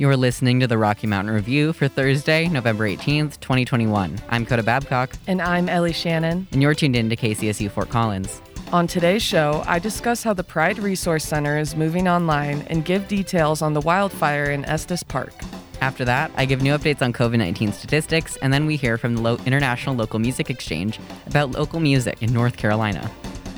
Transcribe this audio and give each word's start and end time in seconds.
You're 0.00 0.16
listening 0.16 0.60
to 0.60 0.66
the 0.66 0.78
Rocky 0.78 1.06
Mountain 1.06 1.34
Review 1.34 1.74
for 1.74 1.86
Thursday, 1.86 2.48
November 2.48 2.88
18th, 2.88 3.38
2021. 3.40 4.18
I'm 4.30 4.46
Coda 4.46 4.62
Babcock. 4.62 5.10
And 5.26 5.42
I'm 5.42 5.68
Ellie 5.68 5.92
Shannon. 5.92 6.48
And 6.52 6.62
you're 6.62 6.72
tuned 6.72 6.96
in 6.96 7.10
to 7.10 7.16
KCSU 7.16 7.70
Fort 7.70 7.90
Collins. 7.90 8.40
On 8.72 8.86
today's 8.86 9.22
show, 9.22 9.62
I 9.66 9.78
discuss 9.78 10.22
how 10.22 10.32
the 10.32 10.42
Pride 10.42 10.78
Resource 10.78 11.26
Center 11.26 11.58
is 11.58 11.76
moving 11.76 12.08
online 12.08 12.62
and 12.68 12.82
give 12.82 13.08
details 13.08 13.60
on 13.60 13.74
the 13.74 13.82
wildfire 13.82 14.44
in 14.44 14.64
Estes 14.64 15.02
Park. 15.02 15.34
After 15.82 16.06
that, 16.06 16.30
I 16.34 16.46
give 16.46 16.62
new 16.62 16.72
updates 16.72 17.02
on 17.02 17.12
COVID 17.12 17.36
19 17.36 17.70
statistics, 17.74 18.38
and 18.38 18.54
then 18.54 18.64
we 18.64 18.76
hear 18.76 18.96
from 18.96 19.16
the 19.16 19.20
Lo- 19.20 19.38
International 19.44 19.94
Local 19.94 20.18
Music 20.18 20.48
Exchange 20.48 20.98
about 21.26 21.50
local 21.50 21.78
music 21.78 22.22
in 22.22 22.32
North 22.32 22.56
Carolina. 22.56 23.10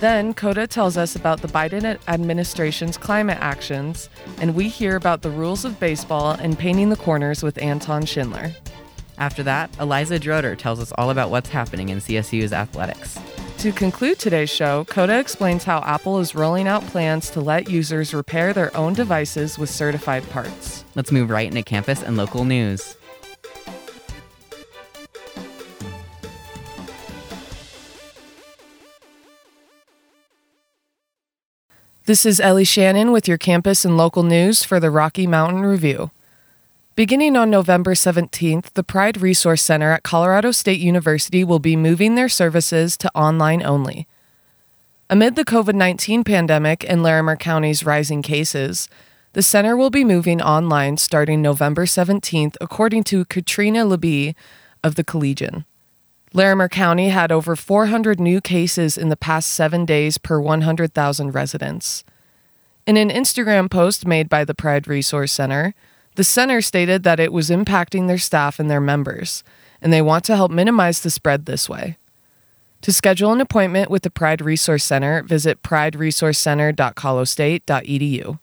Then, 0.02 0.34
Coda 0.34 0.66
tells 0.66 0.96
us 0.96 1.14
about 1.14 1.42
the 1.42 1.46
Biden 1.46 1.96
administration's 2.08 2.96
climate 2.96 3.38
actions, 3.40 4.10
and 4.40 4.52
we 4.56 4.66
hear 4.66 4.96
about 4.96 5.22
the 5.22 5.30
rules 5.30 5.64
of 5.64 5.78
baseball 5.78 6.32
and 6.32 6.58
painting 6.58 6.88
the 6.88 6.96
corners 6.96 7.44
with 7.44 7.56
Anton 7.62 8.04
Schindler. 8.04 8.50
After 9.16 9.44
that, 9.44 9.70
Eliza 9.78 10.18
Droder 10.18 10.58
tells 10.58 10.80
us 10.80 10.90
all 10.98 11.10
about 11.10 11.30
what's 11.30 11.50
happening 11.50 11.90
in 11.90 11.98
CSU's 11.98 12.52
athletics. 12.52 13.16
To 13.58 13.70
conclude 13.70 14.18
today's 14.18 14.50
show, 14.50 14.84
Coda 14.86 15.20
explains 15.20 15.62
how 15.62 15.78
Apple 15.82 16.18
is 16.18 16.34
rolling 16.34 16.66
out 16.66 16.84
plans 16.88 17.30
to 17.30 17.40
let 17.40 17.70
users 17.70 18.12
repair 18.12 18.52
their 18.52 18.76
own 18.76 18.94
devices 18.94 19.56
with 19.56 19.70
certified 19.70 20.28
parts. 20.30 20.84
Let's 20.96 21.12
move 21.12 21.30
right 21.30 21.46
into 21.46 21.62
campus 21.62 22.02
and 22.02 22.16
local 22.16 22.44
news. 22.44 22.96
This 32.12 32.26
is 32.26 32.40
Ellie 32.40 32.64
Shannon 32.64 33.10
with 33.10 33.26
your 33.26 33.38
campus 33.38 33.86
and 33.86 33.96
local 33.96 34.22
news 34.22 34.62
for 34.62 34.78
the 34.78 34.90
Rocky 34.90 35.26
Mountain 35.26 35.62
Review. 35.62 36.10
Beginning 36.94 37.38
on 37.38 37.48
November 37.48 37.94
17th, 37.94 38.74
the 38.74 38.82
Pride 38.82 39.22
Resource 39.22 39.62
Center 39.62 39.92
at 39.92 40.02
Colorado 40.02 40.50
State 40.50 40.78
University 40.78 41.42
will 41.42 41.58
be 41.58 41.74
moving 41.74 42.14
their 42.14 42.28
services 42.28 42.98
to 42.98 43.10
online 43.16 43.62
only. 43.62 44.06
Amid 45.08 45.36
the 45.36 45.44
COVID 45.46 45.74
19 45.74 46.22
pandemic 46.22 46.84
and 46.86 47.02
Larimer 47.02 47.34
County's 47.34 47.86
rising 47.86 48.20
cases, 48.20 48.90
the 49.32 49.40
center 49.40 49.74
will 49.74 49.88
be 49.88 50.04
moving 50.04 50.42
online 50.42 50.98
starting 50.98 51.40
November 51.40 51.86
17th, 51.86 52.56
according 52.60 53.04
to 53.04 53.24
Katrina 53.24 53.86
Libby 53.86 54.36
of 54.84 54.96
the 54.96 55.04
Collegian. 55.04 55.64
Larimer 56.34 56.68
County 56.68 57.10
had 57.10 57.30
over 57.30 57.54
400 57.54 58.18
new 58.18 58.40
cases 58.40 58.96
in 58.96 59.10
the 59.10 59.16
past 59.16 59.50
seven 59.50 59.84
days 59.84 60.16
per 60.16 60.40
100,000 60.40 61.30
residents. 61.30 62.04
In 62.86 62.96
an 62.96 63.10
Instagram 63.10 63.70
post 63.70 64.06
made 64.06 64.28
by 64.28 64.44
the 64.44 64.54
Pride 64.54 64.88
Resource 64.88 65.32
Center, 65.32 65.74
the 66.14 66.24
center 66.24 66.60
stated 66.60 67.04
that 67.04 67.20
it 67.20 67.32
was 67.32 67.48
impacting 67.50 68.06
their 68.06 68.18
staff 68.18 68.58
and 68.58 68.70
their 68.70 68.80
members, 68.80 69.44
and 69.80 69.92
they 69.92 70.02
want 70.02 70.24
to 70.24 70.36
help 70.36 70.50
minimize 70.50 71.00
the 71.00 71.10
spread 71.10 71.46
this 71.46 71.68
way. 71.68 71.96
To 72.82 72.92
schedule 72.92 73.32
an 73.32 73.40
appointment 73.40 73.90
with 73.90 74.02
the 74.02 74.10
Pride 74.10 74.42
Resource 74.42 74.84
Center, 74.84 75.22
visit 75.22 75.62
prideresourcecenter.colostate.edu. 75.62 78.38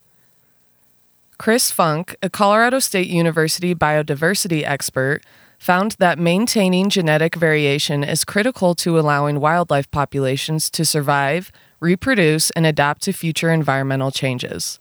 Chris 1.38 1.70
Funk, 1.70 2.16
a 2.22 2.30
Colorado 2.30 2.78
State 2.78 3.08
University 3.08 3.74
biodiversity 3.74 4.62
expert, 4.64 5.22
found 5.60 5.92
that 5.98 6.18
maintaining 6.18 6.88
genetic 6.88 7.34
variation 7.34 8.02
is 8.02 8.24
critical 8.24 8.74
to 8.74 8.98
allowing 8.98 9.38
wildlife 9.38 9.88
populations 9.90 10.70
to 10.70 10.86
survive, 10.86 11.52
reproduce, 11.80 12.50
and 12.52 12.64
adapt 12.64 13.02
to 13.02 13.12
future 13.12 13.52
environmental 13.52 14.10
changes. 14.10 14.78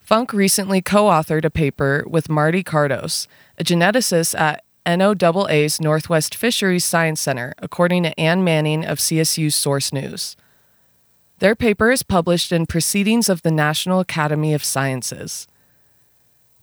Funk 0.00 0.32
recently 0.32 0.82
co 0.82 1.04
authored 1.04 1.44
a 1.44 1.50
paper 1.50 2.04
with 2.08 2.28
Marty 2.28 2.64
Kardos, 2.64 3.28
a 3.56 3.62
geneticist 3.62 4.36
at 4.38 4.64
NOAA's 4.84 5.80
Northwest 5.80 6.34
Fisheries 6.34 6.84
Science 6.84 7.20
Center, 7.20 7.54
according 7.58 8.02
to 8.02 8.18
Ann 8.18 8.42
Manning 8.42 8.84
of 8.84 8.98
CSU 8.98 9.52
Source 9.52 9.92
News. 9.92 10.36
Their 11.38 11.54
paper 11.54 11.92
is 11.92 12.02
published 12.02 12.50
in 12.50 12.66
Proceedings 12.66 13.28
of 13.28 13.42
the 13.42 13.52
National 13.52 14.00
Academy 14.00 14.54
of 14.54 14.64
Sciences. 14.64 15.46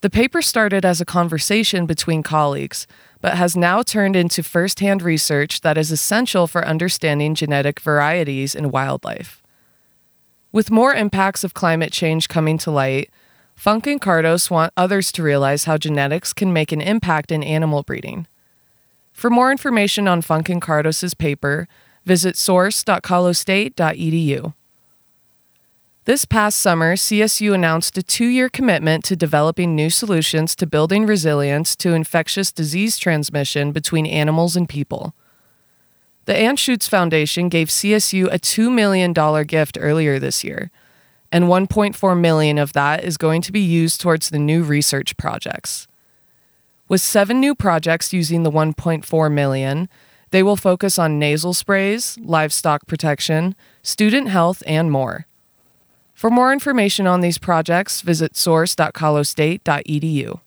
The 0.01 0.09
paper 0.09 0.41
started 0.41 0.85
as 0.85 1.01
a 1.01 1.05
conversation 1.05 1.85
between 1.85 2.23
colleagues, 2.23 2.87
but 3.21 3.37
has 3.37 3.57
now 3.57 3.81
turned 3.81 4.15
into 4.15 4.43
firsthand 4.43 5.01
research 5.01 5.61
that 5.61 5.77
is 5.77 5.91
essential 5.91 6.47
for 6.47 6.65
understanding 6.65 7.33
genetic 7.33 7.79
varieties 7.79 8.53
in 8.53 8.71
wildlife. 8.71 9.41
With 10.51 10.71
more 10.71 10.93
impacts 10.93 11.43
of 11.43 11.53
climate 11.53 11.91
change 11.91 12.27
coming 12.27 12.57
to 12.59 12.71
light, 12.71 13.09
Funk 13.55 13.87
and 13.87 14.01
Kardos 14.01 14.51
want 14.51 14.73
others 14.77 15.11
to 15.13 15.23
realize 15.23 15.65
how 15.65 15.77
genetics 15.77 16.33
can 16.33 16.53
make 16.53 16.71
an 16.71 16.81
impact 16.81 17.31
in 17.31 17.41
animal 17.41 17.83
breeding. 17.83 18.27
For 19.11 19.29
more 19.29 19.49
information 19.49 20.07
on 20.07 20.21
Funk 20.21 20.49
and 20.49 20.61
Kardos' 20.61 21.17
paper, 21.17 21.67
visit 22.03 22.37
source.colostate.edu. 22.37 24.53
This 26.05 26.23
past 26.23 26.59
summer, 26.59 26.95
CSU 26.95 27.55
announced 27.55 27.97
a 27.97 28.03
two 28.03 28.27
year 28.27 28.47
commitment 28.47 29.03
to 29.05 29.15
developing 29.15 29.75
new 29.75 29.89
solutions 29.89 30.55
to 30.57 30.67
building 30.67 31.07
resilience 31.07 31.75
to 31.77 31.95
infectious 31.95 32.51
disease 32.51 32.99
transmission 32.99 33.71
between 33.71 34.05
animals 34.05 34.55
and 34.55 34.69
people. 34.69 35.15
The 36.25 36.33
Anschutz 36.33 36.87
Foundation 36.87 37.49
gave 37.49 37.69
CSU 37.69 38.27
a 38.31 38.37
$2 38.37 38.71
million 38.71 39.13
gift 39.47 39.79
earlier 39.81 40.19
this 40.19 40.43
year, 40.43 40.69
and 41.31 41.45
1.4 41.45 42.19
million 42.19 42.59
of 42.59 42.73
that 42.73 43.03
is 43.03 43.17
going 43.17 43.41
to 43.41 43.51
be 43.51 43.59
used 43.59 43.99
towards 43.99 44.29
the 44.29 44.37
new 44.37 44.61
research 44.61 45.17
projects. 45.17 45.87
With 46.87 47.01
seven 47.01 47.39
new 47.39 47.55
projects 47.55 48.13
using 48.13 48.43
the 48.43 48.51
1.4 48.51 49.33
million, 49.33 49.89
they 50.29 50.43
will 50.43 50.55
focus 50.55 50.99
on 50.99 51.17
nasal 51.17 51.55
sprays, 51.55 52.15
livestock 52.21 52.85
protection, 52.85 53.55
student 53.81 54.27
health, 54.27 54.61
and 54.67 54.91
more. 54.91 55.25
For 56.15 56.31
more 56.31 56.53
information 56.53 57.05
on 57.05 57.19
these 57.19 57.37
projects, 57.37 58.01
visit 58.01 58.37
source.colostate.edu. 58.37 60.39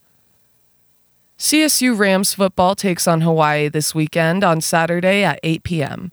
CSU 1.38 1.96
Rams 1.96 2.34
football 2.34 2.74
takes 2.74 3.06
on 3.06 3.20
Hawaii 3.20 3.68
this 3.68 3.94
weekend 3.94 4.42
on 4.42 4.62
Saturday 4.62 5.22
at 5.22 5.38
8 5.44 5.62
p.m. 5.62 6.10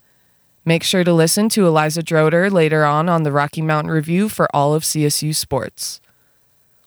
Make 0.65 0.83
sure 0.83 1.03
to 1.03 1.13
listen 1.13 1.47
to 1.49 1.65
Eliza 1.65 2.03
Droder 2.03 2.51
later 2.51 2.85
on 2.85 3.07
on 3.07 3.23
the 3.23 3.31
Rocky 3.31 3.61
Mountain 3.61 3.91
Review 3.91 4.29
for 4.29 4.47
all 4.53 4.75
of 4.75 4.83
CSU 4.83 5.33
sports. 5.33 6.01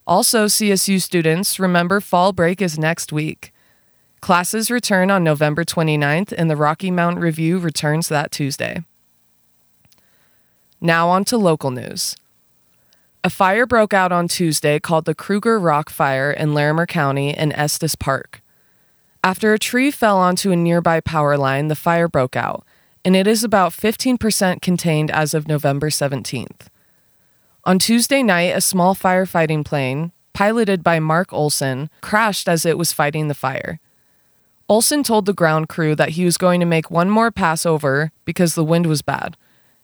Also, 0.07 0.47
CSU 0.47 1.01
students, 1.01 1.59
remember 1.59 2.01
fall 2.01 2.33
break 2.33 2.61
is 2.61 2.79
next 2.79 3.13
week. 3.13 3.53
Classes 4.21 4.71
return 4.71 5.11
on 5.11 5.25
November 5.25 5.65
29th, 5.65 6.33
and 6.37 6.51
the 6.51 6.57
Rocky 6.57 6.91
Mountain 6.91 7.23
Review 7.23 7.59
returns 7.59 8.09
that 8.09 8.31
Tuesday. 8.31 8.85
Now, 10.81 11.09
on 11.09 11.25
to 11.27 11.39
local 11.39 11.71
news. 11.71 12.17
A 13.25 13.31
fire 13.31 13.67
broke 13.67 13.93
out 13.93 14.13
on 14.13 14.29
Tuesday 14.29 14.79
called 14.79 15.05
the 15.05 15.15
Kruger 15.15 15.59
Rock 15.59 15.91
Fire 15.91 16.31
in 16.31 16.55
Larimer 16.55 16.87
County 16.87 17.31
in 17.37 17.53
Estes 17.53 17.97
Park. 17.97 18.43
After 19.25 19.53
a 19.53 19.59
tree 19.59 19.91
fell 19.91 20.19
onto 20.19 20.53
a 20.53 20.57
nearby 20.57 21.01
power 21.01 21.37
line, 21.37 21.67
the 21.67 21.75
fire 21.75 22.07
broke 22.07 22.37
out, 22.37 22.65
and 23.05 23.17
it 23.17 23.27
is 23.27 23.43
about 23.43 23.73
15% 23.73 24.63
contained 24.63 25.11
as 25.11 25.35
of 25.35 25.49
November 25.49 25.91
17th. 25.91 26.69
On 27.65 27.81
Tuesday 27.81 28.23
night, 28.23 28.57
a 28.57 28.61
small 28.61 28.95
firefighting 28.95 29.65
plane, 29.65 30.13
piloted 30.33 30.85
by 30.85 31.01
Mark 31.01 31.33
Olson, 31.33 31.91
crashed 32.01 32.49
as 32.49 32.65
it 32.65 32.79
was 32.79 32.93
fighting 32.93 33.27
the 33.27 33.35
fire. 33.35 33.81
Olson 34.69 35.03
told 35.03 35.27
the 35.27 35.35
ground 35.35 35.69
crew 35.69 35.97
that 35.97 36.11
he 36.11 36.25
was 36.25 36.39
going 36.39 36.61
to 36.61 36.67
make 36.67 36.89
one 36.89 37.11
more 37.11 37.33
pass 37.33 37.67
over 37.67 38.13
because 38.25 38.55
the 38.55 38.65
wind 38.65 38.87
was 38.87 39.03
bad, 39.03 39.37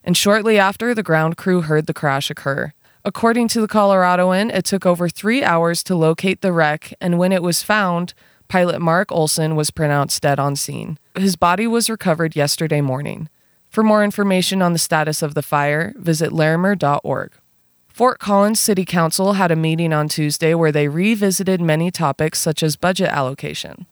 and 0.05 0.15
shortly 0.15 0.57
after, 0.57 0.93
the 0.93 1.03
ground 1.03 1.35
crew 1.35 1.61
heard 1.61 1.85
the 1.85 1.93
crash 1.93 2.29
occur. 2.29 2.71
According 3.07 3.49
to 3.49 3.61
the 3.61 3.67
Coloradoan, 3.67 4.51
it 4.51 4.65
took 4.65 4.83
over 4.83 5.07
three 5.07 5.43
hours 5.43 5.83
to 5.83 5.95
locate 5.95 6.41
the 6.41 6.51
wreck, 6.51 6.91
and 6.99 7.19
when 7.19 7.31
it 7.31 7.43
was 7.43 7.61
found, 7.61 8.15
pilot 8.47 8.81
Mark 8.81 9.11
Olson 9.11 9.55
was 9.55 9.69
pronounced 9.69 10.23
dead 10.23 10.39
on 10.39 10.55
scene. 10.55 10.97
His 11.15 11.35
body 11.35 11.67
was 11.67 11.87
recovered 11.87 12.35
yesterday 12.35 12.81
morning. 12.81 13.29
For 13.69 13.83
more 13.83 14.03
information 14.03 14.59
on 14.63 14.73
the 14.73 14.79
status 14.79 15.21
of 15.21 15.35
the 15.35 15.43
fire, 15.43 15.93
visit 15.97 16.31
larimer.org. 16.31 17.33
Fort 17.89 18.19
Collins 18.19 18.59
City 18.59 18.85
Council 18.85 19.33
had 19.33 19.51
a 19.51 19.55
meeting 19.55 19.93
on 19.93 20.07
Tuesday 20.07 20.55
where 20.55 20.71
they 20.71 20.87
revisited 20.87 21.61
many 21.61 21.91
topics 21.91 22.39
such 22.39 22.63
as 22.63 22.75
budget 22.75 23.09
allocation. 23.09 23.85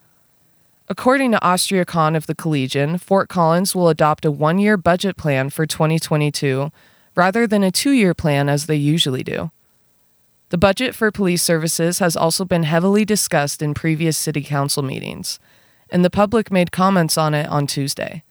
According 0.90 1.34
to 1.34 1.46
Austria 1.46 1.86
Kahn 1.86 2.16
of 2.16 2.26
the 2.26 2.36
Collegian, 2.36 2.98
Fort 2.98 3.30
Collins 3.30 3.76
will 3.76 3.90
adopt 3.90 4.26
a 4.26 4.32
one 4.32 4.58
year 4.58 4.76
budget 4.76 5.18
plan 5.18 5.52
for 5.52 5.68
2022 5.68 6.72
rather 7.16 7.48
than 7.48 7.64
a 7.64 7.72
two 7.72 7.92
year 7.92 8.14
plan 8.14 8.50
as 8.50 8.66
they 8.66 8.76
usually 8.76 9.24
do. 9.24 9.52
The 10.50 10.58
budget 10.58 10.94
for 10.94 11.12
police 11.12 11.42
services 11.42 12.00
has 12.00 12.16
also 12.16 12.46
been 12.46 12.64
heavily 12.64 13.06
discussed 13.06 13.62
in 13.62 13.74
previous 13.74 14.18
city 14.18 14.44
council 14.44 14.84
meetings, 14.84 15.40
and 15.90 16.06
the 16.06 16.12
public 16.12 16.52
made 16.52 16.72
comments 16.72 17.18
on 17.18 17.34
it 17.34 17.48
on 17.50 17.66
Tuesday. 17.66 18.24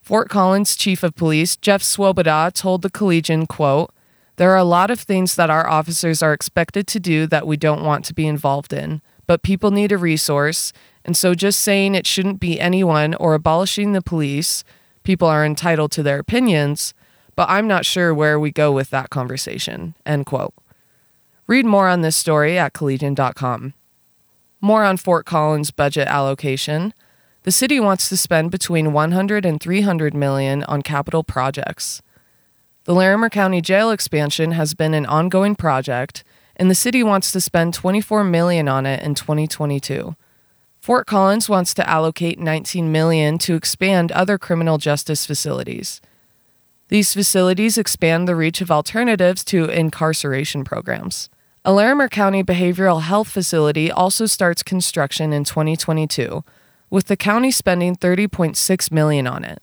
Fort 0.00 0.30
Collins 0.30 0.74
Chief 0.74 1.02
of 1.02 1.14
Police 1.14 1.54
Jeff 1.56 1.82
Swoboda 1.82 2.50
told 2.54 2.80
the 2.80 2.88
Collegian, 2.88 3.46
quote, 3.46 3.92
There 4.36 4.50
are 4.52 4.56
a 4.56 4.64
lot 4.64 4.90
of 4.90 5.00
things 5.00 5.34
that 5.34 5.50
our 5.50 5.68
officers 5.68 6.22
are 6.22 6.32
expected 6.32 6.86
to 6.86 6.98
do 6.98 7.26
that 7.26 7.46
we 7.46 7.58
don't 7.58 7.84
want 7.84 8.06
to 8.06 8.14
be 8.14 8.26
involved 8.26 8.72
in, 8.72 9.02
but 9.26 9.42
people 9.42 9.70
need 9.70 9.92
a 9.92 9.98
resource, 9.98 10.72
and 11.04 11.14
so 11.14 11.34
just 11.34 11.60
saying 11.60 11.94
it 11.94 12.06
shouldn't 12.06 12.40
be 12.40 12.58
anyone 12.58 13.14
or 13.16 13.34
abolishing 13.34 13.92
the 13.92 14.00
police, 14.00 14.64
people 15.04 15.28
are 15.28 15.44
entitled 15.44 15.92
to 15.92 16.02
their 16.02 16.18
opinions, 16.18 16.94
but 17.38 17.48
I'm 17.48 17.68
not 17.68 17.86
sure 17.86 18.12
where 18.12 18.40
we 18.40 18.50
go 18.50 18.72
with 18.72 18.90
that 18.90 19.10
conversation. 19.10 19.94
End 20.04 20.26
quote. 20.26 20.54
Read 21.46 21.64
more 21.64 21.86
on 21.86 22.00
this 22.00 22.16
story 22.16 22.58
at 22.58 22.72
collegian.com. 22.72 23.74
More 24.60 24.82
on 24.82 24.96
Fort 24.96 25.24
Collins 25.24 25.70
budget 25.70 26.08
allocation. 26.08 26.92
The 27.44 27.52
city 27.52 27.78
wants 27.78 28.08
to 28.08 28.16
spend 28.16 28.50
between 28.50 28.92
100 28.92 29.46
and 29.46 29.60
300 29.60 30.14
million 30.14 30.64
on 30.64 30.82
capital 30.82 31.22
projects. 31.22 32.02
The 32.86 32.92
Larimer 32.92 33.30
County 33.30 33.60
Jail 33.60 33.92
expansion 33.92 34.50
has 34.50 34.74
been 34.74 34.92
an 34.92 35.06
ongoing 35.06 35.54
project, 35.54 36.24
and 36.56 36.68
the 36.68 36.74
city 36.74 37.04
wants 37.04 37.30
to 37.30 37.40
spend 37.40 37.72
24 37.72 38.24
million 38.24 38.66
on 38.66 38.84
it 38.84 39.00
in 39.04 39.14
2022. 39.14 40.16
Fort 40.80 41.06
Collins 41.06 41.48
wants 41.48 41.72
to 41.74 41.88
allocate 41.88 42.40
19 42.40 42.90
million 42.90 43.38
to 43.38 43.54
expand 43.54 44.10
other 44.10 44.38
criminal 44.38 44.76
justice 44.76 45.24
facilities. 45.24 46.00
These 46.88 47.12
facilities 47.12 47.76
expand 47.76 48.26
the 48.26 48.36
reach 48.36 48.60
of 48.60 48.70
alternatives 48.70 49.44
to 49.44 49.66
incarceration 49.66 50.64
programs. 50.64 51.28
A 51.64 51.72
Larimer 51.72 52.08
County 52.08 52.42
behavioral 52.42 53.02
health 53.02 53.28
facility 53.28 53.90
also 53.90 54.24
starts 54.24 54.62
construction 54.62 55.32
in 55.32 55.44
2022, 55.44 56.42
with 56.88 57.06
the 57.08 57.16
county 57.16 57.50
spending 57.50 57.94
30.6 57.94 58.90
million 58.90 59.26
on 59.26 59.44
it. 59.44 59.60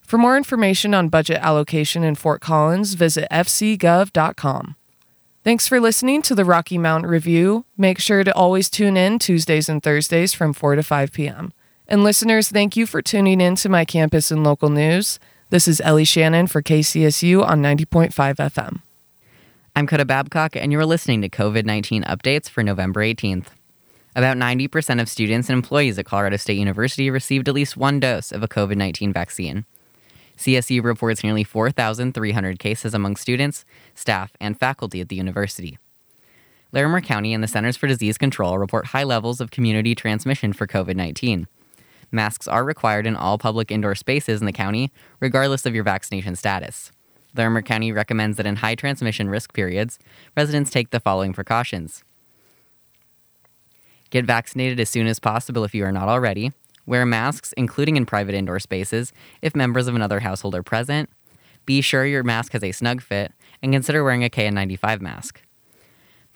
For 0.00 0.16
more 0.16 0.36
information 0.36 0.94
on 0.94 1.10
budget 1.10 1.38
allocation 1.42 2.02
in 2.02 2.14
Fort 2.14 2.40
Collins, 2.40 2.94
visit 2.94 3.28
fcgov.com. 3.30 4.76
Thanks 5.44 5.68
for 5.68 5.78
listening 5.78 6.22
to 6.22 6.34
the 6.34 6.44
Rocky 6.44 6.78
Mountain 6.78 7.10
Review. 7.10 7.66
Make 7.76 7.98
sure 7.98 8.24
to 8.24 8.34
always 8.34 8.70
tune 8.70 8.96
in 8.96 9.18
Tuesdays 9.18 9.68
and 9.68 9.82
Thursdays 9.82 10.32
from 10.32 10.52
4 10.52 10.76
to 10.76 10.82
5 10.82 11.12
p.m. 11.12 11.52
And 11.86 12.02
listeners, 12.02 12.48
thank 12.48 12.76
you 12.76 12.86
for 12.86 13.02
tuning 13.02 13.40
in 13.40 13.56
to 13.56 13.68
my 13.68 13.84
campus 13.84 14.30
and 14.30 14.42
local 14.42 14.70
news. 14.70 15.18
This 15.48 15.68
is 15.68 15.80
Ellie 15.82 16.04
Shannon 16.04 16.48
for 16.48 16.60
KCSU 16.60 17.40
on 17.46 17.62
90.5 17.62 18.10
FM. 18.10 18.80
I'm 19.76 19.86
Coda 19.86 20.04
Babcock, 20.04 20.56
and 20.56 20.72
you're 20.72 20.84
listening 20.84 21.22
to 21.22 21.28
COVID 21.28 21.64
19 21.64 22.02
updates 22.02 22.50
for 22.50 22.64
November 22.64 23.00
18th. 23.00 23.46
About 24.16 24.36
90% 24.36 25.00
of 25.00 25.08
students 25.08 25.48
and 25.48 25.56
employees 25.56 26.00
at 26.00 26.04
Colorado 26.04 26.36
State 26.36 26.58
University 26.58 27.10
received 27.10 27.48
at 27.48 27.54
least 27.54 27.76
one 27.76 28.00
dose 28.00 28.32
of 28.32 28.42
a 28.42 28.48
COVID 28.48 28.74
19 28.74 29.12
vaccine. 29.12 29.64
CSU 30.36 30.82
reports 30.82 31.22
nearly 31.22 31.44
4,300 31.44 32.58
cases 32.58 32.92
among 32.92 33.14
students, 33.14 33.64
staff, 33.94 34.32
and 34.40 34.58
faculty 34.58 35.00
at 35.00 35.10
the 35.10 35.16
university. 35.16 35.78
Larimer 36.72 37.00
County 37.00 37.32
and 37.32 37.44
the 37.44 37.48
Centers 37.48 37.76
for 37.76 37.86
Disease 37.86 38.18
Control 38.18 38.58
report 38.58 38.86
high 38.86 39.04
levels 39.04 39.40
of 39.40 39.52
community 39.52 39.94
transmission 39.94 40.52
for 40.52 40.66
COVID 40.66 40.96
19. 40.96 41.46
Masks 42.10 42.48
are 42.48 42.64
required 42.64 43.06
in 43.06 43.16
all 43.16 43.38
public 43.38 43.70
indoor 43.70 43.94
spaces 43.94 44.40
in 44.40 44.46
the 44.46 44.52
county, 44.52 44.92
regardless 45.20 45.66
of 45.66 45.74
your 45.74 45.84
vaccination 45.84 46.36
status. 46.36 46.90
Larimer 47.36 47.62
County 47.62 47.92
recommends 47.92 48.36
that 48.36 48.46
in 48.46 48.56
high 48.56 48.74
transmission 48.74 49.28
risk 49.28 49.52
periods, 49.52 49.98
residents 50.36 50.70
take 50.70 50.90
the 50.90 51.00
following 51.00 51.32
precautions. 51.32 52.02
Get 54.10 54.24
vaccinated 54.24 54.80
as 54.80 54.88
soon 54.88 55.06
as 55.06 55.18
possible 55.18 55.64
if 55.64 55.74
you 55.74 55.84
are 55.84 55.92
not 55.92 56.08
already. 56.08 56.52
Wear 56.86 57.04
masks, 57.04 57.52
including 57.56 57.96
in 57.96 58.06
private 58.06 58.34
indoor 58.34 58.60
spaces, 58.60 59.12
if 59.42 59.56
members 59.56 59.88
of 59.88 59.94
another 59.94 60.20
household 60.20 60.54
are 60.54 60.62
present. 60.62 61.10
Be 61.66 61.80
sure 61.80 62.06
your 62.06 62.22
mask 62.22 62.52
has 62.52 62.62
a 62.62 62.70
snug 62.70 63.02
fit, 63.02 63.32
and 63.60 63.72
consider 63.72 64.04
wearing 64.04 64.22
a 64.22 64.30
KN95 64.30 65.00
mask. 65.00 65.42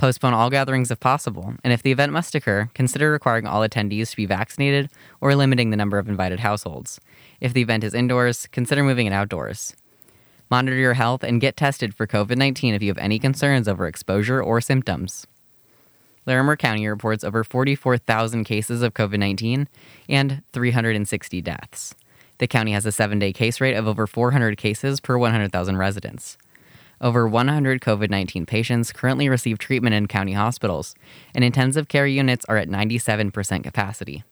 Postpone 0.01 0.33
all 0.33 0.49
gatherings 0.49 0.91
if 0.91 0.99
possible, 0.99 1.57
and 1.63 1.75
if 1.75 1.83
the 1.83 1.93
event 1.93 2.11
must 2.11 2.35
occur, 2.35 2.71
consider 2.73 3.13
requiring 3.13 3.47
all 3.47 3.61
attendees 3.61 4.09
to 4.09 4.17
be 4.17 4.25
vaccinated 4.25 4.89
or 5.21 5.35
limiting 5.35 5.69
the 5.69 5.77
number 5.77 5.99
of 5.99 6.09
invited 6.09 6.41
households. 6.41 6.99
If 7.39 7.53
the 7.53 7.61
event 7.61 7.85
is 7.85 7.93
indoors, 7.93 8.47
consider 8.47 8.83
moving 8.83 9.07
it 9.07 9.13
outdoors. 9.13 9.77
Monitor 10.51 10.79
your 10.79 10.95
health 10.95 11.23
and 11.23 11.39
get 11.39 11.55
tested 11.55 11.95
for 11.95 12.07
COVID 12.07 12.39
19 12.39 12.73
if 12.73 12.81
you 12.81 12.89
have 12.89 12.97
any 12.97 13.19
concerns 13.19 13.69
over 13.69 13.87
exposure 13.87 14.43
or 14.43 14.63
symptoms. 14.63 15.27
Larimer 16.25 16.57
County 16.57 16.89
reports 16.89 17.23
over 17.23 17.45
44,000 17.45 18.45
cases 18.45 18.81
of 18.81 18.95
COVID 18.95 19.19
19 19.19 19.69
and 20.09 20.43
360 20.55 21.43
deaths. 21.43 21.95
The 22.39 22.49
county 22.49 22.73
has 22.73 22.87
a 22.87 22.93
seven 22.93 23.19
day 23.19 23.35
case 23.35 23.61
rate 23.61 23.75
of 23.75 23.87
over 23.87 24.07
400 24.07 24.57
cases 24.57 24.99
per 24.99 25.19
100,000 25.19 25.77
residents. 25.77 26.39
Over 27.03 27.27
100 27.27 27.81
COVID 27.81 28.11
19 28.11 28.45
patients 28.45 28.93
currently 28.93 29.29
receive 29.29 29.59
treatment 29.59 29.95
in 29.95 30.07
county 30.07 30.35
hospitals, 30.35 30.95
and 31.35 31.43
intensive 31.43 31.89
care 31.89 32.07
units 32.07 32.45
are 32.47 32.59
at 32.59 32.69
97% 32.69 33.65
capacity. 33.65 34.23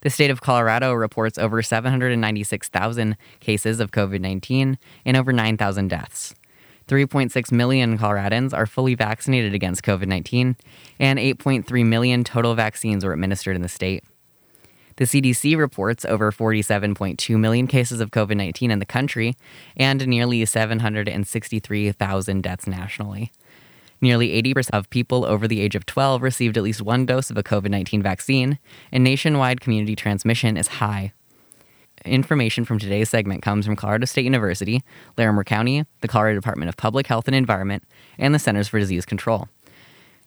The 0.00 0.08
state 0.08 0.30
of 0.30 0.40
Colorado 0.40 0.94
reports 0.94 1.36
over 1.36 1.62
796,000 1.62 3.16
cases 3.40 3.80
of 3.80 3.90
COVID 3.90 4.20
19 4.20 4.78
and 5.04 5.16
over 5.16 5.32
9,000 5.32 5.88
deaths. 5.88 6.34
3.6 6.88 7.52
million 7.52 7.98
Coloradans 7.98 8.54
are 8.54 8.66
fully 8.66 8.94
vaccinated 8.94 9.52
against 9.54 9.82
COVID 9.82 10.06
19, 10.06 10.56
and 10.98 11.18
8.3 11.18 11.84
million 11.84 12.24
total 12.24 12.54
vaccines 12.54 13.04
were 13.04 13.12
administered 13.12 13.56
in 13.56 13.62
the 13.62 13.68
state. 13.68 14.02
The 14.96 15.04
CDC 15.04 15.56
reports 15.58 16.04
over 16.06 16.32
47.2 16.32 17.38
million 17.38 17.66
cases 17.66 18.00
of 18.00 18.10
COVID 18.10 18.36
19 18.36 18.70
in 18.70 18.78
the 18.78 18.86
country 18.86 19.36
and 19.76 20.06
nearly 20.06 20.44
763,000 20.44 22.42
deaths 22.42 22.66
nationally. 22.66 23.30
Nearly 24.00 24.42
80% 24.42 24.70
of 24.72 24.90
people 24.90 25.24
over 25.24 25.46
the 25.48 25.60
age 25.60 25.74
of 25.74 25.86
12 25.86 26.22
received 26.22 26.56
at 26.56 26.62
least 26.62 26.82
one 26.82 27.06
dose 27.06 27.30
of 27.30 27.36
a 27.36 27.42
COVID 27.42 27.70
19 27.70 28.02
vaccine, 28.02 28.58
and 28.90 29.04
nationwide 29.04 29.60
community 29.60 29.96
transmission 29.96 30.56
is 30.56 30.68
high. 30.68 31.12
Information 32.04 32.64
from 32.64 32.78
today's 32.78 33.10
segment 33.10 33.42
comes 33.42 33.66
from 33.66 33.76
Colorado 33.76 34.06
State 34.06 34.24
University, 34.24 34.82
Larimer 35.18 35.44
County, 35.44 35.84
the 36.02 36.08
Colorado 36.08 36.38
Department 36.38 36.68
of 36.68 36.76
Public 36.76 37.06
Health 37.06 37.26
and 37.26 37.34
Environment, 37.34 37.82
and 38.18 38.34
the 38.34 38.38
Centers 38.38 38.68
for 38.68 38.78
Disease 38.78 39.04
Control. 39.04 39.48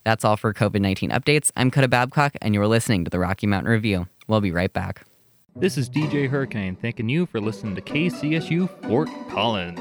That's 0.03 0.25
all 0.25 0.37
for 0.37 0.53
COVID 0.53 0.81
19 0.81 1.09
updates. 1.09 1.51
I'm 1.55 1.71
Coda 1.71 1.87
Babcock, 1.87 2.35
and 2.41 2.53
you're 2.53 2.67
listening 2.67 3.03
to 3.05 3.09
the 3.09 3.19
Rocky 3.19 3.47
Mountain 3.47 3.71
Review. 3.71 4.07
We'll 4.29 4.41
be 4.41 4.51
right 4.51 4.71
back. 4.71 5.05
This 5.55 5.75
is 5.75 5.89
DJ 5.89 6.29
Hurricane 6.29 6.75
thanking 6.75 7.09
you 7.09 7.25
for 7.25 7.41
listening 7.41 7.73
to 7.75 7.81
KCSU 7.81 8.69
Fort 8.87 9.09
Collins. 9.31 9.79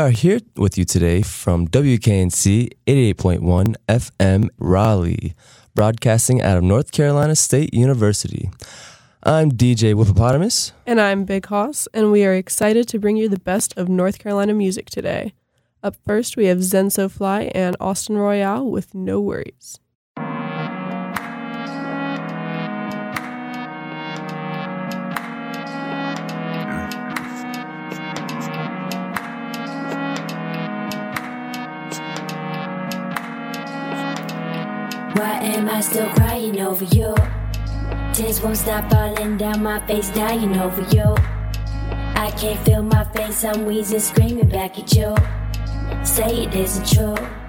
Are 0.00 0.10
here 0.10 0.40
with 0.56 0.78
you 0.78 0.84
today 0.86 1.20
from 1.20 1.68
WKNC 1.68 2.70
88.1 2.86 3.74
FM 3.86 4.48
Raleigh, 4.58 5.34
broadcasting 5.74 6.40
out 6.40 6.56
of 6.56 6.64
North 6.64 6.90
Carolina 6.90 7.36
State 7.36 7.74
University. 7.74 8.50
I'm 9.22 9.52
DJ 9.52 9.92
Whoopopotamus. 9.92 10.72
And 10.86 10.98
I'm 11.02 11.24
Big 11.24 11.44
Hoss, 11.44 11.86
and 11.92 12.10
we 12.10 12.24
are 12.24 12.32
excited 12.32 12.88
to 12.88 12.98
bring 12.98 13.18
you 13.18 13.28
the 13.28 13.38
best 13.40 13.76
of 13.76 13.90
North 13.90 14.18
Carolina 14.18 14.54
music 14.54 14.88
today. 14.88 15.34
Up 15.82 15.96
first, 16.06 16.34
we 16.34 16.46
have 16.46 16.58
Zenso 16.58 17.10
Fly 17.10 17.50
and 17.54 17.76
Austin 17.78 18.16
Royale 18.16 18.64
with 18.64 18.94
No 18.94 19.20
Worries. 19.20 19.80
Am 35.40 35.68
I 35.68 35.80
still 35.80 36.08
crying 36.10 36.60
over 36.60 36.84
you? 36.84 37.14
Tears 38.12 38.40
won't 38.42 38.56
stop 38.56 38.90
falling 38.90 39.36
down 39.36 39.62
my 39.62 39.84
face, 39.86 40.10
dying 40.10 40.56
over 40.58 40.82
you. 40.94 41.14
I 42.14 42.30
can't 42.38 42.60
feel 42.64 42.82
my 42.82 43.04
face, 43.04 43.44
I'm 43.44 43.64
wheezing, 43.64 44.00
screaming 44.00 44.48
back 44.48 44.78
at 44.78 44.92
you. 44.94 45.14
Say 46.04 46.44
it 46.44 46.54
isn't 46.54 46.86
true. 46.86 47.39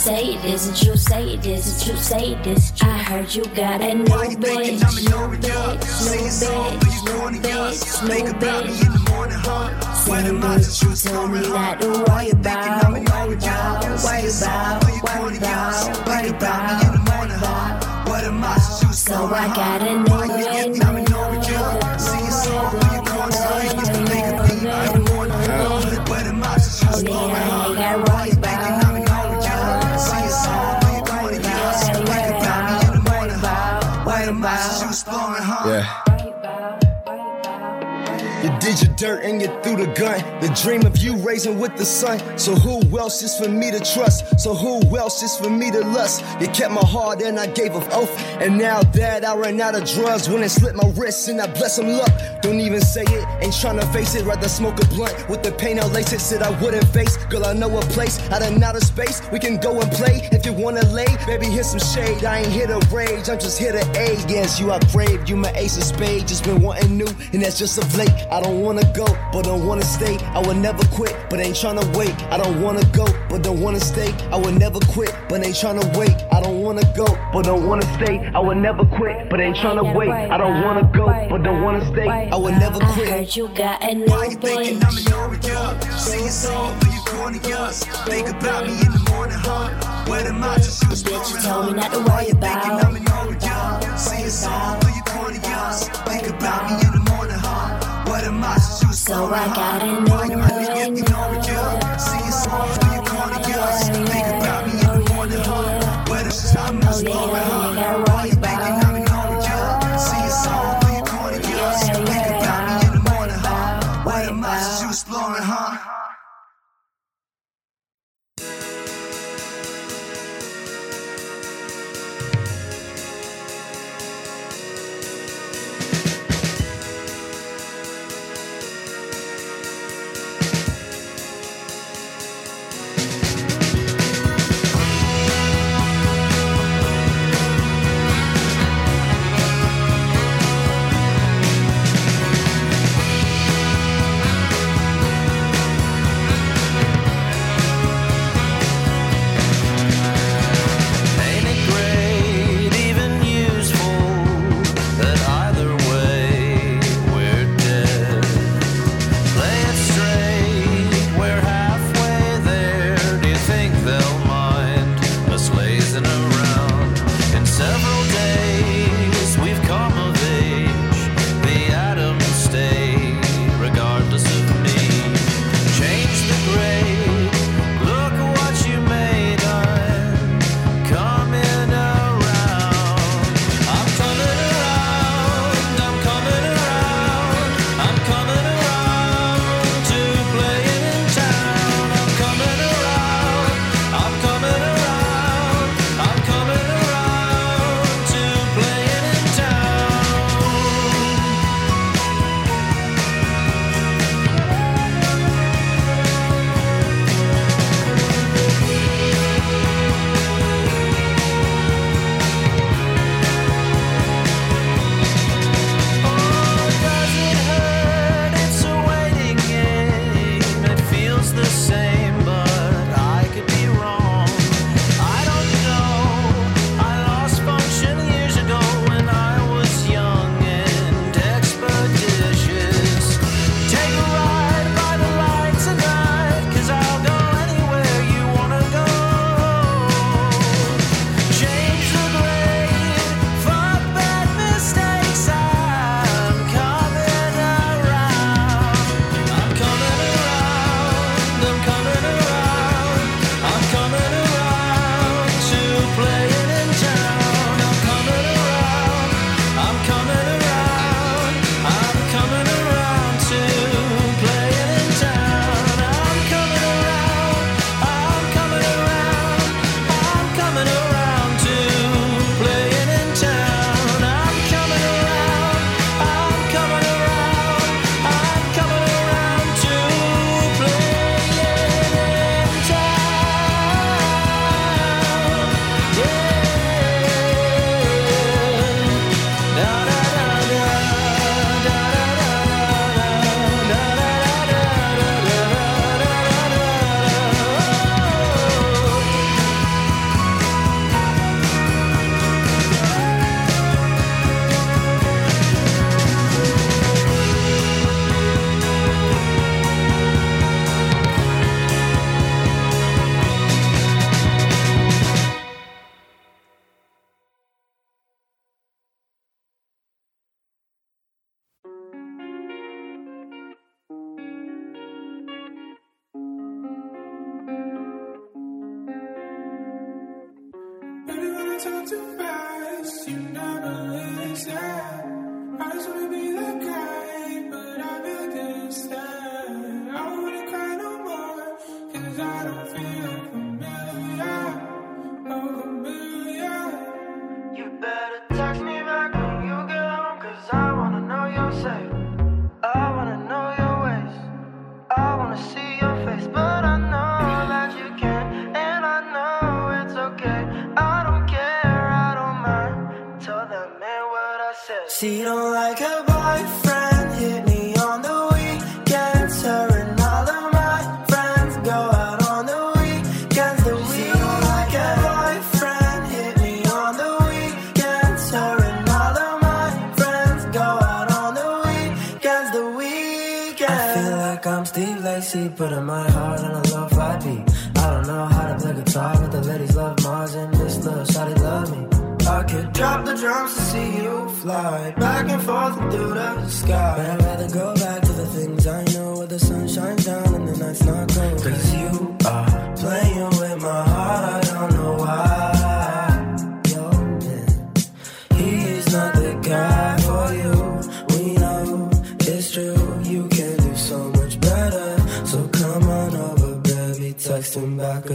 Say 0.00 0.32
it 0.32 0.44
isn't 0.46 0.76
true, 0.78 0.96
say 0.96 1.34
it 1.34 1.44
isn't 1.44 1.86
true, 1.86 2.00
say 2.00 2.32
it 2.32 2.46
isn't 2.46 2.78
true. 2.78 2.88
I 2.88 3.02
heard 3.02 3.34
you 3.34 3.44
got 3.54 3.82
a 3.82 3.92
new 3.92 4.04
bitch, 4.06 4.40
new 4.40 4.48
bitch, 4.48 4.80
new 5.04 6.16
bitch, 6.16 6.40
new 6.40 6.64
bitch, 6.80 8.00
new 8.08 8.32
bitch. 8.32 8.64
Same 10.00 10.40
bitch 10.40 10.82
you 10.82 10.94
told 10.96 11.30
me 11.32 11.40
not 11.50 11.82
to 11.82 11.88
worry 12.08 12.30
about, 12.30 12.90
worry 12.90 13.04
about, 13.04 13.84
worry 14.00 14.24
about, 14.24 14.84
worry 15.04 15.36
about, 15.36 16.06
worry 16.06 16.28
about, 16.30 16.64
worry 17.06 17.34
about, 17.36 18.08
worry 18.08 18.24
about. 18.24 18.60
So 18.94 19.26
I 19.26 19.52
got 19.54 19.82
a 19.82 19.98
new 19.98 20.06
bitch, 20.08 20.80
new 20.80 21.10
Oh 26.92 27.02
yeah, 27.02 27.12
I 27.12 27.40
got 27.40 27.49
You 38.70 38.76
did 38.76 38.86
your 38.86 38.89
dirt 39.00 39.24
and 39.24 39.40
you 39.40 39.48
threw 39.62 39.76
the 39.76 39.90
gun. 39.94 40.20
The 40.40 40.48
dream 40.62 40.84
of 40.84 40.98
you 40.98 41.16
raising 41.16 41.58
with 41.58 41.74
the 41.78 41.86
sun. 41.86 42.20
So 42.38 42.54
who 42.54 42.98
else 42.98 43.22
is 43.22 43.34
for 43.38 43.48
me 43.48 43.70
to 43.70 43.80
trust? 43.80 44.38
So 44.38 44.54
who 44.54 44.98
else 44.98 45.22
is 45.22 45.34
for 45.36 45.48
me 45.48 45.70
to 45.70 45.80
lust? 45.80 46.22
You 46.38 46.48
kept 46.48 46.72
my 46.72 46.84
heart 46.84 47.22
and 47.22 47.40
I 47.40 47.46
gave 47.46 47.74
an 47.74 47.82
oath. 47.92 48.12
And 48.40 48.58
now 48.58 48.82
that 48.82 49.24
I 49.24 49.34
ran 49.36 49.58
out 49.60 49.74
of 49.74 49.88
drugs, 49.88 50.28
when 50.28 50.42
it 50.42 50.50
slipped 50.50 50.76
my 50.76 50.88
wrist 50.96 51.28
and 51.28 51.40
I 51.40 51.46
bless 51.46 51.76
some 51.76 51.88
luck. 51.88 52.12
Don't 52.42 52.60
even 52.60 52.82
say 52.82 53.02
it, 53.02 53.24
ain't 53.42 53.54
tryna 53.54 53.90
face 53.92 54.14
it. 54.14 54.26
Rather 54.26 54.48
smoke 54.48 54.78
a 54.82 54.86
blunt 54.88 55.16
with 55.30 55.42
the 55.42 55.52
pain 55.52 55.80
I'll 55.80 55.88
lace 55.88 56.12
it. 56.12 56.20
Said 56.20 56.42
I 56.42 56.50
wouldn't 56.60 56.86
face. 56.88 57.16
Girl, 57.30 57.46
I 57.46 57.54
know 57.54 57.78
a 57.78 57.80
place 57.96 58.18
out 58.30 58.42
in 58.42 58.62
outer 58.62 58.80
space. 58.80 59.22
We 59.32 59.38
can 59.38 59.56
go 59.56 59.80
and 59.80 59.90
play 59.92 60.28
if 60.30 60.44
you 60.44 60.52
wanna 60.52 60.84
lay. 60.86 61.08
Baby, 61.26 61.46
here's 61.46 61.70
some 61.70 61.80
shade. 61.80 62.22
I 62.24 62.40
ain't 62.40 62.52
here 62.52 62.66
to 62.66 62.78
rage, 62.94 63.30
I'm 63.30 63.38
just 63.38 63.58
here 63.58 63.72
to 63.72 63.84
aid. 63.98 64.18
Yes, 64.28 64.60
you 64.60 64.70
are 64.70 64.80
brave, 64.92 65.26
you 65.26 65.36
my 65.36 65.52
ace 65.52 65.78
of 65.78 65.84
spades. 65.84 66.24
Just 66.30 66.44
been 66.44 66.60
wanting 66.60 66.98
new, 66.98 67.08
and 67.32 67.42
that's 67.42 67.58
just 67.58 67.78
of 67.78 67.96
late. 67.96 68.12
I 68.30 68.40
don't 68.40 68.60
wanna 68.60 68.89
go, 68.94 69.06
but 69.32 69.44
don't 69.44 69.66
wanna 69.66 69.84
stay. 69.84 70.18
I 70.34 70.38
will 70.38 70.54
never 70.54 70.84
quit, 70.88 71.14
but 71.28 71.40
ain't 71.40 71.56
tryna 71.56 71.84
wait. 71.96 72.14
I 72.30 72.36
don't 72.38 72.60
wanna 72.62 72.84
go, 72.92 73.06
but 73.28 73.42
don't 73.42 73.60
wanna 73.60 73.80
stay. 73.80 74.12
I 74.30 74.36
will 74.36 74.52
never 74.52 74.80
quit, 74.80 75.14
but 75.28 75.44
ain't 75.44 75.54
tryna 75.54 75.96
wait. 75.96 76.14
I 76.32 76.40
don't 76.40 76.62
wanna 76.62 76.82
go, 76.96 77.06
but 77.32 77.44
don't 77.44 77.66
wanna 77.66 77.86
stay. 77.96 78.30
I 78.34 78.40
will 78.40 78.54
never 78.54 78.84
quit, 78.84 79.28
but 79.30 79.40
ain't 79.40 79.56
tryna 79.56 79.94
wait. 79.94 80.10
I 80.10 80.36
don't 80.36 80.62
wanna 80.62 80.90
go, 80.92 81.06
but 81.28 81.42
don't 81.42 81.62
wanna 81.62 81.84
stay. 81.92 82.08
I 82.08 82.36
will 82.36 82.52
never 82.52 82.78
quit. 82.78 83.08
I 83.08 83.18
heard 83.18 83.36
you 83.36 83.48
got 83.48 83.82
a 83.82 83.94
new 83.94 84.06
Why 84.06 84.26
you 84.26 84.36
thinking 84.36 84.82
I'm 84.84 84.96
in 84.96 85.04
your 85.04 85.36
job? 85.36 85.82
Sing 85.98 86.26
a 86.26 86.30
song 86.30 86.78
for 86.80 86.88
your 86.88 87.04
corny 87.04 87.52
us. 87.52 87.84
Think 88.06 88.28
about 88.28 88.66
me 88.66 88.72
in 88.72 88.92
the 88.92 89.10
morning, 89.10 89.38
huh? 89.38 90.06
Where 90.08 90.24
the 90.24 90.32
was 90.32 91.02
Bitch, 91.04 91.34
you 91.34 91.40
told 91.42 91.66
me 91.66 91.72
not 91.74 91.92
to 91.92 91.98
Why 92.00 92.06
worry 92.06 92.26
you 92.28 92.34
thinking 92.34 92.72
about. 92.72 92.84
I'm 92.84 92.96
in 92.96 93.02
your 93.02 93.34
job? 93.38 93.98
Sing 93.98 94.24
a 94.24 94.30
song 94.30 94.80
for 94.80 94.90
your 94.90 95.04
corny 95.04 95.38
us. 95.44 95.88
Think 95.88 96.28
about 96.28 96.70
me 96.70 96.86
in 96.86 96.92
the 96.94 96.99
I 99.22 99.46
got 99.54 99.82
a 99.82 101.29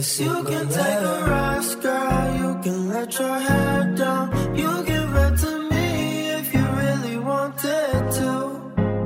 secret 0.05 0.37
You 0.37 0.43
can 0.43 0.67
take 0.69 1.03
a 1.13 1.17
rest, 1.33 1.81
girl, 1.81 2.35
you 2.41 2.51
can 2.63 2.89
let 2.89 3.19
your 3.19 3.39
hair 3.47 3.95
down. 3.95 4.55
You 4.55 4.71
give 4.91 5.11
it 5.25 5.33
to 5.43 5.51
me 5.71 5.87
if 6.39 6.53
you 6.53 6.65
really 6.83 7.17
wanted 7.17 8.01
to. 8.19 8.31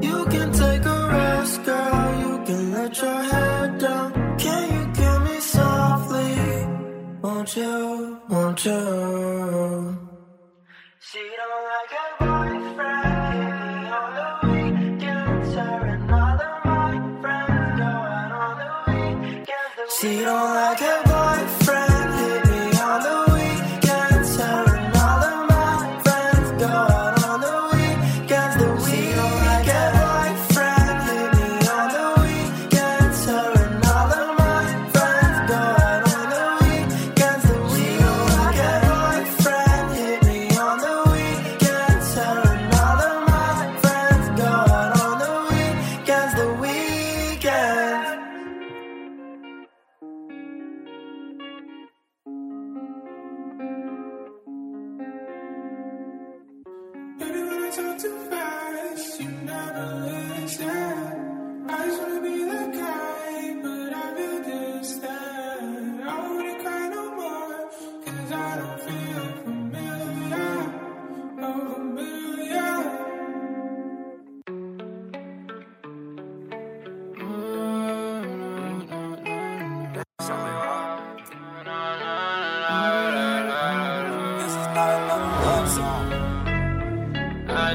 You 0.08 0.18
can 0.34 0.50
take 0.64 0.86
a 0.98 1.00
rest, 1.18 1.64
girl, 1.64 2.08
you 2.24 2.34
can 2.48 2.64
let 2.74 3.02
your 3.02 3.22
hair 3.32 3.78
down. 3.86 4.38
Can 4.44 4.64
you 4.76 4.84
kill 5.00 5.20
me 5.28 5.38
softly? 5.40 6.34
Won't 7.22 7.56
you, 7.56 8.20
won't 8.30 8.66
you? 8.66 8.99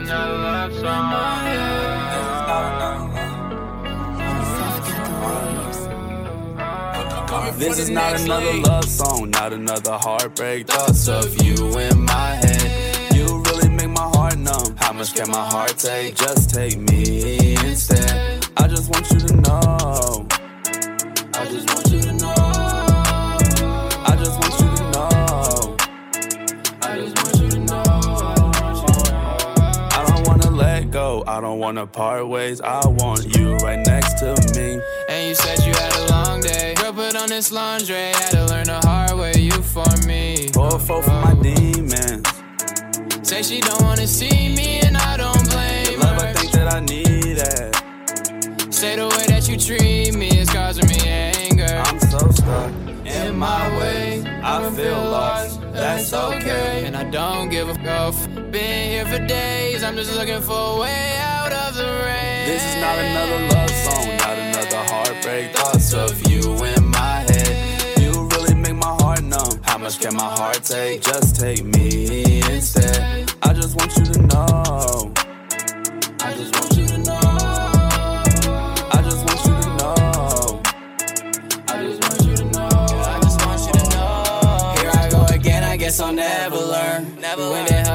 Another 0.07 0.37
love 0.37 0.73
song. 0.75 1.13
This 1.17 1.29
is 1.39 1.49
not 1.49 1.81
another 7.31 7.49
love. 7.49 7.59
This 7.59 7.79
is 7.79 7.91
not 7.91 8.21
another 8.21 8.53
love 8.55 8.85
song, 8.85 9.31
not 9.31 9.53
another 9.55 9.93
heartbreak. 9.95 10.67
Thoughts 10.67 11.09
of 11.09 11.43
you 11.43 11.79
in 11.79 12.03
my 12.03 12.35
head. 12.35 13.17
You 13.17 13.43
really 13.45 13.71
make 13.71 13.89
my 13.89 14.03
heart 14.03 14.37
numb. 14.37 14.77
How 14.77 14.93
much 14.93 15.15
can 15.15 15.31
my 15.31 15.49
heart 15.49 15.79
take? 15.79 16.17
Just 16.17 16.51
take 16.51 16.79
me 16.79 17.55
instead. 17.65 18.47
I 18.59 18.69
just 18.69 18.91
want 18.91 19.11
you 19.11 19.21
to 19.21 19.37
know. 19.37 20.24
I 31.35 31.41
don't 31.41 31.59
wanna 31.59 31.85
part 31.85 32.29
ways. 32.29 32.61
I 32.61 32.87
want 32.87 33.37
you 33.37 33.57
right 33.57 33.85
next 33.85 34.21
to 34.21 34.37
me. 34.55 34.81
And 35.09 35.29
you 35.29 35.35
said 35.35 35.59
you 35.67 35.73
had 35.73 35.93
a 35.97 36.07
long 36.13 36.41
day. 36.41 36.75
Girl, 36.75 36.93
put 36.93 37.17
on 37.17 37.29
this 37.29 37.51
lingerie. 37.51 38.13
Had 38.15 38.31
to 38.31 38.47
learn 38.47 38.67
the 38.67 38.79
hard 38.87 39.19
way. 39.19 39.33
You 39.39 39.51
for 39.51 39.85
me. 40.07 40.51
Pour 40.53 40.79
four 40.79 41.03
for 41.03 41.11
my 41.11 41.35
demons. 41.43 42.25
Say 43.29 43.43
she 43.43 43.61
don't 43.61 43.83
wanna 43.83 44.07
see 44.07 44.55
me, 44.55 44.79
and 44.87 44.97
I 44.97 45.17
don't 45.17 45.51
blame 45.51 45.99
Love, 45.99 46.23
I 46.23 46.33
think 46.35 46.53
that 46.53 46.73
I 46.73 46.79
need 46.79 47.39
it. 47.39 48.73
Say 48.73 48.95
the 48.95 49.09
way 49.09 49.27
that 49.27 49.49
you 49.49 49.57
treat 49.57 50.15
me 50.15 50.29
is 50.29 50.49
causing 50.49 50.87
me 50.87 51.01
anger. 51.05 51.83
I'm 51.87 51.99
so 51.99 52.31
stuck 52.31 52.71
In 53.05 53.37
my 53.37 53.77
way, 53.77 54.23
I 54.41 54.71
feel 54.71 55.03
lost. 55.11 55.61
That's 55.73 56.13
okay. 56.13 56.85
And 56.87 56.97
I 56.97 57.03
don't 57.03 57.49
give 57.49 57.69
a 57.69 57.75
fuck. 57.75 58.15
Been 58.55 58.89
here 58.89 59.05
for 59.05 59.19
days. 59.27 59.83
I'm 59.83 59.97
just 59.97 60.15
looking 60.15 60.41
for 60.41 60.77
a 60.77 60.81
way 60.81 61.17
out 61.19 61.51
of 61.51 61.77
the 61.77 61.83
rain. 62.07 62.47
This 62.47 62.63
is 62.63 62.81
not 62.81 62.97
another 62.97 63.49
love 63.53 63.71
song, 63.71 64.17
not 64.19 64.39
another 64.39 64.77
heartbreak. 64.93 65.51
Thoughts 65.57 65.93
of 65.93 66.31
you 66.31 66.41
in 66.63 66.87
my 66.87 67.27
head. 67.29 67.99
You 68.01 68.29
really 68.29 68.55
make 68.55 68.77
my 68.77 68.95
heart 69.01 69.25
numb. 69.25 69.59
How 69.63 69.77
much 69.79 69.99
can 69.99 70.15
my 70.15 70.23
heart 70.23 70.63
take? 70.63 71.03
Just 71.03 71.35
take 71.35 71.65
me 71.65 72.43
instead. 72.43 73.33
I 73.43 73.55
just 73.55 73.75
want 73.75 73.97
you 73.97 74.05
to 74.05 74.23
know. 74.23 74.94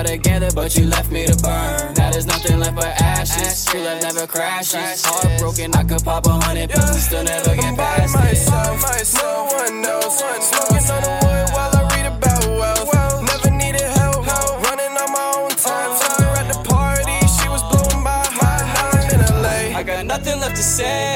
Together, 0.10 0.50
but 0.56 0.76
you 0.76 0.86
left 0.86 1.12
me 1.12 1.26
to 1.28 1.36
burn. 1.38 1.94
Now 1.94 2.10
there's 2.12 2.26
nothing 2.26 2.60
left 2.60 2.76
but 2.76 2.90
ashes. 3.00 3.66
True 3.66 3.82
love 3.82 4.02
never 4.02 4.26
crashes. 4.26 5.06
Heartbroken, 5.06 5.74
I 5.76 5.84
could 5.84 6.04
pop 6.04 6.26
a 6.26 6.32
hundred 6.32 6.70
pills 6.72 6.90
and 6.90 7.00
still 7.00 7.24
never 7.24 7.56
get 7.56 7.78
past 7.78 8.16
it. 8.18 9.22
No 9.22 9.46
one 9.46 9.82
knows. 9.82 10.18
Smoking 10.18 10.86
on 10.90 11.02
the 11.06 11.14
wood 11.22 11.48
while 11.54 11.72
I 11.78 11.82
read 11.94 12.08
about 12.10 12.44
wealth. 12.60 13.22
Never 13.30 13.52
needed 13.56 13.88
help. 13.98 14.26
Running 14.66 14.94
on 14.98 15.12
my 15.14 15.26
own 15.38 15.52
time. 15.52 15.92
Took 16.02 16.18
her 16.26 16.34
at 16.42 16.48
the 16.54 16.60
party. 16.68 17.18
She 17.38 17.46
was 17.54 17.62
blown 17.70 18.04
by 18.04 18.26
high. 18.40 18.66
Now 18.74 18.90
I'm 18.98 19.10
in 19.14 19.22
LA. 19.44 19.78
I 19.78 19.84
got 19.84 20.06
nothing 20.06 20.40
left 20.40 20.56
to 20.56 20.64
say. 20.64 21.09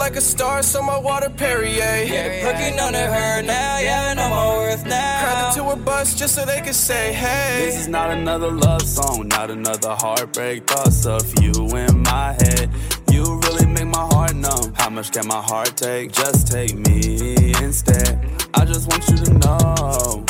I 0.00 0.02
sparkle 0.02 0.12
like 0.12 0.16
a 0.16 0.20
star, 0.20 0.62
so 0.62 0.82
my 0.82 0.98
water 0.98 1.30
Perrier. 1.30 2.04
Yeah, 2.04 2.42
looking 2.46 2.78
under 2.80 3.06
her 3.06 3.42
now, 3.42 3.78
yeah, 3.78 4.08
I 4.10 4.14
know 4.14 4.28
my 4.30 4.56
worth 4.56 4.86
now. 4.86 5.22
Crowded 5.22 5.54
to 5.56 5.70
a 5.70 5.76
bus 5.76 6.14
just 6.18 6.34
so 6.34 6.44
they 6.44 6.60
could 6.60 6.74
say, 6.74 7.12
hey. 7.12 7.66
This 7.66 7.80
is 7.80 7.88
not 7.88 8.10
another 8.10 8.50
love 8.50 8.82
song, 8.82 9.28
not 9.28 9.50
another 9.50 9.94
heartbreak. 9.94 10.66
Thoughts 10.66 11.06
of 11.06 11.22
you 11.42 11.52
in 11.76 12.02
my 12.02 12.32
head. 12.32 12.70
You 13.10 13.40
really 13.40 13.66
make 13.66 13.88
my 13.88 14.06
heart 14.12 14.34
numb. 14.34 14.72
How 14.74 14.90
much 14.90 15.12
can 15.12 15.26
my 15.26 15.42
heart 15.42 15.76
take? 15.76 16.12
Just 16.12 16.48
take 16.48 16.74
me 16.74 17.52
instead. 17.62 18.18
I 18.54 18.64
just 18.64 18.88
want 18.90 19.06
you 19.08 19.16
to 19.16 19.32
know. 19.34 20.24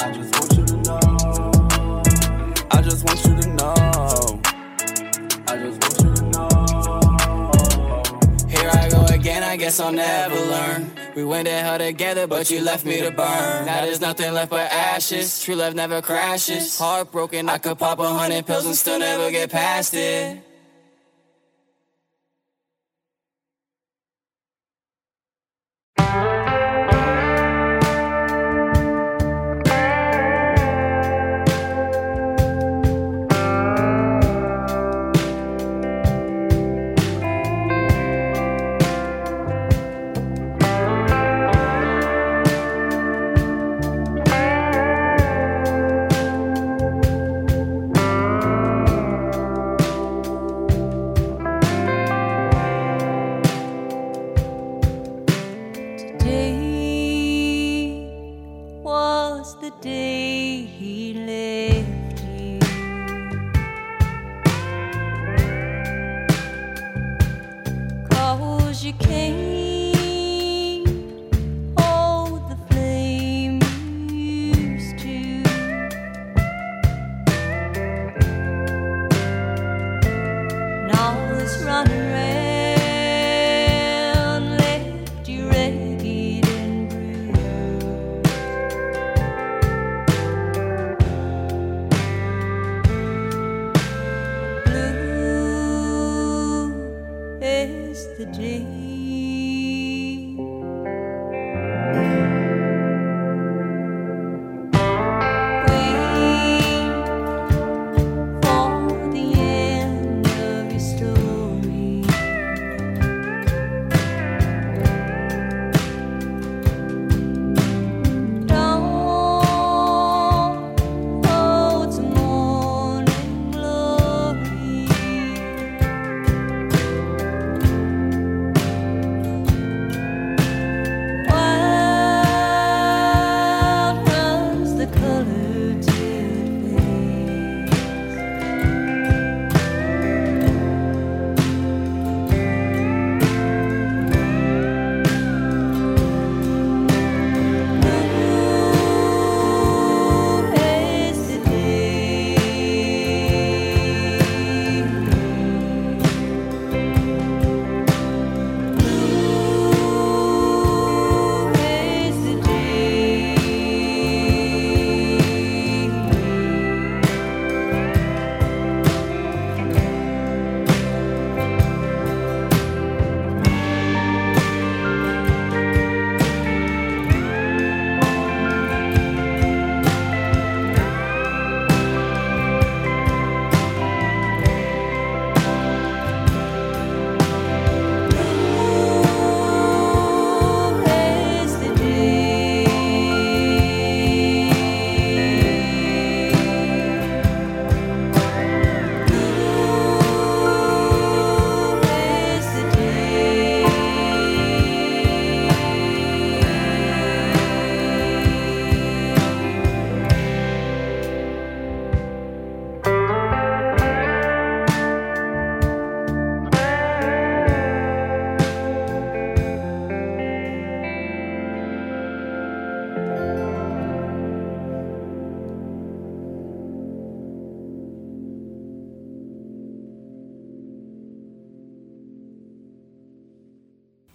I 0.00 0.12
just 0.12 0.32
want 0.38 0.52
you 0.56 0.64
to 0.66 0.76
know. 0.86 2.02
I 2.70 2.82
just 2.82 3.04
want 3.04 3.24
you 3.24 3.34
to 3.40 3.48
know. 3.54 4.40
I 5.46 5.56
just 5.56 5.87
again, 9.18 9.42
I 9.42 9.56
guess 9.56 9.80
I'll 9.80 9.92
never 9.92 10.34
learn. 10.36 10.90
We 11.16 11.24
went 11.24 11.48
to 11.48 11.52
hell 11.52 11.78
together, 11.78 12.26
but 12.26 12.50
you 12.50 12.62
left 12.62 12.84
me 12.84 13.00
to 13.00 13.10
burn. 13.10 13.66
Now 13.66 13.84
there's 13.84 14.00
nothing 14.00 14.32
left 14.32 14.50
but 14.50 14.70
ashes. 14.70 15.42
True 15.42 15.56
love 15.56 15.74
never 15.74 16.00
crashes. 16.00 16.78
Heartbroken, 16.78 17.48
I 17.48 17.58
could 17.58 17.78
pop 17.78 17.98
a 17.98 18.08
hundred 18.08 18.46
pills 18.46 18.66
and 18.66 18.76
still 18.76 18.98
never 18.98 19.30
get 19.30 19.50
past 19.50 19.94
it. 19.94 20.47
You 68.88 68.94
can't 68.94 69.67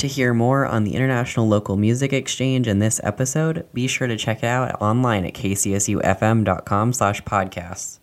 To 0.04 0.08
hear 0.10 0.34
more 0.34 0.66
on 0.66 0.84
the 0.84 0.96
International 0.96 1.48
Local 1.48 1.78
Music 1.78 2.12
Exchange 2.12 2.68
in 2.68 2.80
this 2.80 3.00
episode, 3.06 3.66
be 3.74 3.88
sure 3.88 4.06
to 4.06 4.18
check 4.18 4.40
it 4.40 4.48
out 4.48 4.82
online 4.82 5.24
at 5.24 5.34
kcsufm.com 5.34 6.92
slash 6.92 7.24
podcasts. 7.24 8.00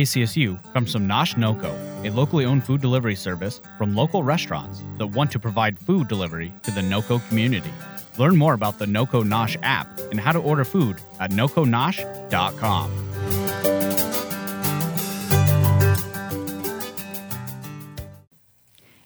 KCSU 0.00 0.72
comes 0.72 0.94
from 0.94 1.06
Nosh 1.06 1.34
NoCo, 1.34 1.70
a 2.06 2.10
locally 2.10 2.46
owned 2.46 2.64
food 2.64 2.80
delivery 2.80 3.14
service 3.14 3.60
from 3.76 3.94
local 3.94 4.22
restaurants 4.22 4.82
that 4.96 5.06
want 5.08 5.30
to 5.32 5.38
provide 5.38 5.78
food 5.78 6.08
delivery 6.08 6.54
to 6.62 6.70
the 6.70 6.80
NoCo 6.80 7.20
community. 7.28 7.70
Learn 8.16 8.34
more 8.34 8.54
about 8.54 8.78
the 8.78 8.86
NoCo 8.86 9.22
Nosh 9.24 9.58
app 9.62 9.86
and 10.10 10.18
how 10.18 10.32
to 10.32 10.38
order 10.38 10.64
food 10.64 10.96
at 11.20 11.32
nokonosh.com. 11.32 12.90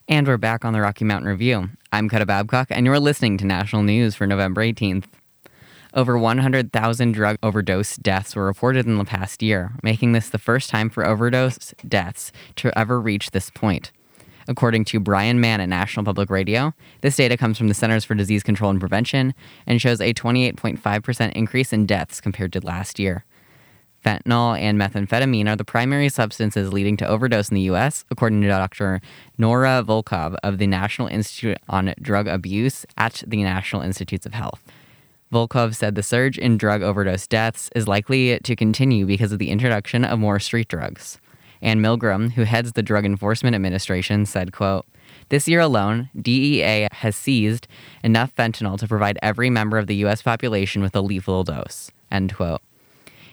And 0.07 0.29
we're 0.29 0.37
back 0.37 0.65
on 0.65 0.75
the 0.75 0.81
Rocky 0.81 1.05
Mountain 1.05 1.29
Review. 1.29 1.71
I'm 1.91 2.09
Coda 2.09 2.25
Babcock, 2.25 2.69
and 2.71 2.87
you're 2.87 3.01
listening 3.01 3.37
to 3.39 3.45
National 3.45 3.83
News 3.83 4.15
for 4.15 4.29
November 4.29 4.63
18th. 4.63 5.07
Over 5.97 6.19
100,000 6.19 7.13
drug 7.13 7.39
overdose 7.41 7.97
deaths 7.97 8.35
were 8.35 8.47
reported 8.47 8.85
in 8.85 8.99
the 8.99 9.05
past 9.05 9.45
year, 9.45 9.71
making 9.81 10.11
this 10.11 10.29
the 10.29 10.39
first 10.39 10.69
time 10.69 10.91
for 10.91 11.07
overdose 11.07 11.73
deaths 11.87 12.33
to 12.57 12.77
ever 12.77 13.01
reach 13.01 13.31
this 13.31 13.49
point. 13.49 13.93
According 14.49 14.87
to 14.87 14.99
Brian 14.99 15.41
Mann 15.41 15.61
at 15.61 15.69
National 15.69 16.05
Public 16.05 16.31
Radio, 16.31 16.75
this 17.03 17.15
data 17.15 17.37
comes 17.37 17.57
from 17.57 17.69
the 17.69 17.75
Centers 17.75 18.05
for 18.05 18.17
Disease 18.17 18.43
Control 18.43 18.73
and 18.73 18.81
Prevention 18.81 19.35
and 19.69 19.81
shows 19.81 20.01
a 20.01 20.13
28.5% 20.13 21.33
increase 21.33 21.73
in 21.73 21.87
deaths 21.87 22.21
compared 22.21 22.53
to 22.55 22.67
last 22.67 22.99
year. 22.99 23.25
Fentanyl 24.05 24.59
and 24.59 24.79
methamphetamine 24.79 25.47
are 25.47 25.57
the 25.57 25.65
primary 25.65 26.09
substances 26.09 26.73
leading 26.73 26.97
to 26.97 27.07
overdose 27.07 27.51
in 27.51 27.55
the 27.55 27.63
U.S., 27.63 28.05
according 28.11 28.43
to 28.43 28.49
Dr. 28.49 29.01
Nora 29.39 29.85
Volkow 29.87 30.37
of 30.43 30.59
the 30.59 30.67
National 30.67 31.07
Institute 31.07 31.59
on 31.69 31.95
Drug 32.03 32.27
Abuse 32.27 32.85
at 32.99 33.23
the 33.25 33.45
National 33.45 33.81
Institutes 33.81 34.27
of 34.27 34.35
Health. 34.35 34.61
Volkow 35.33 35.75
said 35.75 35.95
the 35.95 36.03
surge 36.03 36.39
in 36.39 36.57
drug 36.57 36.83
overdose 36.83 37.27
deaths 37.27 37.71
is 37.75 37.89
likely 37.89 38.39
to 38.41 38.55
continue 38.55 39.07
because 39.07 39.33
of 39.33 39.39
the 39.39 39.51
introduction 39.51 40.05
of 40.05 40.19
more 40.19 40.39
street 40.39 40.69
drugs. 40.69 41.19
Anne 41.63 41.81
Milgram, 41.81 42.33
who 42.33 42.43
heads 42.43 42.73
the 42.73 42.83
Drug 42.83 43.05
Enforcement 43.05 43.55
Administration, 43.55 44.27
said, 44.27 44.53
quote, 44.53 44.85
this 45.31 45.49
year 45.49 45.61
alone, 45.61 46.11
DEA 46.21 46.89
has 46.93 47.17
seized 47.17 47.67
enough 48.03 48.35
fentanyl 48.35 48.79
to 48.79 48.87
provide 48.87 49.19
every 49.23 49.49
member 49.49 49.79
of 49.79 49.87
the 49.87 49.97
U.S. 49.97 50.21
population 50.21 50.83
with 50.83 50.95
a 50.95 51.01
lethal 51.01 51.45
dose. 51.45 51.91
End 52.11 52.35
quote. 52.35 52.61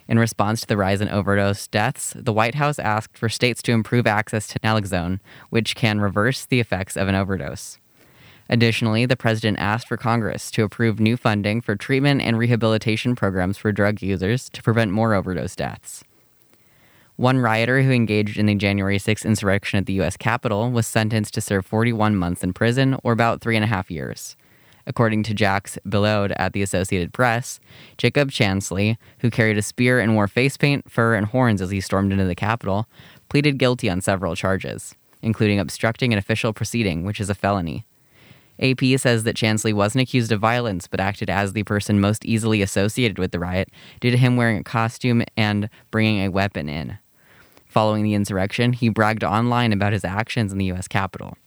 In 0.07 0.17
response 0.17 0.61
to 0.61 0.67
the 0.67 0.77
rise 0.77 1.01
in 1.01 1.09
overdose 1.09 1.67
deaths, 1.67 2.13
the 2.15 2.33
White 2.33 2.55
House 2.55 2.79
asked 2.79 3.17
for 3.17 3.29
states 3.29 3.61
to 3.63 3.71
improve 3.71 4.07
access 4.07 4.47
to 4.47 4.59
naloxone, 4.59 5.19
which 5.49 5.75
can 5.75 6.01
reverse 6.01 6.45
the 6.45 6.59
effects 6.59 6.97
of 6.97 7.07
an 7.07 7.15
overdose. 7.15 7.77
Additionally, 8.51 9.05
the 9.05 9.15
president 9.15 9.57
asked 9.59 9.87
for 9.87 9.95
Congress 9.95 10.51
to 10.51 10.63
approve 10.63 10.99
new 10.99 11.15
funding 11.15 11.61
for 11.61 11.77
treatment 11.77 12.21
and 12.21 12.37
rehabilitation 12.37 13.15
programs 13.15 13.57
for 13.57 13.71
drug 13.71 14.01
users 14.01 14.49
to 14.49 14.61
prevent 14.61 14.91
more 14.91 15.13
overdose 15.13 15.55
deaths. 15.55 16.03
One 17.15 17.37
rioter 17.37 17.81
who 17.81 17.91
engaged 17.91 18.37
in 18.37 18.47
the 18.47 18.55
January 18.55 18.97
6th 18.97 19.25
insurrection 19.25 19.77
at 19.77 19.85
the 19.85 19.93
U.S. 19.93 20.17
Capitol 20.17 20.69
was 20.69 20.85
sentenced 20.85 21.33
to 21.35 21.41
serve 21.41 21.65
41 21.65 22.17
months 22.17 22.43
in 22.43 22.51
prison, 22.51 22.97
or 23.03 23.13
about 23.13 23.39
three 23.39 23.55
and 23.55 23.63
a 23.63 23.69
half 23.69 23.89
years. 23.89 24.35
According 24.85 25.23
to 25.23 25.33
Jacques 25.33 25.77
Billeaud 25.87 26.33
at 26.35 26.51
the 26.51 26.61
Associated 26.61 27.13
Press, 27.13 27.61
Jacob 27.97 28.31
Chansley, 28.31 28.97
who 29.19 29.29
carried 29.29 29.57
a 29.57 29.61
spear 29.61 30.01
and 30.01 30.13
wore 30.13 30.27
face 30.27 30.57
paint, 30.57 30.91
fur, 30.91 31.15
and 31.15 31.27
horns 31.27 31.61
as 31.61 31.69
he 31.69 31.79
stormed 31.79 32.11
into 32.11 32.25
the 32.25 32.35
Capitol, 32.35 32.87
pleaded 33.29 33.57
guilty 33.57 33.89
on 33.89 34.01
several 34.01 34.35
charges, 34.35 34.93
including 35.21 35.57
obstructing 35.57 36.11
an 36.11 36.19
official 36.19 36.51
proceeding, 36.51 37.05
which 37.05 37.21
is 37.21 37.29
a 37.29 37.35
felony. 37.35 37.85
AP 38.61 38.99
says 38.99 39.23
that 39.23 39.35
Chansley 39.35 39.73
wasn't 39.73 40.03
accused 40.03 40.31
of 40.31 40.39
violence, 40.39 40.87
but 40.87 40.99
acted 40.99 41.29
as 41.29 41.53
the 41.53 41.63
person 41.63 41.99
most 41.99 42.25
easily 42.25 42.61
associated 42.61 43.17
with 43.17 43.31
the 43.31 43.39
riot 43.39 43.69
due 43.99 44.11
to 44.11 44.17
him 44.17 44.35
wearing 44.35 44.57
a 44.57 44.63
costume 44.63 45.23
and 45.35 45.69
bringing 45.89 46.21
a 46.21 46.29
weapon 46.29 46.69
in. 46.69 46.97
Following 47.65 48.03
the 48.03 48.13
insurrection, 48.13 48.73
he 48.73 48.89
bragged 48.89 49.23
online 49.23 49.71
about 49.71 49.93
his 49.93 50.03
actions 50.03 50.51
in 50.51 50.57
the 50.57 50.65
U.S. 50.65 50.87
Capitol. 50.87 51.37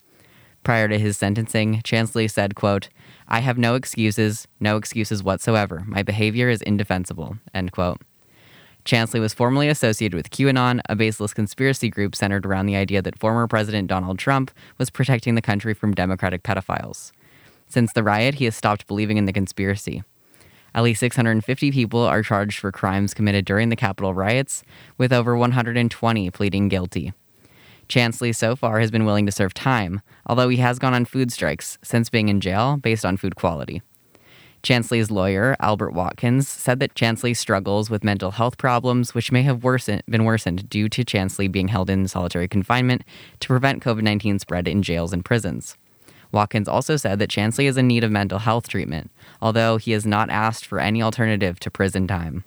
Prior 0.63 0.87
to 0.87 0.97
his 0.97 1.15
sentencing, 1.15 1.81
Chansley 1.83 2.29
said, 2.29 2.55
quote, 2.55 2.89
I 3.27 3.41
have 3.41 3.59
no 3.59 3.75
excuses, 3.75 4.47
no 4.59 4.77
excuses 4.77 5.21
whatsoever. 5.21 5.83
My 5.85 6.01
behavior 6.01 6.49
is 6.49 6.63
indefensible, 6.63 7.37
end 7.53 7.71
quote. 7.71 8.01
Chansley 8.85 9.19
was 9.19 9.33
formerly 9.33 9.67
associated 9.67 10.15
with 10.15 10.29
QAnon, 10.29 10.79
a 10.87 10.95
baseless 10.95 11.33
conspiracy 11.33 11.89
group 11.89 12.15
centered 12.15 12.45
around 12.45 12.67
the 12.67 12.75
idea 12.75 13.01
that 13.01 13.17
former 13.17 13.47
President 13.47 13.87
Donald 13.87 14.19
Trump 14.19 14.51
was 14.77 14.91
protecting 14.91 15.33
the 15.33 15.41
country 15.41 15.73
from 15.73 15.95
Democratic 15.95 16.43
pedophiles. 16.43 17.11
Since 17.67 17.93
the 17.93 18.03
riot, 18.03 18.35
he 18.35 18.45
has 18.45 18.55
stopped 18.55 18.85
believing 18.85 19.17
in 19.17 19.25
the 19.25 19.33
conspiracy. 19.33 20.03
At 20.75 20.83
least 20.83 20.99
650 20.99 21.71
people 21.71 22.01
are 22.01 22.21
charged 22.21 22.59
for 22.59 22.71
crimes 22.71 23.15
committed 23.15 23.43
during 23.43 23.69
the 23.69 23.75
Capitol 23.75 24.13
riots, 24.13 24.63
with 24.99 25.11
over 25.11 25.35
120 25.35 26.29
pleading 26.29 26.67
guilty. 26.67 27.11
Chansley 27.89 28.35
so 28.35 28.55
far 28.55 28.79
has 28.79 28.91
been 28.91 29.05
willing 29.05 29.25
to 29.25 29.31
serve 29.31 29.53
time, 29.53 30.01
although 30.27 30.49
he 30.49 30.57
has 30.57 30.77
gone 30.77 30.93
on 30.93 31.05
food 31.05 31.31
strikes 31.31 31.79
since 31.81 32.09
being 32.09 32.29
in 32.29 32.39
jail 32.39 32.77
based 32.77 33.05
on 33.05 33.17
food 33.17 33.35
quality. 33.35 33.81
Chansley's 34.65 35.11
lawyer, 35.11 35.55
Albert 35.59 35.91
Watkins, 35.91 36.47
said 36.47 36.79
that 36.79 36.95
Chansley 36.95 37.37
struggles 37.37 37.91
with 37.91 38.03
mental 38.03 38.31
health 38.31 38.57
problems, 38.57 39.13
which 39.13 39.31
may 39.31 39.43
have 39.43 39.63
worsened, 39.63 40.01
been 40.09 40.23
worsened 40.23 40.67
due 40.67 40.89
to 40.89 41.05
Chansley 41.05 41.51
being 41.51 41.67
held 41.67 41.87
in 41.87 42.07
solitary 42.07 42.47
confinement 42.47 43.03
to 43.41 43.47
prevent 43.47 43.83
COVID 43.83 44.01
19 44.01 44.39
spread 44.39 44.67
in 44.67 44.81
jails 44.81 45.13
and 45.13 45.23
prisons. 45.23 45.77
Watkins 46.31 46.67
also 46.67 46.95
said 46.95 47.19
that 47.19 47.29
Chansley 47.29 47.65
is 47.65 47.77
in 47.77 47.85
need 47.85 48.03
of 48.03 48.09
mental 48.09 48.39
health 48.39 48.67
treatment, 48.67 49.11
although 49.39 49.77
he 49.77 49.91
has 49.91 50.03
not 50.03 50.31
asked 50.31 50.65
for 50.65 50.79
any 50.79 50.99
alternative 50.99 51.59
to 51.59 51.69
prison 51.69 52.07
time. 52.07 52.43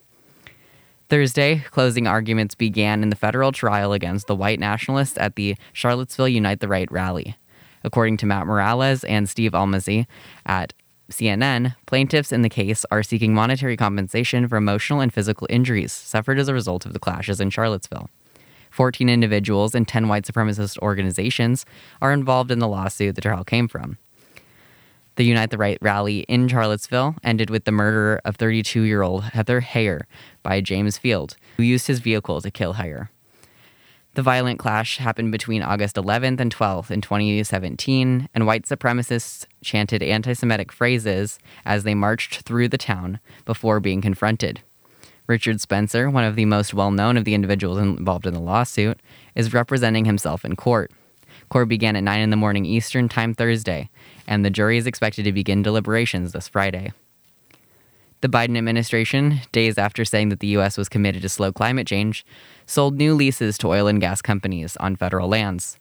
Thursday, 1.09 1.64
closing 1.70 2.09
arguments 2.09 2.57
began 2.57 3.04
in 3.04 3.11
the 3.11 3.16
federal 3.16 3.52
trial 3.52 3.92
against 3.92 4.26
the 4.26 4.35
white 4.35 4.59
nationalists 4.59 5.16
at 5.18 5.37
the 5.37 5.54
Charlottesville 5.72 6.28
Unite 6.28 6.59
the 6.59 6.68
Right 6.68 6.90
rally. 6.90 7.37
According 7.85 8.16
to 8.18 8.26
Matt 8.26 8.48
Morales 8.48 9.04
and 9.04 9.28
Steve 9.28 9.52
Almasy 9.52 10.07
at 10.44 10.74
CNN, 11.10 11.74
plaintiffs 11.86 12.32
in 12.32 12.42
the 12.42 12.50
case 12.50 12.84
are 12.90 13.02
seeking 13.02 13.32
monetary 13.32 13.76
compensation 13.76 14.46
for 14.46 14.56
emotional 14.56 15.00
and 15.00 15.12
physical 15.12 15.46
injuries 15.48 15.92
suffered 15.92 16.38
as 16.38 16.48
a 16.48 16.54
result 16.54 16.84
of 16.84 16.92
the 16.92 16.98
clashes 16.98 17.40
in 17.40 17.48
Charlottesville. 17.50 18.10
14 18.70 19.08
individuals 19.08 19.74
and 19.74 19.88
10 19.88 20.08
white 20.08 20.24
supremacist 20.24 20.78
organizations 20.78 21.64
are 22.02 22.12
involved 22.12 22.50
in 22.50 22.58
the 22.58 22.68
lawsuit 22.68 23.14
the 23.14 23.22
trial 23.22 23.42
came 23.42 23.68
from. 23.68 23.96
The 25.16 25.24
Unite 25.24 25.50
the 25.50 25.58
Right 25.58 25.78
rally 25.80 26.20
in 26.28 26.46
Charlottesville 26.46 27.16
ended 27.24 27.50
with 27.50 27.64
the 27.64 27.72
murder 27.72 28.20
of 28.24 28.36
32 28.36 28.82
year 28.82 29.02
old 29.02 29.24
Heather 29.24 29.62
Heyer 29.62 30.02
by 30.42 30.60
James 30.60 30.98
Field, 30.98 31.36
who 31.56 31.62
used 31.62 31.86
his 31.88 31.98
vehicle 31.98 32.40
to 32.40 32.50
kill 32.50 32.74
Heyer. 32.74 33.08
The 34.14 34.22
violent 34.22 34.58
clash 34.58 34.98
happened 34.98 35.30
between 35.30 35.62
August 35.62 35.96
11th 35.96 36.40
and 36.40 36.54
12th 36.54 36.90
in 36.90 37.00
2017, 37.00 38.28
and 38.34 38.46
white 38.46 38.64
supremacists 38.64 39.46
chanted 39.62 40.02
anti 40.02 40.32
Semitic 40.32 40.72
phrases 40.72 41.38
as 41.64 41.84
they 41.84 41.94
marched 41.94 42.42
through 42.42 42.68
the 42.68 42.78
town 42.78 43.20
before 43.44 43.80
being 43.80 44.00
confronted. 44.00 44.60
Richard 45.28 45.60
Spencer, 45.60 46.08
one 46.08 46.24
of 46.24 46.36
the 46.36 46.46
most 46.46 46.72
well 46.72 46.90
known 46.90 47.16
of 47.16 47.24
the 47.24 47.34
individuals 47.34 47.78
involved 47.78 48.26
in 48.26 48.34
the 48.34 48.40
lawsuit, 48.40 48.98
is 49.34 49.52
representing 49.52 50.06
himself 50.06 50.44
in 50.44 50.56
court. 50.56 50.90
Court 51.50 51.68
began 51.68 51.96
at 51.96 52.02
9 52.02 52.20
in 52.20 52.30
the 52.30 52.36
morning 52.36 52.64
Eastern 52.64 53.08
Time 53.08 53.34
Thursday, 53.34 53.90
and 54.26 54.44
the 54.44 54.50
jury 54.50 54.78
is 54.78 54.86
expected 54.86 55.24
to 55.24 55.32
begin 55.32 55.62
deliberations 55.62 56.32
this 56.32 56.48
Friday. 56.48 56.92
The 58.20 58.28
Biden 58.28 58.59
administration, 58.59 59.42
days 59.52 59.78
after 59.78 60.04
saying 60.04 60.31
that 60.31 60.40
the 60.40 60.48
U.S. 60.48 60.76
was 60.76 60.88
committed 60.88 61.22
to 61.22 61.28
slow 61.28 61.52
climate 61.52 61.87
change, 61.87 62.26
sold 62.66 62.96
new 62.96 63.14
leases 63.14 63.57
to 63.59 63.68
oil 63.68 63.87
and 63.87 64.00
gas 64.00 64.20
companies 64.20 64.76
on 64.78 64.96
federal 64.96 65.28
lands. 65.28 65.78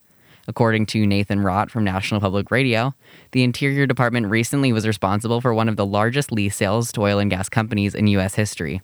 According 0.47 0.85
to 0.87 1.07
Nathan 1.07 1.39
Rott 1.39 1.71
from 1.71 1.83
National 1.83 2.21
Public 2.21 2.51
Radio, 2.51 2.93
the 3.31 3.43
Interior 3.43 3.87
Department 3.87 4.27
recently 4.27 4.71
was 4.71 4.85
responsible 4.85 5.41
for 5.41 5.51
one 5.51 5.67
of 5.67 5.77
the 5.77 5.85
largest 5.85 6.31
lease 6.31 6.55
sales 6.55 6.91
to 6.91 7.01
oil 7.01 7.17
and 7.17 7.31
gas 7.31 7.49
companies 7.49 7.95
in 7.95 8.05
U.S. 8.07 8.35
history. 8.35 8.81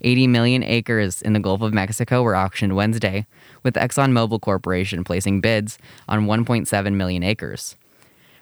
80 0.00 0.26
million 0.26 0.64
acres 0.64 1.22
in 1.22 1.32
the 1.32 1.40
Gulf 1.40 1.62
of 1.62 1.72
Mexico 1.72 2.24
were 2.24 2.34
auctioned 2.34 2.74
Wednesday, 2.74 3.24
with 3.62 3.74
ExxonMobil 3.74 4.40
Corporation 4.40 5.04
placing 5.04 5.40
bids 5.40 5.78
on 6.08 6.26
1.7 6.26 6.94
million 6.94 7.22
acres. 7.22 7.76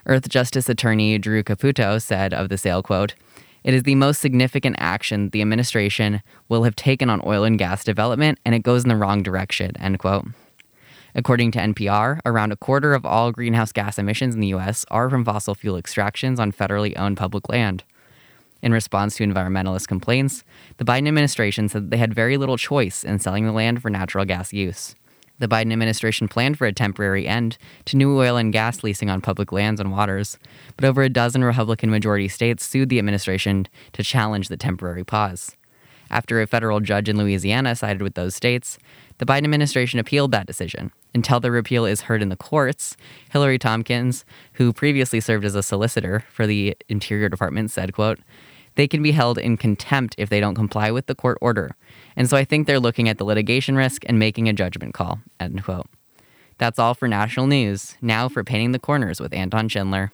Earthjustice 0.07 0.71
Attorney 0.71 1.19
Drew 1.19 1.43
Caputo 1.43 2.01
said 2.01 2.33
of 2.33 2.49
the 2.49 2.57
sale, 2.57 2.83
quote, 2.83 3.15
it 3.69 3.75
is 3.75 3.83
the 3.83 3.95
most 3.97 4.23
significant 4.23 4.77
action 4.79 5.29
the 5.29 5.43
administration 5.43 6.23
will 6.49 6.63
have 6.63 6.75
taken 6.75 7.11
on 7.11 7.21
oil 7.27 7.45
and 7.45 7.59
gas 7.59 7.85
development, 7.85 8.39
and 8.47 8.55
it 8.55 8.63
goes 8.63 8.83
in 8.83 8.89
the 8.89 8.97
wrong 8.97 9.23
direction, 9.23 9.77
end 9.77 9.99
quote. 9.99 10.25
According 11.15 11.51
to 11.51 11.59
NPR, 11.59 12.21
around 12.25 12.51
a 12.51 12.57
quarter 12.57 12.95
of 12.95 13.05
all 13.05 13.31
greenhouse 13.31 13.71
gas 13.71 13.99
emissions 13.99 14.35
in 14.35 14.41
the 14.41 14.47
U.S. 14.49 14.87
are 14.91 15.11
from 15.11 15.23
fossil 15.23 15.55
fuel 15.55 15.77
extractions 15.77 16.41
on 16.41 16.51
federally 16.51 16.99
owned 16.99 17.19
public 17.19 17.51
land. 17.51 17.85
In 18.63 18.73
response 18.73 19.17
to 19.17 19.27
environmentalist 19.27 19.87
complaints, 19.87 20.45
the 20.79 20.85
Biden 20.87 21.07
administration 21.07 21.69
said 21.69 21.91
they 21.91 21.99
had 21.99 22.15
very 22.15 22.39
little 22.39 22.57
choice 22.57 23.05
in 23.05 23.19
selling 23.19 23.45
the 23.45 23.53
land 23.53 23.83
for 23.83 23.91
natural 23.91 24.25
gas 24.25 24.51
use. 24.51 24.95
The 25.39 25.49
Biden 25.49 25.73
administration 25.73 26.29
planned 26.29 26.59
for 26.59 26.67
a 26.67 26.73
temporary 26.73 27.27
end 27.27 27.59
to 27.85 27.97
new 27.97 28.19
oil 28.19 28.37
and 28.37 28.53
gas 28.53 28.83
leasing 28.83 29.09
on 29.09 29.21
public 29.21 29.53
lands 29.53 29.81
and 29.81 29.93
waters, 29.93 30.39
but 30.77 30.85
over 30.85 31.03
a 31.03 31.09
dozen 31.09 31.45
Republican 31.45 31.91
majority 31.91 32.29
states 32.29 32.65
sued 32.65 32.89
the 32.89 32.99
administration 32.99 33.69
to 33.93 34.03
challenge 34.03 34.49
the 34.49 34.57
temporary 34.57 35.05
pause. 35.05 35.57
After 36.11 36.41
a 36.41 36.47
federal 36.47 36.81
judge 36.81 37.09
in 37.09 37.19
Louisiana 37.19 37.77
sided 37.77 38.03
with 38.03 38.15
those 38.15 38.35
states, 38.35 38.79
The 39.19 39.27
Biden 39.27 39.45
administration 39.45 40.01
appealed 40.01 40.33
that 40.33 40.47
decision. 40.47 40.91
Until 41.15 41.41
the 41.41 41.51
repeal 41.51 41.85
is 41.85 42.03
heard 42.03 42.23
in 42.23 42.29
the 42.29 42.37
courts, 42.37 42.97
Hilary 43.31 43.59
Tompkins, 43.59 44.25
who 44.55 44.73
previously 44.73 45.21
served 45.21 45.45
as 45.45 45.55
a 45.55 45.63
solicitor 45.63 46.25
for 46.31 46.47
the 46.47 46.77
Interior 46.89 47.29
Department, 47.29 47.71
said, 47.71 47.93
quote, 47.93 48.19
they 48.79 48.87
can 48.87 49.03
be 49.03 49.11
held 49.11 49.39
in 49.39 49.57
contempt 49.57 50.15
if 50.19 50.31
they 50.31 50.39
don't 50.39 50.55
comply 50.55 50.93
with 50.93 51.07
the 51.07 51.15
court 51.15 51.37
order. 51.41 51.75
And 52.15 52.31
so 52.31 52.37
I 52.37 52.45
think 52.45 52.69
they're 52.69 52.79
looking 52.79 53.09
at 53.09 53.19
the 53.19 53.25
litigation 53.25 53.75
risk 53.75 54.05
and 54.07 54.21
making 54.21 54.49
a 54.49 54.53
judgment 54.53 54.95
call, 54.95 55.19
end 55.41 55.65
quote. 55.65 55.89
That's 56.59 56.79
all 56.79 56.95
for 56.95 57.09
national 57.09 57.49
news. 57.49 57.97
Now 58.01 58.29
for 58.29 58.45
Painting 58.45 58.71
the 58.71 58.79
Corners 58.79 59.19
with 59.19 59.35
Anton 59.35 59.69
Schindler. 59.69 60.13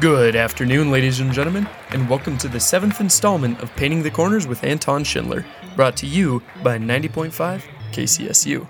Good 0.00 0.34
afternoon, 0.34 0.90
ladies 0.90 1.20
and 1.20 1.32
gentlemen, 1.32 1.68
and 1.90 2.08
welcome 2.08 2.36
to 2.38 2.48
the 2.48 2.58
seventh 2.58 3.00
installment 3.00 3.60
of 3.62 3.72
Painting 3.76 4.02
the 4.02 4.10
Corners 4.10 4.48
with 4.48 4.64
Anton 4.64 5.04
Schindler, 5.04 5.46
brought 5.76 5.96
to 5.98 6.06
you 6.06 6.42
by 6.64 6.76
90.5 6.76 7.62
KCSU. 7.92 8.66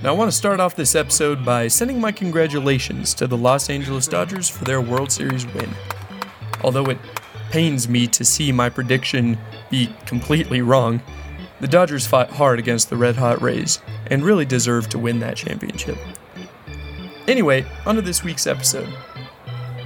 Now, 0.00 0.10
I 0.10 0.12
want 0.12 0.30
to 0.30 0.36
start 0.36 0.60
off 0.60 0.76
this 0.76 0.94
episode 0.94 1.44
by 1.44 1.66
sending 1.66 2.00
my 2.00 2.12
congratulations 2.12 3.14
to 3.14 3.26
the 3.26 3.36
Los 3.36 3.68
Angeles 3.68 4.06
Dodgers 4.06 4.48
for 4.48 4.64
their 4.64 4.80
World 4.80 5.10
Series 5.10 5.44
win. 5.54 5.68
Although 6.62 6.84
it 6.84 6.98
pains 7.50 7.88
me 7.88 8.06
to 8.06 8.24
see 8.24 8.52
my 8.52 8.68
prediction 8.68 9.36
be 9.70 9.92
completely 10.06 10.62
wrong, 10.62 11.02
the 11.58 11.66
Dodgers 11.66 12.06
fought 12.06 12.30
hard 12.30 12.60
against 12.60 12.90
the 12.90 12.96
Red 12.96 13.16
Hot 13.16 13.42
Rays 13.42 13.80
and 14.06 14.24
really 14.24 14.44
deserved 14.44 14.92
to 14.92 15.00
win 15.00 15.18
that 15.18 15.36
championship. 15.36 15.98
Anyway, 17.26 17.66
on 17.84 17.96
to 17.96 18.00
this 18.00 18.22
week's 18.22 18.46
episode. 18.46 18.88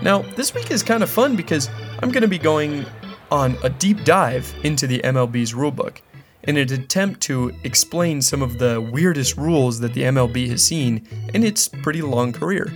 Now, 0.03 0.20
this 0.37 0.55
week 0.55 0.70
is 0.70 0.83
kind 0.83 1.03
of 1.03 1.09
fun 1.09 1.37
because 1.37 1.70
I'm 2.03 2.11
going 2.11 2.20
to 2.20 2.29
be 2.29 2.38
going 2.38 2.85
on 3.31 3.57
a 3.64 3.70
deep 3.70 4.05
dive 4.05 4.55
into 4.62 4.87
the 4.87 4.98
MLB's 4.98 5.55
rulebook 5.55 6.03
in 6.44 6.57
an 6.57 6.72
attempt 6.72 7.20
to 7.22 7.52
explain 7.64 8.20
some 8.20 8.42
of 8.42 8.59
the 8.59 8.81
weirdest 8.81 9.37
rules 9.37 9.81
that 9.81 9.94
the 9.94 10.02
MLB 10.02 10.48
has 10.48 10.64
seen 10.64 11.07
in 11.33 11.44
its 11.44 11.68
pretty 11.68 12.02
long 12.02 12.33
career. 12.33 12.72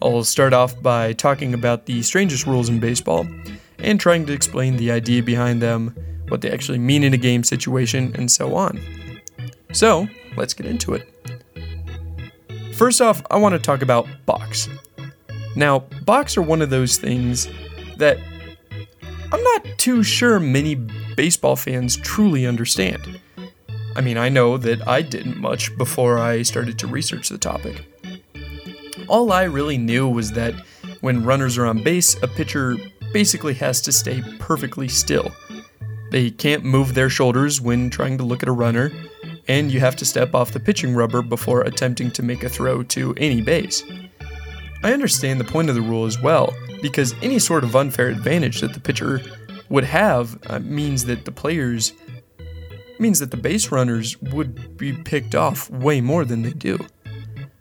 I'll 0.00 0.24
start 0.24 0.52
off 0.52 0.80
by 0.80 1.12
talking 1.12 1.54
about 1.54 1.86
the 1.86 2.02
strangest 2.02 2.46
rules 2.46 2.68
in 2.68 2.80
baseball 2.80 3.26
and 3.78 4.00
trying 4.00 4.26
to 4.26 4.32
explain 4.32 4.76
the 4.76 4.90
idea 4.90 5.22
behind 5.22 5.60
them, 5.60 5.94
what 6.28 6.40
they 6.40 6.50
actually 6.50 6.78
mean 6.78 7.02
in 7.02 7.14
a 7.14 7.18
game 7.18 7.42
situation, 7.44 8.14
and 8.16 8.30
so 8.30 8.54
on. 8.54 8.80
So, 9.72 10.08
let's 10.36 10.54
get 10.54 10.66
into 10.66 10.94
it. 10.94 11.08
First 12.74 13.00
off, 13.00 13.22
I 13.30 13.36
want 13.36 13.54
to 13.54 13.58
talk 13.58 13.82
about 13.82 14.06
balks. 14.24 14.68
Now, 15.56 15.80
balks 16.04 16.36
are 16.36 16.42
one 16.42 16.62
of 16.62 16.70
those 16.70 16.96
things 16.96 17.48
that 17.96 18.18
I'm 19.30 19.42
not 19.42 19.78
too 19.78 20.02
sure 20.02 20.40
many 20.40 20.74
baseball 20.74 21.54
fans 21.54 21.96
truly 21.96 22.46
understand. 22.46 23.20
I 23.94 24.00
mean, 24.00 24.16
I 24.16 24.28
know 24.28 24.56
that 24.56 24.86
I 24.88 25.02
didn't 25.02 25.36
much 25.36 25.76
before 25.76 26.18
I 26.18 26.42
started 26.42 26.78
to 26.78 26.86
research 26.86 27.28
the 27.28 27.36
topic. 27.36 27.84
All 29.08 29.32
I 29.32 29.44
really 29.44 29.76
knew 29.76 30.08
was 30.08 30.32
that 30.32 30.54
when 31.00 31.24
runners 31.24 31.58
are 31.58 31.66
on 31.66 31.82
base, 31.82 32.20
a 32.22 32.28
pitcher 32.28 32.76
basically 33.12 33.54
has 33.54 33.80
to 33.82 33.92
stay 33.92 34.22
perfectly 34.38 34.88
still. 34.88 35.30
They 36.10 36.30
can't 36.30 36.64
move 36.64 36.94
their 36.94 37.10
shoulders 37.10 37.60
when 37.60 37.90
trying 37.90 38.16
to 38.18 38.24
look 38.24 38.42
at 38.42 38.48
a 38.48 38.52
runner, 38.52 38.90
and 39.46 39.70
you 39.70 39.80
have 39.80 39.96
to 39.96 40.04
step 40.04 40.34
off 40.34 40.52
the 40.52 40.60
pitching 40.60 40.94
rubber 40.94 41.20
before 41.20 41.62
attempting 41.62 42.10
to 42.12 42.22
make 42.22 42.44
a 42.44 42.48
throw 42.48 42.82
to 42.84 43.14
any 43.18 43.42
base. 43.42 43.82
I 44.82 44.92
understand 44.92 45.38
the 45.38 45.44
point 45.44 45.68
of 45.68 45.74
the 45.74 45.82
rule 45.82 46.06
as 46.06 46.20
well, 46.20 46.54
because 46.80 47.14
any 47.22 47.38
sort 47.38 47.64
of 47.64 47.74
unfair 47.76 48.08
advantage 48.08 48.60
that 48.60 48.74
the 48.74 48.80
pitcher 48.80 49.20
would 49.68 49.84
have 49.84 50.38
uh, 50.46 50.58
means 50.60 51.04
that 51.04 51.24
the 51.24 51.32
players 51.32 51.92
means 52.98 53.20
that 53.20 53.30
the 53.30 53.36
base 53.36 53.70
runners 53.70 54.20
would 54.22 54.76
be 54.76 54.92
picked 54.92 55.34
off 55.34 55.70
way 55.70 56.00
more 56.00 56.24
than 56.24 56.42
they 56.42 56.52
do. 56.52 56.78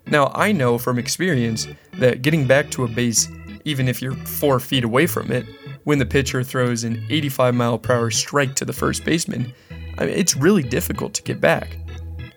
Now, 0.08 0.32
I 0.34 0.52
know 0.52 0.78
from 0.78 0.98
experience 0.98 1.68
that 1.94 2.22
getting 2.22 2.48
back 2.48 2.72
to 2.72 2.86
a 2.86 2.88
base, 2.88 3.28
even 3.66 3.88
if 3.88 4.02
you're 4.02 4.16
four 4.16 4.60
feet 4.60 4.84
away 4.84 5.06
from 5.06 5.32
it, 5.32 5.46
when 5.84 6.00
the 6.00 6.06
pitcher 6.06 6.44
throws 6.44 6.84
an 6.84 7.06
85 7.10 7.56
mile 7.56 7.78
per 7.78 7.94
hour 7.94 8.12
strike 8.12 8.56
to 8.56 8.66
the 8.66 8.74
first 8.74 9.06
baseman, 9.06 9.54
I 9.98 10.06
mean, 10.06 10.18
it's 10.18 10.36
really 10.36 10.64
difficult 10.64 11.14
to 11.16 11.24
get 11.24 11.40
back. 11.42 11.78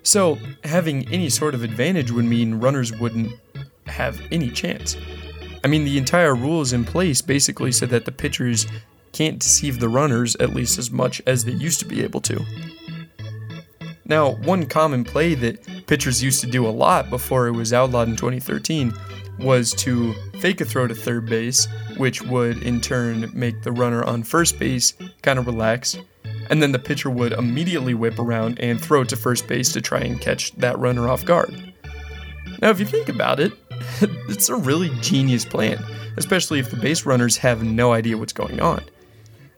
So, 0.02 0.38
having 0.64 1.08
any 1.12 1.28
sort 1.28 1.54
of 1.54 1.62
advantage 1.62 2.10
would 2.10 2.24
mean 2.24 2.54
runners 2.54 2.92
wouldn't 2.98 3.32
have 3.86 4.20
any 4.30 4.50
chance. 4.50 4.96
I 5.62 5.68
mean, 5.68 5.84
the 5.84 5.98
entire 5.98 6.34
rule 6.34 6.60
is 6.60 6.72
in 6.72 6.84
place 6.84 7.20
basically 7.20 7.72
so 7.72 7.86
that 7.86 8.04
the 8.04 8.12
pitchers 8.12 8.66
can't 9.12 9.38
deceive 9.38 9.80
the 9.80 9.88
runners 9.88 10.36
at 10.36 10.54
least 10.54 10.78
as 10.78 10.90
much 10.90 11.20
as 11.26 11.44
they 11.44 11.52
used 11.52 11.80
to 11.80 11.86
be 11.86 12.02
able 12.02 12.20
to. 12.22 12.44
Now, 14.04 14.32
one 14.32 14.66
common 14.66 15.04
play 15.04 15.34
that 15.34 15.86
pitchers 15.86 16.22
used 16.22 16.40
to 16.40 16.46
do 16.46 16.66
a 16.66 16.70
lot 16.70 17.10
before 17.10 17.46
it 17.46 17.52
was 17.52 17.72
outlawed 17.72 18.08
in 18.08 18.16
2013 18.16 18.92
was 19.38 19.72
to 19.74 20.14
fake 20.40 20.60
a 20.60 20.64
throw 20.64 20.86
to 20.86 20.94
third 20.94 21.26
base, 21.26 21.68
which 21.96 22.22
would 22.22 22.62
in 22.62 22.80
turn 22.80 23.30
make 23.32 23.62
the 23.62 23.72
runner 23.72 24.04
on 24.04 24.22
first 24.22 24.58
base 24.58 24.94
kind 25.22 25.38
of 25.38 25.46
relax, 25.46 25.96
and 26.50 26.62
then 26.62 26.72
the 26.72 26.78
pitcher 26.78 27.08
would 27.08 27.32
immediately 27.32 27.94
whip 27.94 28.18
around 28.18 28.58
and 28.58 28.80
throw 28.80 29.04
to 29.04 29.16
first 29.16 29.46
base 29.46 29.72
to 29.72 29.80
try 29.80 30.00
and 30.00 30.20
catch 30.20 30.52
that 30.56 30.78
runner 30.78 31.08
off 31.08 31.24
guard. 31.24 31.72
Now, 32.60 32.70
if 32.70 32.80
you 32.80 32.86
think 32.86 33.08
about 33.08 33.40
it, 33.40 33.52
it's 34.28 34.48
a 34.48 34.56
really 34.56 34.90
genius 35.00 35.44
plan, 35.44 35.82
especially 36.16 36.58
if 36.58 36.70
the 36.70 36.76
base 36.76 37.06
runners 37.06 37.36
have 37.38 37.62
no 37.62 37.92
idea 37.92 38.16
what's 38.16 38.32
going 38.32 38.60
on. 38.60 38.82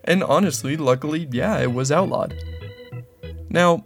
And 0.04 0.22
honestly, 0.24 0.76
luckily, 0.76 1.28
yeah, 1.30 1.58
it 1.58 1.72
was 1.72 1.92
outlawed. 1.92 2.34
Now, 3.50 3.82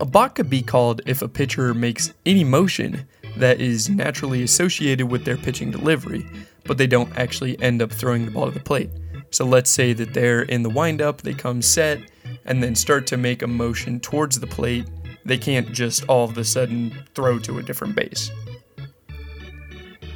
a 0.00 0.04
balk 0.04 0.36
could 0.36 0.50
be 0.50 0.62
called 0.62 1.00
if 1.06 1.22
a 1.22 1.28
pitcher 1.28 1.74
makes 1.74 2.12
any 2.24 2.44
motion 2.44 3.06
that 3.36 3.60
is 3.60 3.90
naturally 3.90 4.42
associated 4.42 5.10
with 5.10 5.24
their 5.24 5.36
pitching 5.36 5.70
delivery, 5.70 6.26
but 6.64 6.78
they 6.78 6.86
don't 6.86 7.16
actually 7.18 7.60
end 7.60 7.82
up 7.82 7.92
throwing 7.92 8.24
the 8.24 8.30
ball 8.30 8.46
to 8.46 8.52
the 8.52 8.60
plate. 8.60 8.90
So 9.30 9.44
let's 9.44 9.70
say 9.70 9.92
that 9.92 10.14
they're 10.14 10.42
in 10.42 10.62
the 10.62 10.70
windup, 10.70 11.22
they 11.22 11.34
come 11.34 11.60
set, 11.60 12.00
and 12.44 12.62
then 12.62 12.74
start 12.74 13.06
to 13.08 13.16
make 13.16 13.42
a 13.42 13.46
motion 13.46 14.00
towards 14.00 14.38
the 14.38 14.46
plate. 14.46 14.88
They 15.24 15.36
can't 15.36 15.72
just 15.72 16.04
all 16.08 16.24
of 16.24 16.38
a 16.38 16.44
sudden 16.44 16.96
throw 17.14 17.38
to 17.40 17.58
a 17.58 17.62
different 17.62 17.96
base 17.96 18.30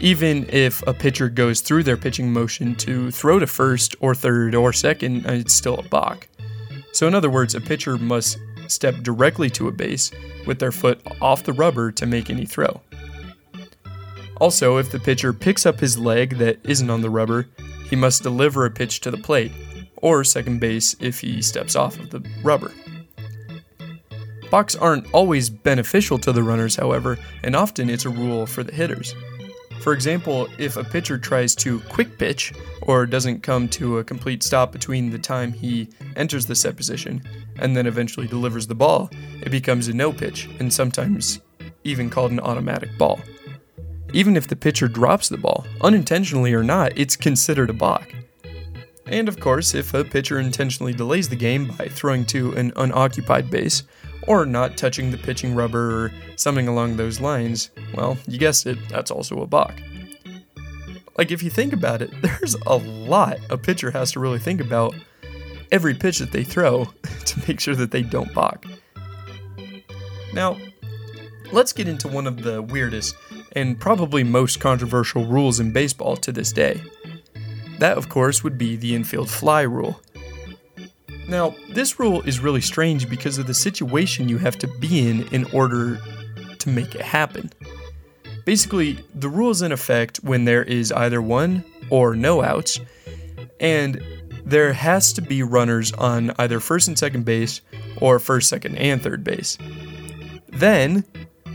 even 0.01 0.48
if 0.48 0.82
a 0.86 0.94
pitcher 0.94 1.28
goes 1.28 1.61
through 1.61 1.84
their 1.84 1.96
pitching 1.96 2.32
motion 2.32 2.74
to 2.76 3.11
throw 3.11 3.38
to 3.38 3.46
first 3.46 3.94
or 4.01 4.14
third 4.14 4.55
or 4.55 4.72
second, 4.72 5.26
uh, 5.26 5.32
it's 5.32 5.53
still 5.53 5.78
a 5.78 5.82
balk. 5.82 6.26
So, 6.92 7.07
in 7.07 7.14
other 7.14 7.30
words, 7.30 7.55
a 7.55 7.61
pitcher 7.61 7.96
must 7.98 8.38
step 8.66 8.96
directly 9.03 9.51
to 9.51 9.68
a 9.68 9.72
base 9.72 10.11
with 10.46 10.59
their 10.59 10.72
foot 10.72 11.01
off 11.20 11.44
the 11.44 11.53
rubber 11.53 11.92
to 11.92 12.07
make 12.07 12.30
any 12.30 12.46
throw. 12.46 12.80
Also, 14.40 14.78
if 14.78 14.90
the 14.90 14.98
pitcher 14.98 15.32
picks 15.32 15.66
up 15.66 15.78
his 15.78 15.98
leg 15.98 16.38
that 16.38 16.59
isn't 16.64 16.88
on 16.88 17.03
the 17.03 17.11
rubber, 17.11 17.48
he 17.88 17.96
must 17.96 18.22
deliver 18.22 18.64
a 18.64 18.70
pitch 18.70 19.01
to 19.01 19.11
the 19.11 19.18
plate, 19.18 19.53
or 19.96 20.24
second 20.24 20.61
base 20.61 20.96
if 20.98 21.20
he 21.20 21.42
steps 21.42 21.76
off 21.76 21.98
of 21.98 22.11
the 22.11 22.26
rubber. 22.42 22.72
Balks 24.51 24.74
aren't 24.74 25.12
always 25.12 25.51
beneficial 25.51 26.18
to 26.18 26.32
the 26.32 26.42
runners, 26.42 26.74
however, 26.74 27.18
and 27.44 27.55
often 27.55 27.90
it's 27.90 28.07
a 28.07 28.11
rule 28.11 28.46
for 28.46 28.64
the 28.64 28.72
hitters. 28.72 29.14
For 29.81 29.95
example, 29.95 30.47
if 30.59 30.76
a 30.76 30.85
pitcher 30.85 31.16
tries 31.16 31.55
to 31.57 31.81
quick 31.81 32.18
pitch 32.18 32.53
or 32.83 33.07
doesn't 33.07 33.43
come 33.43 33.66
to 33.70 33.99
a 33.99 34.05
complete 34.05 34.43
stop 34.43 34.72
between 34.72 35.11
the 35.11 35.18
time 35.18 35.53
he 35.53 35.89
enters 36.16 36.45
the 36.45 36.55
set 36.55 36.76
position 36.76 37.22
and 37.59 37.74
then 37.74 37.87
eventually 37.87 38.26
delivers 38.26 38.66
the 38.66 38.74
ball, 38.74 39.11
it 39.41 39.51
becomes 39.51 39.89
a 39.89 39.95
no 39.95 40.12
pitch 40.12 40.51
and 40.59 40.72
sometimes 40.72 41.41
even 41.85 42.11
called 42.11 42.31
an 42.31 42.41
automatic 42.41 42.91
ball. 42.99 43.20
Even 44.12 44.37
if 44.37 44.49
the 44.49 44.57
pitcher 44.57 44.87
drops 44.87 45.28
the 45.28 45.39
ball, 45.39 45.64
unintentionally 45.81 46.53
or 46.53 46.62
not, 46.62 46.93
it's 46.97 47.16
considered 47.16 47.70
a 47.70 47.74
balk. 47.74 48.12
And 49.07 49.28
of 49.28 49.41
course, 49.41 49.74
if 49.74 49.95
a 49.95 50.05
pitcher 50.05 50.39
intentionally 50.39 50.93
delays 50.93 51.28
the 51.28 51.37
game 51.37 51.68
by 51.78 51.89
throwing 51.89 52.26
to 52.26 52.53
an 52.53 52.72
unoccupied 52.76 53.51
base, 53.51 53.85
or 54.27 54.47
not 54.47 54.77
touching 54.77 55.11
the 55.11 55.18
pitching 55.18 55.55
rubber 55.55 56.05
or 56.05 56.12
something 56.37 56.68
along 56.68 56.97
those 56.97 57.21
lines, 57.21 57.71
well, 57.95 58.16
you 58.27 58.39
guessed 58.39 58.66
it, 58.66 58.79
that's 58.89 59.11
also 59.11 59.41
a 59.43 59.47
balk. 59.47 59.75
Like, 61.18 61.31
if 61.31 61.43
you 61.43 61.51
think 61.51 61.73
about 61.73 62.03
it, 62.03 62.11
there's 62.23 62.55
a 62.66 62.77
lot 62.77 63.39
a 63.51 63.59
pitcher 63.59 63.91
has 63.91 64.12
to 64.12 64.21
really 64.21 64.39
think 64.39 64.61
about 64.61 64.95
every 65.73 65.95
pitch 65.95 66.18
that 66.18 66.33
they 66.33 66.45
throw 66.45 66.85
to 67.25 67.49
make 67.49 67.61
sure 67.61 67.75
that 67.75 67.91
they 67.91 68.03
don't 68.03 68.33
balk. 68.35 68.64
Now, 70.33 70.59
let's 71.53 71.73
get 71.73 71.89
into 71.89 72.09
one 72.09 72.27
of 72.27 72.43
the 72.43 72.62
weirdest 72.62 73.16
and 73.53 73.79
probably 73.81 74.23
most 74.23 74.61
controversial 74.61 75.27
rules 75.27 75.59
in 75.61 75.73
baseball 75.73 76.16
to 76.18 76.33
this 76.33 76.53
day. 76.53 76.81
That, 77.79 77.97
of 77.97 78.09
course, 78.09 78.45
would 78.45 78.59
be 78.59 78.77
the 78.77 78.95
infield 78.95 79.31
fly 79.31 79.62
rule. 79.62 80.01
Now, 81.31 81.55
this 81.68 82.01
rule 82.01 82.22
is 82.22 82.41
really 82.41 82.61
strange 82.61 83.09
because 83.09 83.39
of 83.39 83.47
the 83.47 83.55
situation 83.55 84.28
you 84.28 84.39
have 84.39 84.59
to 84.59 84.66
be 84.66 85.09
in 85.09 85.28
in 85.28 85.45
order 85.53 86.01
to 86.59 86.68
make 86.68 86.97
it 86.97 87.03
happen. 87.03 87.53
Basically, 88.45 88.99
the 89.14 89.28
rule 89.28 89.51
is 89.51 89.62
in 89.62 89.70
effect 89.70 90.18
when 90.24 90.45
there 90.45 90.64
is 90.64 90.91
either 90.91 91.22
one, 91.22 91.64
or 91.89 92.16
no 92.16 92.43
outs, 92.43 92.81
and 93.61 94.03
there 94.45 94.72
has 94.72 95.12
to 95.12 95.22
be 95.22 95.45
runners 95.45 95.93
on 95.93 96.33
either 96.39 96.59
first 96.59 96.89
and 96.89 96.99
second 96.99 97.24
base 97.24 97.61
or 98.01 98.18
first, 98.18 98.49
second, 98.49 98.76
and 98.76 99.01
third 99.01 99.22
base. 99.22 99.57
Then, 100.49 101.05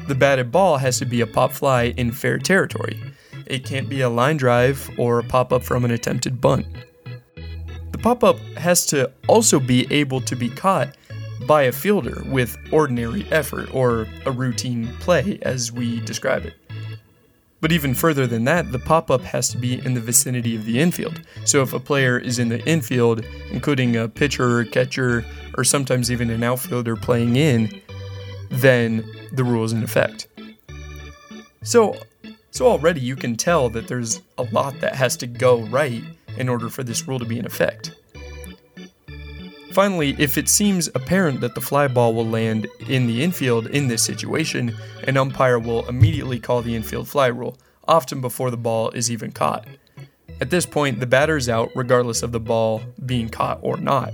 the 0.07 0.15
batted 0.15 0.53
ball 0.53 0.77
has 0.77 0.99
to 0.99 1.05
be 1.05 1.19
a 1.19 1.27
pop 1.27 1.51
fly 1.51 1.93
in 1.97 2.13
fair 2.13 2.37
territory. 2.37 2.97
It 3.45 3.65
can't 3.65 3.89
be 3.89 3.99
a 3.99 4.09
line 4.09 4.37
drive 4.37 4.89
or 4.97 5.19
a 5.19 5.23
pop 5.23 5.51
up 5.51 5.63
from 5.63 5.83
an 5.83 5.91
attempted 5.91 6.39
bunt. 6.39 6.65
The 7.95 8.01
pop 8.01 8.25
up 8.25 8.37
has 8.57 8.85
to 8.87 9.09
also 9.25 9.57
be 9.57 9.87
able 9.89 10.19
to 10.19 10.35
be 10.35 10.49
caught 10.49 10.97
by 11.47 11.61
a 11.61 11.71
fielder 11.71 12.23
with 12.25 12.57
ordinary 12.69 13.25
effort 13.31 13.73
or 13.73 14.05
a 14.25 14.31
routine 14.31 14.89
play 14.99 15.39
as 15.43 15.71
we 15.71 16.01
describe 16.01 16.43
it. 16.43 16.55
But 17.61 17.71
even 17.71 17.93
further 17.93 18.27
than 18.27 18.43
that, 18.43 18.73
the 18.73 18.79
pop 18.79 19.09
up 19.09 19.21
has 19.21 19.47
to 19.51 19.57
be 19.57 19.75
in 19.85 19.93
the 19.93 20.01
vicinity 20.01 20.57
of 20.57 20.65
the 20.65 20.77
infield. 20.77 21.21
So 21.45 21.61
if 21.61 21.71
a 21.71 21.79
player 21.79 22.19
is 22.19 22.37
in 22.37 22.49
the 22.49 22.61
infield, 22.65 23.23
including 23.49 23.95
a 23.95 24.09
pitcher, 24.09 24.65
catcher, 24.65 25.23
or 25.57 25.63
sometimes 25.63 26.11
even 26.11 26.29
an 26.29 26.43
outfielder 26.43 26.97
playing 26.97 27.37
in, 27.37 27.81
then 28.49 29.09
the 29.31 29.45
rule 29.45 29.63
is 29.63 29.71
in 29.71 29.83
effect. 29.83 30.27
So, 31.63 31.95
so 32.51 32.67
already 32.67 32.99
you 32.99 33.15
can 33.15 33.37
tell 33.37 33.69
that 33.69 33.87
there's 33.87 34.19
a 34.37 34.43
lot 34.43 34.81
that 34.81 34.95
has 34.95 35.15
to 35.15 35.27
go 35.27 35.61
right 35.61 36.03
in 36.37 36.49
order 36.49 36.69
for 36.69 36.83
this 36.83 37.07
rule 37.07 37.19
to 37.19 37.25
be 37.25 37.39
in 37.39 37.45
effect. 37.45 37.95
Finally, 39.75 40.15
if 40.17 40.37
it 40.37 40.47
seems 40.47 40.87
apparent 40.95 41.41
that 41.41 41.53
the 41.53 41.59
fly 41.59 41.85
ball 41.85 42.13
will 42.13 42.25
land 42.25 42.65
in 42.87 43.07
the 43.07 43.21
infield 43.21 43.67
in 43.67 43.89
this 43.89 44.01
situation, 44.01 44.73
an 45.03 45.17
umpire 45.17 45.59
will 45.59 45.85
immediately 45.89 46.39
call 46.39 46.61
the 46.61 46.73
infield 46.73 47.09
fly 47.09 47.27
rule, 47.27 47.57
often 47.85 48.21
before 48.21 48.49
the 48.49 48.57
ball 48.57 48.89
is 48.91 49.11
even 49.11 49.33
caught. 49.33 49.67
At 50.39 50.49
this 50.49 50.65
point, 50.65 50.99
the 51.01 51.05
batter 51.05 51.35
is 51.35 51.49
out 51.49 51.71
regardless 51.75 52.23
of 52.23 52.31
the 52.31 52.39
ball 52.39 52.83
being 53.05 53.27
caught 53.27 53.59
or 53.61 53.77
not. 53.77 54.13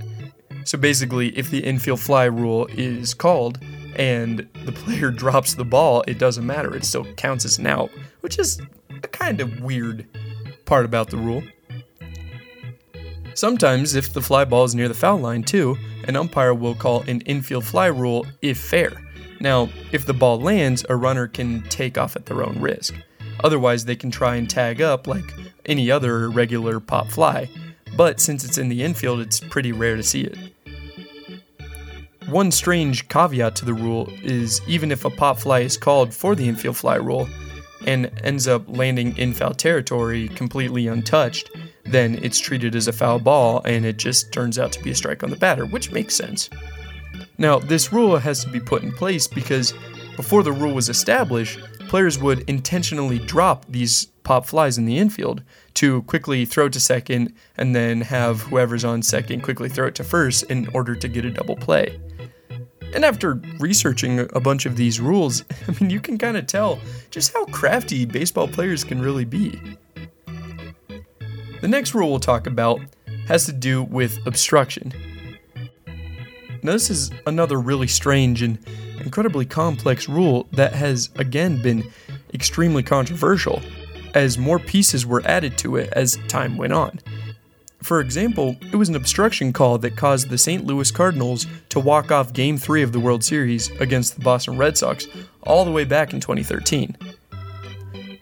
So 0.64 0.78
basically, 0.78 1.28
if 1.38 1.50
the 1.50 1.60
infield 1.60 2.00
fly 2.00 2.24
rule 2.24 2.66
is 2.72 3.14
called 3.14 3.58
and 3.96 4.48
the 4.64 4.72
player 4.84 5.10
drops 5.10 5.54
the 5.54 5.64
ball, 5.64 6.02
it 6.06 6.18
doesn't 6.18 6.46
matter. 6.46 6.74
It 6.74 6.84
still 6.84 7.04
counts 7.14 7.44
as 7.44 7.58
an 7.58 7.66
out, 7.66 7.90
which 8.20 8.38
is 8.38 8.60
a 8.90 9.08
kind 9.08 9.40
of 9.40 9.60
weird 9.60 10.06
part 10.64 10.84
about 10.84 11.10
the 11.10 11.16
rule. 11.16 11.42
Sometimes, 13.34 13.94
if 13.94 14.12
the 14.12 14.20
fly 14.20 14.44
ball 14.44 14.64
is 14.64 14.74
near 14.74 14.88
the 14.88 14.94
foul 14.94 15.18
line 15.18 15.42
too, 15.42 15.76
an 16.04 16.16
umpire 16.16 16.54
will 16.54 16.74
call 16.74 17.02
an 17.02 17.20
infield 17.22 17.64
fly 17.64 17.86
rule 17.86 18.26
if 18.42 18.58
fair. 18.58 18.92
Now, 19.40 19.70
if 19.90 20.06
the 20.06 20.14
ball 20.14 20.40
lands, 20.40 20.84
a 20.88 20.96
runner 20.96 21.26
can 21.26 21.62
take 21.68 21.98
off 21.98 22.14
at 22.14 22.26
their 22.26 22.42
own 22.42 22.60
risk. 22.60 22.94
Otherwise, 23.42 23.84
they 23.84 23.96
can 23.96 24.10
try 24.10 24.36
and 24.36 24.48
tag 24.48 24.80
up 24.80 25.06
like 25.06 25.34
any 25.66 25.90
other 25.90 26.30
regular 26.30 26.78
pop 26.78 27.08
fly, 27.08 27.48
but 27.96 28.20
since 28.20 28.44
it's 28.44 28.58
in 28.58 28.68
the 28.68 28.82
infield, 28.82 29.20
it's 29.20 29.40
pretty 29.40 29.72
rare 29.72 29.96
to 29.96 30.02
see 30.02 30.22
it. 30.22 30.38
One 32.28 32.50
strange 32.50 33.08
caveat 33.08 33.56
to 33.56 33.64
the 33.64 33.74
rule 33.74 34.08
is 34.22 34.60
even 34.66 34.92
if 34.92 35.04
a 35.04 35.10
pop 35.10 35.38
fly 35.38 35.60
is 35.60 35.76
called 35.76 36.14
for 36.14 36.34
the 36.34 36.48
infield 36.48 36.76
fly 36.76 36.96
rule 36.96 37.28
and 37.86 38.10
ends 38.22 38.46
up 38.46 38.64
landing 38.68 39.16
in 39.18 39.32
foul 39.32 39.54
territory 39.54 40.28
completely 40.28 40.86
untouched, 40.86 41.50
then 41.84 42.18
it's 42.22 42.38
treated 42.38 42.74
as 42.74 42.88
a 42.88 42.92
foul 42.92 43.18
ball 43.18 43.62
and 43.64 43.84
it 43.84 43.96
just 43.96 44.32
turns 44.32 44.58
out 44.58 44.72
to 44.72 44.82
be 44.82 44.90
a 44.90 44.94
strike 44.94 45.22
on 45.22 45.30
the 45.30 45.36
batter, 45.36 45.66
which 45.66 45.92
makes 45.92 46.14
sense. 46.14 46.48
Now, 47.38 47.58
this 47.58 47.92
rule 47.92 48.16
has 48.18 48.44
to 48.44 48.50
be 48.50 48.60
put 48.60 48.82
in 48.82 48.92
place 48.92 49.26
because 49.26 49.74
before 50.16 50.42
the 50.42 50.52
rule 50.52 50.74
was 50.74 50.88
established, 50.88 51.58
players 51.88 52.18
would 52.18 52.48
intentionally 52.48 53.18
drop 53.18 53.66
these 53.68 54.06
pop 54.22 54.46
flies 54.46 54.78
in 54.78 54.84
the 54.84 54.98
infield 54.98 55.42
to 55.74 56.02
quickly 56.02 56.44
throw 56.44 56.68
to 56.68 56.78
second 56.78 57.34
and 57.56 57.74
then 57.74 58.00
have 58.00 58.42
whoever's 58.42 58.84
on 58.84 59.02
second 59.02 59.42
quickly 59.42 59.68
throw 59.68 59.88
it 59.88 59.94
to 59.96 60.04
first 60.04 60.44
in 60.44 60.68
order 60.74 60.94
to 60.94 61.08
get 61.08 61.24
a 61.24 61.30
double 61.30 61.56
play. 61.56 61.98
And 62.94 63.04
after 63.04 63.40
researching 63.58 64.20
a 64.20 64.40
bunch 64.40 64.66
of 64.66 64.76
these 64.76 65.00
rules, 65.00 65.44
I 65.68 65.72
mean, 65.80 65.90
you 65.90 66.00
can 66.00 66.18
kind 66.18 66.36
of 66.36 66.46
tell 66.46 66.78
just 67.10 67.32
how 67.32 67.46
crafty 67.46 68.04
baseball 68.04 68.48
players 68.48 68.84
can 68.84 69.00
really 69.00 69.24
be. 69.24 69.58
The 71.62 71.68
next 71.68 71.94
rule 71.94 72.10
we'll 72.10 72.18
talk 72.18 72.48
about 72.48 72.80
has 73.28 73.46
to 73.46 73.52
do 73.52 73.84
with 73.84 74.18
obstruction. 74.26 74.92
Now, 76.64 76.72
this 76.72 76.90
is 76.90 77.12
another 77.24 77.60
really 77.60 77.86
strange 77.86 78.42
and 78.42 78.58
incredibly 79.00 79.46
complex 79.46 80.08
rule 80.08 80.48
that 80.54 80.72
has 80.72 81.10
again 81.16 81.62
been 81.62 81.88
extremely 82.34 82.82
controversial 82.82 83.62
as 84.14 84.38
more 84.38 84.58
pieces 84.58 85.06
were 85.06 85.22
added 85.24 85.56
to 85.58 85.76
it 85.76 85.92
as 85.92 86.18
time 86.26 86.56
went 86.56 86.72
on. 86.72 86.98
For 87.80 88.00
example, 88.00 88.56
it 88.72 88.74
was 88.74 88.88
an 88.88 88.96
obstruction 88.96 89.52
call 89.52 89.78
that 89.78 89.96
caused 89.96 90.30
the 90.30 90.38
St. 90.38 90.64
Louis 90.64 90.90
Cardinals 90.90 91.46
to 91.68 91.78
walk 91.78 92.10
off 92.10 92.32
Game 92.32 92.58
3 92.58 92.82
of 92.82 92.90
the 92.90 92.98
World 92.98 93.22
Series 93.22 93.70
against 93.80 94.16
the 94.16 94.22
Boston 94.22 94.58
Red 94.58 94.76
Sox 94.76 95.06
all 95.44 95.64
the 95.64 95.70
way 95.70 95.84
back 95.84 96.12
in 96.12 96.18
2013. 96.18 96.96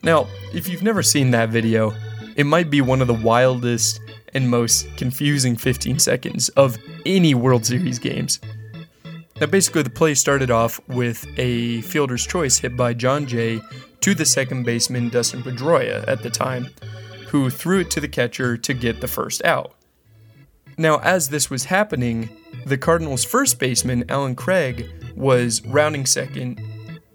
Now, 0.02 0.28
if 0.52 0.68
you've 0.68 0.82
never 0.82 1.02
seen 1.02 1.30
that 1.30 1.48
video, 1.48 1.94
it 2.40 2.44
might 2.44 2.70
be 2.70 2.80
one 2.80 3.02
of 3.02 3.06
the 3.06 3.12
wildest 3.12 4.00
and 4.32 4.48
most 4.48 4.86
confusing 4.96 5.56
15 5.56 5.98
seconds 5.98 6.48
of 6.50 6.78
any 7.04 7.34
World 7.34 7.66
Series 7.66 7.98
games. 7.98 8.40
Now, 9.38 9.46
basically, 9.46 9.82
the 9.82 9.90
play 9.90 10.14
started 10.14 10.50
off 10.50 10.80
with 10.88 11.26
a 11.36 11.82
fielder's 11.82 12.26
choice 12.26 12.56
hit 12.56 12.78
by 12.78 12.94
Jon 12.94 13.26
Jay 13.26 13.60
to 14.00 14.14
the 14.14 14.24
second 14.24 14.64
baseman 14.64 15.10
Dustin 15.10 15.42
Pedroia 15.42 16.02
at 16.08 16.22
the 16.22 16.30
time, 16.30 16.68
who 17.28 17.50
threw 17.50 17.80
it 17.80 17.90
to 17.90 18.00
the 18.00 18.08
catcher 18.08 18.56
to 18.56 18.72
get 18.72 19.02
the 19.02 19.08
first 19.08 19.44
out. 19.44 19.74
Now, 20.78 20.98
as 21.00 21.28
this 21.28 21.50
was 21.50 21.64
happening, 21.64 22.30
the 22.64 22.78
Cardinals' 22.78 23.22
first 23.22 23.58
baseman, 23.58 24.06
Allen 24.08 24.34
Craig, 24.34 24.88
was 25.14 25.62
rounding 25.66 26.06
second, 26.06 26.58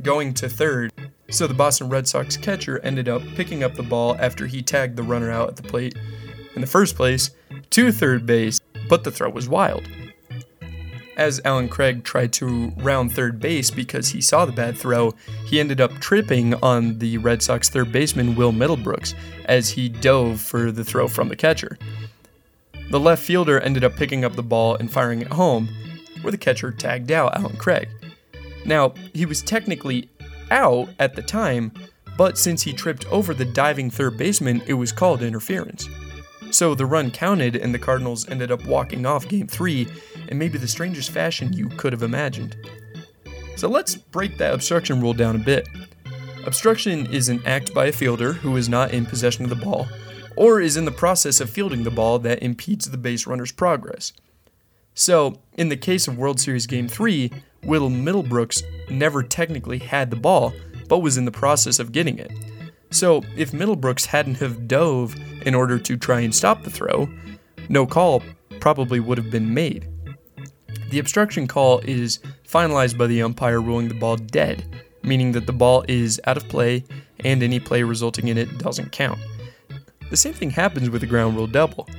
going 0.03 0.36
to 0.36 0.47
third, 0.47 0.93
so 1.30 1.47
the 1.47 1.53
Boston 1.53 1.89
Red 1.89 2.07
Sox 2.07 2.38
catcher 2.38 2.80
ended 2.80 3.09
up 3.09 3.21
picking 3.36 3.63
up 3.63 3.76
the 3.76 3.84
ball 3.84 4.15
after 4.19 4.45
he 4.47 4.61
tagged 4.61 4.95
the 4.95 5.03
runner 5.03 5.32
out 5.32 5.49
at 5.49 5.55
the 5.55 5.63
plate 5.63 5.95
in 6.55 6.61
the 6.61 6.67
first 6.67 6.95
place 6.95 7.32
to 7.71 7.91
third 7.91 8.26
base, 8.26 8.59
but 8.88 9.03
the 9.03 9.11
throw 9.11 9.30
was 9.30 9.49
wild. 9.49 9.88
As 11.17 11.39
Allen 11.45 11.69
Craig 11.69 12.03
tried 12.03 12.34
to 12.34 12.73
round 12.78 13.13
third 13.13 13.39
base 13.39 13.71
because 13.71 14.09
he 14.09 14.19
saw 14.19 14.45
the 14.45 14.51
bad 14.51 14.78
throw, 14.78 15.13
he 15.45 15.61
ended 15.61 15.80
up 15.80 15.93
tripping 15.99 16.53
on 16.55 16.99
the 16.99 17.17
Red 17.19 17.41
Sox 17.41 17.69
third 17.69 17.91
baseman 17.91 18.36
Will 18.36 18.51
Middlebrooks 18.51 19.13
as 19.45 19.69
he 19.69 19.88
dove 19.88 20.41
for 20.41 20.71
the 20.71 20.84
throw 20.84 21.07
from 21.07 21.30
the 21.30 21.36
catcher. 21.36 21.78
The 22.89 22.99
left 22.99 23.23
fielder 23.23 23.59
ended 23.61 23.84
up 23.84 23.95
picking 23.95 24.26
up 24.26 24.36
the 24.36 24.43
ball 24.43 24.76
and 24.76 24.91
firing 24.91 25.21
it 25.21 25.30
home, 25.30 25.69
where 26.21 26.32
the 26.32 26.38
catcher 26.38 26.71
tagged 26.71 27.11
out 27.11 27.36
Allen 27.38 27.57
Craig. 27.57 27.89
Now, 28.65 28.93
he 29.13 29.26
was 29.26 29.41
technically 29.41 30.09
out 30.51 30.89
at 30.99 31.15
the 31.15 31.21
time, 31.21 31.71
but 32.17 32.37
since 32.37 32.61
he 32.61 32.73
tripped 32.73 33.05
over 33.11 33.33
the 33.33 33.45
diving 33.45 33.89
third 33.89 34.17
baseman, 34.17 34.61
it 34.67 34.73
was 34.73 34.91
called 34.91 35.21
interference. 35.21 35.89
So 36.51 36.73
the 36.73 36.85
run 36.85 37.11
counted, 37.11 37.55
and 37.55 37.73
the 37.73 37.79
Cardinals 37.79 38.29
ended 38.29 38.51
up 38.51 38.65
walking 38.65 39.05
off 39.05 39.27
game 39.27 39.47
three 39.47 39.87
in 40.29 40.37
maybe 40.37 40.57
the 40.57 40.67
strangest 40.67 41.11
fashion 41.11 41.51
you 41.51 41.67
could 41.69 41.91
have 41.91 42.03
imagined. 42.03 42.55
So 43.57 43.67
let's 43.67 43.95
break 43.95 44.37
that 44.37 44.53
obstruction 44.53 45.01
rule 45.01 45.13
down 45.13 45.35
a 45.35 45.39
bit. 45.39 45.67
Obstruction 46.45 47.07
is 47.07 47.27
an 47.29 47.41
act 47.45 47.73
by 47.73 47.87
a 47.87 47.91
fielder 47.91 48.33
who 48.33 48.55
is 48.55 48.69
not 48.69 48.93
in 48.93 49.05
possession 49.05 49.43
of 49.43 49.49
the 49.49 49.65
ball, 49.65 49.87
or 50.35 50.61
is 50.61 50.77
in 50.77 50.85
the 50.85 50.91
process 50.91 51.41
of 51.41 51.49
fielding 51.49 51.83
the 51.83 51.91
ball 51.91 52.19
that 52.19 52.43
impedes 52.43 52.89
the 52.89 52.97
base 52.97 53.25
runner's 53.25 53.51
progress. 53.51 54.13
So, 54.93 55.39
in 55.57 55.69
the 55.69 55.77
case 55.77 56.07
of 56.07 56.17
World 56.17 56.39
Series 56.39 56.67
Game 56.67 56.87
3, 56.87 57.31
Will 57.66 57.89
Middlebrooks 57.89 58.63
never 58.89 59.24
technically 59.24 59.80
had 59.80 60.09
the 60.09 60.16
ball, 60.16 60.53
but 60.88 60.99
was 60.99 61.18
in 61.18 61.26
the 61.26 61.32
process 61.32 61.80
of 61.80 61.91
getting 61.91 62.20
it. 62.20 62.32
So, 62.91 63.24
if 63.36 63.51
Middlebrooks 63.51 64.05
hadn't 64.05 64.36
have 64.36 64.68
dove 64.68 65.16
in 65.41 65.55
order 65.55 65.80
to 65.80 65.97
try 65.97 66.22
and 66.22 66.34
stop 66.34 66.63
the 66.63 66.70
throw, 66.70 67.09
no 67.68 67.86
call 67.86 68.24
probably 68.59 68.99
would 68.99 69.18
have 69.18 69.32
been 69.32 69.53
made. 69.53 69.88
The 70.91 70.99
obstruction 70.99 71.47
call 71.47 71.80
is 71.80 72.20
finalized 72.47 72.97
by 72.97 73.07
the 73.07 73.24
umpire 73.24 73.59
ruling 73.59 73.88
the 73.88 73.95
ball 73.95 74.16
dead, 74.16 74.63
meaning 75.03 75.32
that 75.34 75.47
the 75.47 75.53
ball 75.53 75.84
is 75.88 76.22
out 76.26 76.38
of 76.38 76.47
play 76.47 76.84
and 77.24 77.41
any 77.41 77.59
play 77.59 77.84
resulting 77.84 78.28
in 78.28 78.38
it 78.38 78.57
doesn't 78.59 78.91
count. 78.91 79.20
The 80.09 80.18
same 80.18 80.34
thing 80.34 80.51
happens 80.51 80.89
with 80.89 81.03
a 81.03 81.07
ground 81.07 81.36
rule 81.36 81.47
double. 81.47 81.89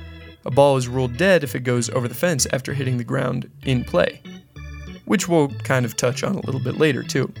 A 0.45 0.51
ball 0.51 0.77
is 0.77 0.87
ruled 0.87 1.17
dead 1.17 1.43
if 1.43 1.55
it 1.55 1.59
goes 1.59 1.89
over 1.89 2.07
the 2.07 2.15
fence 2.15 2.47
after 2.53 2.73
hitting 2.73 2.97
the 2.97 3.03
ground 3.03 3.51
in 3.63 3.83
play, 3.83 4.21
which 5.07 5.27
we'll 5.27 5.47
kind 5.63 5.85
of 5.85 5.95
touch 5.95 6.23
on 6.23 6.35
a 6.35 6.41
little 6.41 6.61
bit 6.61 6.77
later 6.77 7.01
too. 7.01 7.31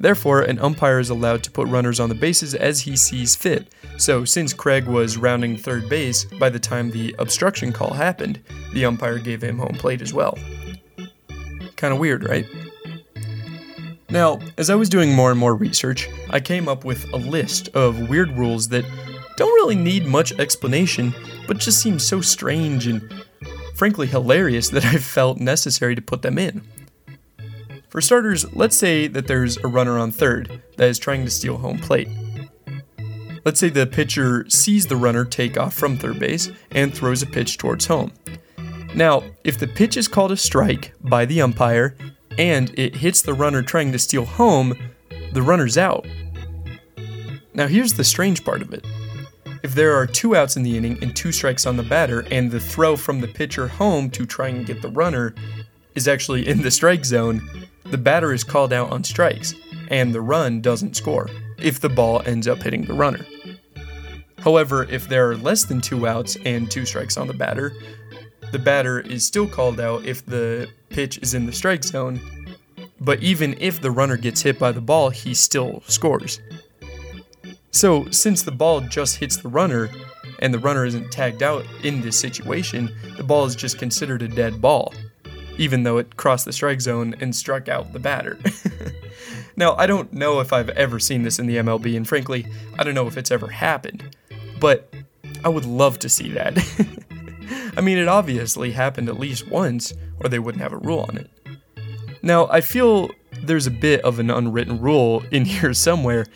Therefore, 0.00 0.42
an 0.42 0.58
umpire 0.58 1.00
is 1.00 1.10
allowed 1.10 1.42
to 1.44 1.50
put 1.50 1.68
runners 1.68 1.98
on 2.00 2.08
the 2.08 2.14
bases 2.14 2.54
as 2.54 2.80
he 2.80 2.96
sees 2.96 3.34
fit. 3.34 3.72
So, 3.96 4.24
since 4.24 4.52
Craig 4.52 4.86
was 4.86 5.16
rounding 5.16 5.56
third 5.56 5.88
base 5.88 6.24
by 6.24 6.50
the 6.50 6.60
time 6.60 6.90
the 6.90 7.14
obstruction 7.18 7.72
call 7.72 7.94
happened, 7.94 8.40
the 8.72 8.84
umpire 8.84 9.18
gave 9.18 9.42
him 9.42 9.58
home 9.58 9.74
plate 9.74 10.00
as 10.00 10.14
well. 10.14 10.38
Kind 11.76 11.92
of 11.92 11.98
weird, 11.98 12.28
right? 12.28 12.46
Now, 14.10 14.38
as 14.56 14.70
I 14.70 14.74
was 14.74 14.88
doing 14.88 15.12
more 15.12 15.30
and 15.30 15.38
more 15.38 15.54
research, 15.54 16.08
I 16.30 16.40
came 16.40 16.68
up 16.68 16.84
with 16.84 17.12
a 17.12 17.16
list 17.16 17.68
of 17.74 18.08
weird 18.08 18.30
rules 18.38 18.68
that 18.68 18.84
don't 19.36 19.54
really 19.54 19.76
need 19.76 20.06
much 20.06 20.32
explanation, 20.38 21.14
but 21.46 21.58
just 21.58 21.82
seem 21.82 21.98
so 21.98 22.20
strange 22.20 22.86
and 22.86 23.02
frankly 23.78 24.08
hilarious 24.08 24.68
that 24.70 24.84
I 24.84 24.96
felt 24.96 25.38
necessary 25.38 25.94
to 25.94 26.02
put 26.02 26.22
them 26.22 26.36
in. 26.36 26.62
For 27.88 28.00
starters, 28.00 28.52
let's 28.52 28.76
say 28.76 29.06
that 29.06 29.28
there's 29.28 29.56
a 29.58 29.68
runner 29.68 29.98
on 29.98 30.10
third 30.10 30.62
that 30.76 30.88
is 30.88 30.98
trying 30.98 31.24
to 31.24 31.30
steal 31.30 31.58
home 31.58 31.78
plate. 31.78 32.08
Let's 33.44 33.60
say 33.60 33.68
the 33.68 33.86
pitcher 33.86 34.44
sees 34.50 34.86
the 34.86 34.96
runner 34.96 35.24
take 35.24 35.56
off 35.56 35.74
from 35.74 35.96
third 35.96 36.18
base 36.18 36.50
and 36.72 36.92
throws 36.92 37.22
a 37.22 37.26
pitch 37.26 37.56
towards 37.56 37.86
home. 37.86 38.12
Now, 38.96 39.22
if 39.44 39.58
the 39.58 39.68
pitch 39.68 39.96
is 39.96 40.08
called 40.08 40.32
a 40.32 40.36
strike 40.36 40.92
by 41.00 41.24
the 41.24 41.40
umpire 41.40 41.96
and 42.36 42.76
it 42.76 42.96
hits 42.96 43.22
the 43.22 43.32
runner 43.32 43.62
trying 43.62 43.92
to 43.92 43.98
steal 43.98 44.24
home, 44.24 44.74
the 45.32 45.42
runner's 45.42 45.78
out. 45.78 46.04
Now, 47.54 47.68
here's 47.68 47.94
the 47.94 48.04
strange 48.04 48.44
part 48.44 48.60
of 48.60 48.74
it. 48.74 48.84
If 49.62 49.74
there 49.74 49.94
are 49.94 50.06
two 50.06 50.36
outs 50.36 50.56
in 50.56 50.62
the 50.62 50.76
inning 50.76 50.98
and 51.02 51.14
two 51.14 51.32
strikes 51.32 51.66
on 51.66 51.76
the 51.76 51.82
batter, 51.82 52.26
and 52.30 52.50
the 52.50 52.60
throw 52.60 52.96
from 52.96 53.20
the 53.20 53.28
pitcher 53.28 53.66
home 53.66 54.10
to 54.10 54.24
try 54.24 54.48
and 54.48 54.66
get 54.66 54.82
the 54.82 54.88
runner 54.88 55.34
is 55.94 56.06
actually 56.06 56.46
in 56.46 56.62
the 56.62 56.70
strike 56.70 57.04
zone, 57.04 57.42
the 57.86 57.98
batter 57.98 58.32
is 58.32 58.44
called 58.44 58.72
out 58.72 58.90
on 58.90 59.02
strikes, 59.02 59.54
and 59.88 60.14
the 60.14 60.20
run 60.20 60.60
doesn't 60.60 60.96
score 60.96 61.28
if 61.58 61.80
the 61.80 61.88
ball 61.88 62.22
ends 62.24 62.46
up 62.46 62.62
hitting 62.62 62.84
the 62.84 62.94
runner. 62.94 63.26
However, 64.38 64.84
if 64.84 65.08
there 65.08 65.28
are 65.30 65.36
less 65.36 65.64
than 65.64 65.80
two 65.80 66.06
outs 66.06 66.36
and 66.44 66.70
two 66.70 66.86
strikes 66.86 67.16
on 67.16 67.26
the 67.26 67.34
batter, 67.34 67.72
the 68.52 68.58
batter 68.58 69.00
is 69.00 69.24
still 69.24 69.48
called 69.48 69.80
out 69.80 70.04
if 70.04 70.24
the 70.24 70.68
pitch 70.88 71.18
is 71.18 71.34
in 71.34 71.46
the 71.46 71.52
strike 71.52 71.82
zone, 71.82 72.20
but 73.00 73.20
even 73.22 73.56
if 73.58 73.80
the 73.80 73.90
runner 73.90 74.16
gets 74.16 74.42
hit 74.42 74.58
by 74.58 74.70
the 74.70 74.80
ball, 74.80 75.10
he 75.10 75.34
still 75.34 75.82
scores. 75.86 76.40
So, 77.70 78.08
since 78.10 78.42
the 78.42 78.50
ball 78.50 78.80
just 78.80 79.16
hits 79.16 79.36
the 79.36 79.48
runner 79.48 79.90
and 80.40 80.52
the 80.54 80.58
runner 80.58 80.84
isn't 80.84 81.10
tagged 81.10 81.42
out 81.42 81.66
in 81.84 82.00
this 82.00 82.18
situation, 82.18 82.90
the 83.16 83.22
ball 83.22 83.44
is 83.44 83.54
just 83.54 83.78
considered 83.78 84.22
a 84.22 84.28
dead 84.28 84.60
ball, 84.60 84.94
even 85.58 85.82
though 85.82 85.98
it 85.98 86.16
crossed 86.16 86.44
the 86.44 86.52
strike 86.52 86.80
zone 86.80 87.14
and 87.20 87.34
struck 87.34 87.68
out 87.68 87.92
the 87.92 87.98
batter. 87.98 88.38
now, 89.56 89.74
I 89.76 89.86
don't 89.86 90.12
know 90.12 90.40
if 90.40 90.52
I've 90.52 90.70
ever 90.70 90.98
seen 90.98 91.22
this 91.22 91.38
in 91.38 91.46
the 91.46 91.56
MLB, 91.56 91.96
and 91.96 92.08
frankly, 92.08 92.46
I 92.78 92.84
don't 92.84 92.94
know 92.94 93.06
if 93.06 93.16
it's 93.16 93.30
ever 93.30 93.48
happened, 93.48 94.16
but 94.60 94.92
I 95.44 95.48
would 95.48 95.66
love 95.66 95.98
to 96.00 96.08
see 96.08 96.30
that. 96.32 96.58
I 97.76 97.80
mean, 97.80 97.98
it 97.98 98.08
obviously 98.08 98.72
happened 98.72 99.08
at 99.08 99.18
least 99.18 99.48
once, 99.48 99.92
or 100.20 100.28
they 100.28 100.38
wouldn't 100.38 100.62
have 100.62 100.72
a 100.72 100.78
rule 100.78 101.06
on 101.08 101.18
it. 101.18 101.30
Now, 102.22 102.48
I 102.48 102.60
feel 102.60 103.10
there's 103.42 103.66
a 103.66 103.70
bit 103.70 104.00
of 104.02 104.18
an 104.18 104.30
unwritten 104.30 104.80
rule 104.80 105.22
in 105.30 105.44
here 105.44 105.74
somewhere 105.74 106.26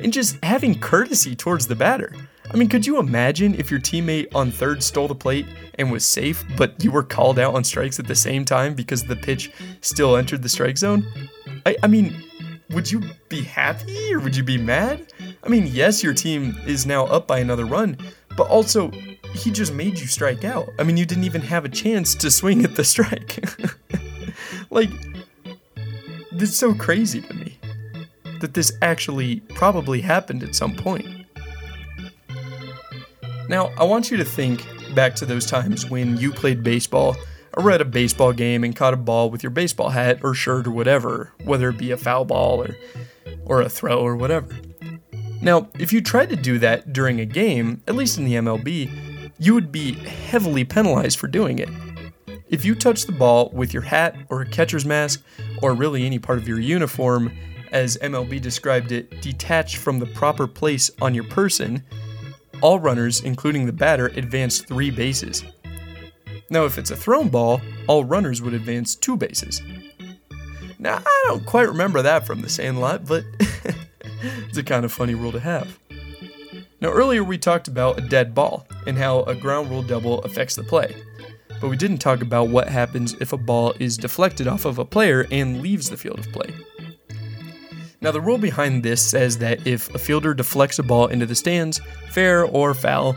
in 0.00 0.10
just 0.10 0.42
having 0.42 0.78
courtesy 0.78 1.34
towards 1.34 1.66
the 1.66 1.74
batter. 1.74 2.14
I 2.52 2.56
mean, 2.56 2.68
could 2.68 2.84
you 2.84 2.98
imagine 2.98 3.54
if 3.54 3.70
your 3.70 3.78
teammate 3.78 4.34
on 4.34 4.50
third 4.50 4.82
stole 4.82 5.06
the 5.06 5.14
plate 5.14 5.46
and 5.78 5.92
was 5.92 6.04
safe, 6.04 6.44
but 6.56 6.82
you 6.82 6.90
were 6.90 7.04
called 7.04 7.38
out 7.38 7.54
on 7.54 7.62
strikes 7.62 8.00
at 8.00 8.08
the 8.08 8.14
same 8.16 8.44
time 8.44 8.74
because 8.74 9.04
the 9.04 9.14
pitch 9.14 9.52
still 9.82 10.16
entered 10.16 10.42
the 10.42 10.48
strike 10.48 10.76
zone? 10.76 11.06
I, 11.64 11.76
I 11.84 11.86
mean, 11.86 12.24
would 12.70 12.90
you 12.90 13.02
be 13.28 13.42
happy 13.42 14.12
or 14.12 14.18
would 14.18 14.34
you 14.34 14.42
be 14.42 14.58
mad? 14.58 15.12
I 15.44 15.48
mean, 15.48 15.68
yes, 15.68 16.02
your 16.02 16.12
team 16.12 16.58
is 16.66 16.86
now 16.86 17.06
up 17.06 17.28
by 17.28 17.38
another 17.38 17.66
run, 17.66 17.96
but 18.36 18.48
also, 18.48 18.90
he 19.32 19.52
just 19.52 19.72
made 19.72 19.96
you 19.96 20.08
strike 20.08 20.44
out. 20.44 20.70
I 20.80 20.82
mean, 20.82 20.96
you 20.96 21.06
didn't 21.06 21.24
even 21.24 21.42
have 21.42 21.64
a 21.64 21.68
chance 21.68 22.16
to 22.16 22.32
swing 22.32 22.64
at 22.64 22.74
the 22.74 22.84
strike. 22.94 23.44
like, 24.70 24.90
this 26.32 26.50
is 26.50 26.58
so 26.58 26.74
crazy 26.74 27.20
to 27.20 27.34
me 27.34 27.59
that 28.40 28.54
this 28.54 28.72
actually 28.82 29.40
probably 29.54 30.00
happened 30.00 30.42
at 30.42 30.54
some 30.54 30.74
point. 30.74 31.06
Now, 33.48 33.72
I 33.78 33.84
want 33.84 34.10
you 34.10 34.16
to 34.16 34.24
think 34.24 34.66
back 34.94 35.14
to 35.16 35.26
those 35.26 35.46
times 35.46 35.88
when 35.88 36.16
you 36.16 36.32
played 36.32 36.62
baseball 36.62 37.16
or 37.56 37.70
at 37.70 37.80
a 37.80 37.84
baseball 37.84 38.32
game 38.32 38.62
and 38.64 38.76
caught 38.76 38.94
a 38.94 38.96
ball 38.96 39.30
with 39.30 39.42
your 39.42 39.50
baseball 39.50 39.88
hat 39.88 40.20
or 40.22 40.34
shirt 40.34 40.66
or 40.66 40.70
whatever, 40.70 41.32
whether 41.44 41.68
it 41.70 41.78
be 41.78 41.90
a 41.90 41.96
foul 41.96 42.24
ball 42.24 42.62
or, 42.62 42.76
or 43.46 43.60
a 43.60 43.68
throw 43.68 43.98
or 43.98 44.16
whatever. 44.16 44.54
Now, 45.42 45.68
if 45.78 45.92
you 45.92 46.00
tried 46.00 46.28
to 46.30 46.36
do 46.36 46.58
that 46.58 46.92
during 46.92 47.18
a 47.18 47.24
game, 47.24 47.82
at 47.88 47.94
least 47.94 48.18
in 48.18 48.24
the 48.24 48.34
MLB, 48.34 49.32
you 49.38 49.54
would 49.54 49.72
be 49.72 49.94
heavily 49.94 50.64
penalized 50.64 51.18
for 51.18 51.26
doing 51.26 51.58
it. 51.58 51.68
If 52.48 52.64
you 52.64 52.74
touch 52.74 53.06
the 53.06 53.12
ball 53.12 53.50
with 53.54 53.72
your 53.72 53.82
hat 53.82 54.16
or 54.28 54.42
a 54.42 54.46
catcher's 54.46 54.84
mask, 54.84 55.24
or 55.62 55.72
really 55.72 56.04
any 56.04 56.18
part 56.18 56.38
of 56.38 56.48
your 56.48 56.60
uniform, 56.60 57.32
as 57.72 57.96
MLB 57.98 58.40
described 58.40 58.92
it, 58.92 59.20
detached 59.22 59.76
from 59.76 59.98
the 59.98 60.06
proper 60.06 60.46
place 60.46 60.90
on 61.00 61.14
your 61.14 61.24
person, 61.24 61.84
all 62.62 62.78
runners, 62.78 63.20
including 63.20 63.66
the 63.66 63.72
batter, 63.72 64.06
advance 64.08 64.60
three 64.60 64.90
bases. 64.90 65.44
Now, 66.50 66.64
if 66.64 66.78
it's 66.78 66.90
a 66.90 66.96
thrown 66.96 67.28
ball, 67.28 67.60
all 67.86 68.04
runners 68.04 68.42
would 68.42 68.54
advance 68.54 68.94
two 68.94 69.16
bases. 69.16 69.62
Now, 70.78 70.96
I 70.96 71.24
don't 71.28 71.46
quite 71.46 71.68
remember 71.68 72.02
that 72.02 72.26
from 72.26 72.42
the 72.42 72.48
Sandlot, 72.48 73.06
but 73.06 73.24
it's 74.48 74.58
a 74.58 74.62
kind 74.64 74.84
of 74.84 74.92
funny 74.92 75.14
rule 75.14 75.32
to 75.32 75.40
have. 75.40 75.78
Now, 76.80 76.88
earlier 76.88 77.22
we 77.22 77.36
talked 77.38 77.68
about 77.68 77.98
a 77.98 78.08
dead 78.08 78.34
ball 78.34 78.66
and 78.86 78.96
how 78.96 79.22
a 79.24 79.34
ground 79.34 79.70
rule 79.70 79.82
double 79.82 80.22
affects 80.22 80.56
the 80.56 80.64
play, 80.64 80.96
but 81.60 81.68
we 81.68 81.76
didn't 81.76 81.98
talk 81.98 82.22
about 82.22 82.48
what 82.48 82.68
happens 82.68 83.14
if 83.20 83.32
a 83.32 83.36
ball 83.36 83.74
is 83.78 83.98
deflected 83.98 84.48
off 84.48 84.64
of 84.64 84.78
a 84.78 84.84
player 84.84 85.26
and 85.30 85.60
leaves 85.60 85.90
the 85.90 85.96
field 85.96 86.18
of 86.18 86.32
play. 86.32 86.54
Now, 88.02 88.10
the 88.10 88.20
rule 88.20 88.38
behind 88.38 88.82
this 88.82 89.04
says 89.04 89.38
that 89.38 89.66
if 89.66 89.94
a 89.94 89.98
fielder 89.98 90.32
deflects 90.32 90.78
a 90.78 90.82
ball 90.82 91.08
into 91.08 91.26
the 91.26 91.34
stands, 91.34 91.80
fair 92.08 92.46
or 92.46 92.72
foul, 92.72 93.14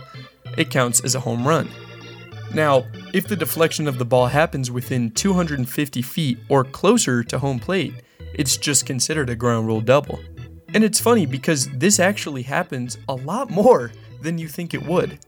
it 0.58 0.70
counts 0.70 1.00
as 1.06 1.16
a 1.16 1.22
home 1.22 1.48
run. 1.48 1.70
Now, 2.54 2.86
if 3.14 3.28
the 3.28 3.36
deflection 3.36 3.88
of 3.88 3.98
the 3.98 4.06
ball 4.06 4.28
happens 4.28 4.70
within 4.70 5.12
250 5.12 6.02
feet 6.02 6.38
or 6.50 6.64
closer 6.66 7.24
to 7.24 7.40
home 7.40 7.60
plate, 7.60 7.94
it's 8.34 8.58
just 8.58 8.86
considered 8.86 9.30
a 9.30 9.36
ground 9.36 9.68
rule 9.68 9.82
double. 9.82 10.20
And 10.74 10.84
it's 10.84 11.00
funny 11.00 11.26
because 11.26 11.70
this 11.70 12.00
actually 12.00 12.44
happens 12.44 12.98
a 13.08 13.16
lot 13.16 13.50
more 13.50 13.92
than 14.22 14.38
you 14.38 14.48
think 14.48 14.74
it 14.74 14.86
would. 14.86 15.20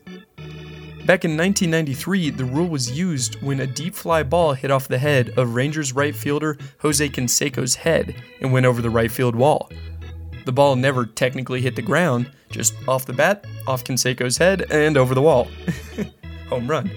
Back 1.05 1.23
in 1.23 1.37
1993, 1.37 2.31
the 2.31 2.45
rule 2.45 2.67
was 2.67 2.97
used 2.97 3.39
when 3.39 3.59
a 3.59 3.67
deep 3.67 3.93
fly 3.93 4.23
ball 4.23 4.53
hit 4.53 4.71
off 4.71 4.87
the 4.87 4.97
head 4.97 5.29
of 5.37 5.53
Rangers 5.53 5.93
right 5.93 6.15
fielder 6.15 6.57
Jose 6.79 7.07
Canseco's 7.09 7.75
head 7.75 8.15
and 8.41 8.51
went 8.51 8.65
over 8.65 8.81
the 8.81 8.89
right 8.89 9.11
field 9.11 9.35
wall. 9.35 9.69
The 10.45 10.51
ball 10.51 10.75
never 10.75 11.05
technically 11.05 11.61
hit 11.61 11.75
the 11.75 11.83
ground, 11.83 12.31
just 12.49 12.73
off 12.87 13.05
the 13.05 13.13
bat, 13.13 13.45
off 13.67 13.83
Canseco's 13.83 14.37
head, 14.37 14.65
and 14.71 14.97
over 14.97 15.13
the 15.13 15.21
wall. 15.21 15.47
Home 16.49 16.67
run. 16.67 16.89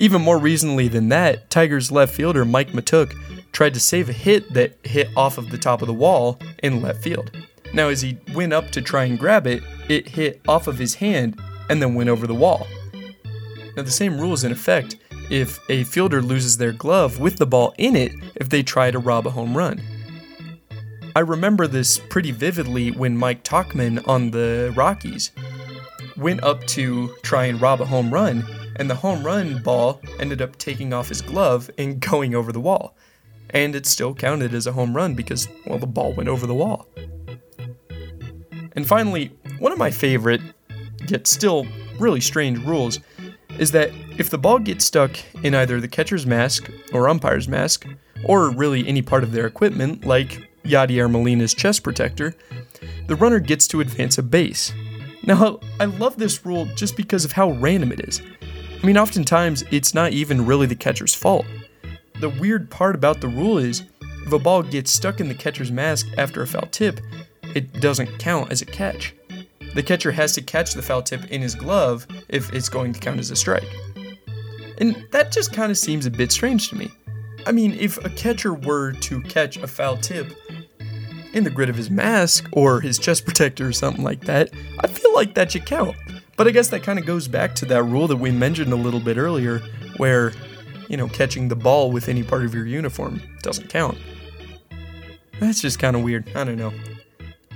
Even 0.00 0.20
more 0.20 0.38
recently 0.38 0.88
than 0.88 1.08
that, 1.10 1.50
Tigers 1.50 1.92
left 1.92 2.12
fielder 2.12 2.44
Mikie 2.44 2.72
Mahtook 2.72 3.14
tried 3.52 3.74
to 3.74 3.80
save 3.80 4.08
a 4.08 4.12
hit 4.12 4.52
that 4.54 4.76
hit 4.82 5.08
off 5.16 5.38
of 5.38 5.50
the 5.50 5.58
top 5.58 5.82
of 5.82 5.86
the 5.86 5.94
wall 5.94 6.40
in 6.64 6.82
left 6.82 7.00
field. 7.00 7.30
Now, 7.72 7.90
as 7.90 8.02
he 8.02 8.18
went 8.34 8.52
up 8.52 8.72
to 8.72 8.82
try 8.82 9.04
and 9.04 9.16
grab 9.16 9.46
it, 9.46 9.62
it 9.88 10.08
hit 10.08 10.40
off 10.48 10.66
of 10.66 10.80
his 10.80 10.96
hand 10.96 11.40
and 11.70 11.80
then 11.80 11.94
went 11.94 12.10
over 12.10 12.26
the 12.26 12.34
wall. 12.34 12.66
Now, 13.76 13.82
the 13.82 13.90
same 13.90 14.20
rule 14.20 14.32
is 14.32 14.44
in 14.44 14.52
effect 14.52 14.96
if 15.30 15.58
a 15.68 15.84
fielder 15.84 16.22
loses 16.22 16.56
their 16.56 16.72
glove 16.72 17.18
with 17.18 17.36
the 17.36 17.46
ball 17.46 17.74
in 17.78 17.96
it 17.96 18.12
if 18.36 18.48
they 18.48 18.62
try 18.62 18.90
to 18.90 18.98
rob 18.98 19.26
a 19.26 19.30
home 19.30 19.56
run. 19.56 19.80
I 21.16 21.20
remember 21.20 21.66
this 21.66 21.98
pretty 21.98 22.32
vividly 22.32 22.90
when 22.90 23.16
Mike 23.16 23.44
Tauchman 23.44 24.06
on 24.08 24.30
the 24.30 24.72
Rockies 24.76 25.30
went 26.16 26.42
up 26.42 26.64
to 26.68 27.14
try 27.22 27.44
and 27.44 27.60
rob 27.60 27.80
a 27.80 27.84
home 27.84 28.12
run, 28.12 28.44
and 28.76 28.90
the 28.90 28.94
home 28.94 29.24
run 29.24 29.62
ball 29.62 30.00
ended 30.18 30.42
up 30.42 30.56
taking 30.58 30.92
off 30.92 31.08
his 31.08 31.22
glove 31.22 31.70
and 31.78 32.00
going 32.10 32.34
over 32.34 32.52
the 32.52 32.60
wall. 32.60 32.96
And 33.50 33.76
it 33.76 33.86
still 33.86 34.14
counted 34.14 34.54
as 34.54 34.66
a 34.66 34.72
home 34.72 34.94
run 34.94 35.14
because, 35.14 35.48
well, 35.66 35.78
the 35.78 35.86
ball 35.86 36.12
went 36.12 36.28
over 36.28 36.46
the 36.46 36.54
wall. 36.54 36.88
And 38.72 38.86
finally, 38.86 39.32
one 39.60 39.70
of 39.70 39.78
my 39.78 39.92
favorite, 39.92 40.40
yet 41.06 41.28
still 41.28 41.66
really 42.00 42.20
strange 42.20 42.58
rules 42.64 42.98
is 43.58 43.70
that 43.72 43.90
if 44.18 44.30
the 44.30 44.38
ball 44.38 44.58
gets 44.58 44.84
stuck 44.84 45.16
in 45.42 45.54
either 45.54 45.80
the 45.80 45.88
catcher's 45.88 46.26
mask 46.26 46.70
or 46.92 47.08
umpire's 47.08 47.48
mask, 47.48 47.86
or 48.24 48.50
really 48.50 48.86
any 48.86 49.02
part 49.02 49.22
of 49.22 49.32
their 49.32 49.46
equipment, 49.46 50.06
like 50.06 50.48
Yadier 50.64 51.10
Molina's 51.10 51.54
chest 51.54 51.82
protector, 51.82 52.34
the 53.06 53.16
runner 53.16 53.38
gets 53.38 53.66
to 53.68 53.80
advance 53.80 54.18
a 54.18 54.22
base. 54.22 54.72
Now, 55.22 55.60
I 55.80 55.86
love 55.86 56.16
this 56.16 56.44
rule 56.44 56.66
just 56.74 56.96
because 56.96 57.24
of 57.24 57.32
how 57.32 57.52
random 57.52 57.92
it 57.92 58.00
is. 58.00 58.20
I 58.82 58.86
mean, 58.86 58.98
oftentimes 58.98 59.64
it's 59.70 59.94
not 59.94 60.12
even 60.12 60.44
really 60.44 60.66
the 60.66 60.74
catcher's 60.74 61.14
fault. 61.14 61.46
The 62.20 62.28
weird 62.28 62.70
part 62.70 62.94
about 62.94 63.20
the 63.20 63.28
rule 63.28 63.58
is 63.58 63.84
if 64.26 64.32
a 64.32 64.38
ball 64.38 64.62
gets 64.62 64.90
stuck 64.90 65.20
in 65.20 65.28
the 65.28 65.34
catcher's 65.34 65.72
mask 65.72 66.06
after 66.18 66.42
a 66.42 66.46
foul 66.46 66.66
tip, 66.70 67.00
it 67.54 67.80
doesn't 67.80 68.18
count 68.18 68.50
as 68.50 68.62
a 68.62 68.66
catch. 68.66 69.14
The 69.74 69.82
catcher 69.82 70.12
has 70.12 70.32
to 70.34 70.42
catch 70.42 70.74
the 70.74 70.82
foul 70.82 71.02
tip 71.02 71.24
in 71.30 71.42
his 71.42 71.54
glove 71.54 72.06
if 72.28 72.52
it's 72.52 72.68
going 72.68 72.92
to 72.92 73.00
count 73.00 73.20
as 73.20 73.30
a 73.30 73.36
strike. 73.36 73.68
And 74.78 75.06
that 75.12 75.32
just 75.32 75.52
kind 75.52 75.70
of 75.70 75.78
seems 75.78 76.06
a 76.06 76.10
bit 76.10 76.32
strange 76.32 76.68
to 76.70 76.76
me. 76.76 76.90
I 77.46 77.52
mean, 77.52 77.74
if 77.74 78.02
a 78.04 78.10
catcher 78.10 78.54
were 78.54 78.92
to 78.92 79.20
catch 79.22 79.56
a 79.56 79.66
foul 79.66 79.96
tip 79.96 80.32
in 81.32 81.44
the 81.44 81.50
grid 81.50 81.68
of 81.68 81.76
his 81.76 81.90
mask 81.90 82.48
or 82.52 82.80
his 82.80 82.98
chest 82.98 83.24
protector 83.24 83.68
or 83.68 83.72
something 83.72 84.04
like 84.04 84.22
that, 84.22 84.50
I 84.80 84.86
feel 84.86 85.12
like 85.14 85.34
that 85.34 85.52
should 85.52 85.66
count. 85.66 85.96
But 86.36 86.48
I 86.48 86.50
guess 86.50 86.68
that 86.68 86.82
kind 86.82 86.98
of 86.98 87.06
goes 87.06 87.28
back 87.28 87.54
to 87.56 87.66
that 87.66 87.82
rule 87.84 88.08
that 88.08 88.16
we 88.16 88.30
mentioned 88.30 88.72
a 88.72 88.76
little 88.76 89.00
bit 89.00 89.16
earlier, 89.16 89.60
where, 89.98 90.32
you 90.88 90.96
know, 90.96 91.08
catching 91.08 91.48
the 91.48 91.56
ball 91.56 91.92
with 91.92 92.08
any 92.08 92.22
part 92.22 92.44
of 92.44 92.54
your 92.54 92.66
uniform 92.66 93.20
doesn't 93.42 93.68
count. 93.68 93.98
That's 95.38 95.60
just 95.60 95.78
kind 95.78 95.94
of 95.94 96.02
weird. 96.02 96.28
I 96.34 96.44
don't 96.44 96.56
know. 96.56 96.72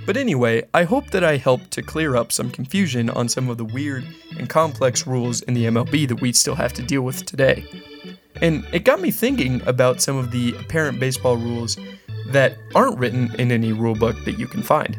But 0.09 0.17
anyway, 0.17 0.63
I 0.73 0.85
hope 0.85 1.11
that 1.11 1.23
I 1.23 1.37
helped 1.37 1.69
to 1.73 1.83
clear 1.83 2.15
up 2.15 2.31
some 2.31 2.49
confusion 2.49 3.11
on 3.11 3.29
some 3.29 3.47
of 3.47 3.59
the 3.59 3.63
weird 3.63 4.03
and 4.39 4.49
complex 4.49 5.05
rules 5.05 5.41
in 5.41 5.53
the 5.53 5.65
MLB 5.65 6.07
that 6.07 6.19
we 6.19 6.33
still 6.33 6.55
have 6.55 6.73
to 6.73 6.81
deal 6.81 7.03
with 7.03 7.27
today. 7.27 7.63
And 8.41 8.65
it 8.73 8.85
got 8.85 9.01
me 9.01 9.11
thinking 9.11 9.61
about 9.67 10.01
some 10.01 10.17
of 10.17 10.31
the 10.31 10.55
apparent 10.55 10.99
baseball 10.99 11.37
rules 11.37 11.77
that 12.29 12.57
aren't 12.73 12.97
written 12.97 13.35
in 13.37 13.51
any 13.51 13.71
rulebook 13.71 14.25
that 14.25 14.39
you 14.39 14.47
can 14.47 14.63
find. 14.63 14.97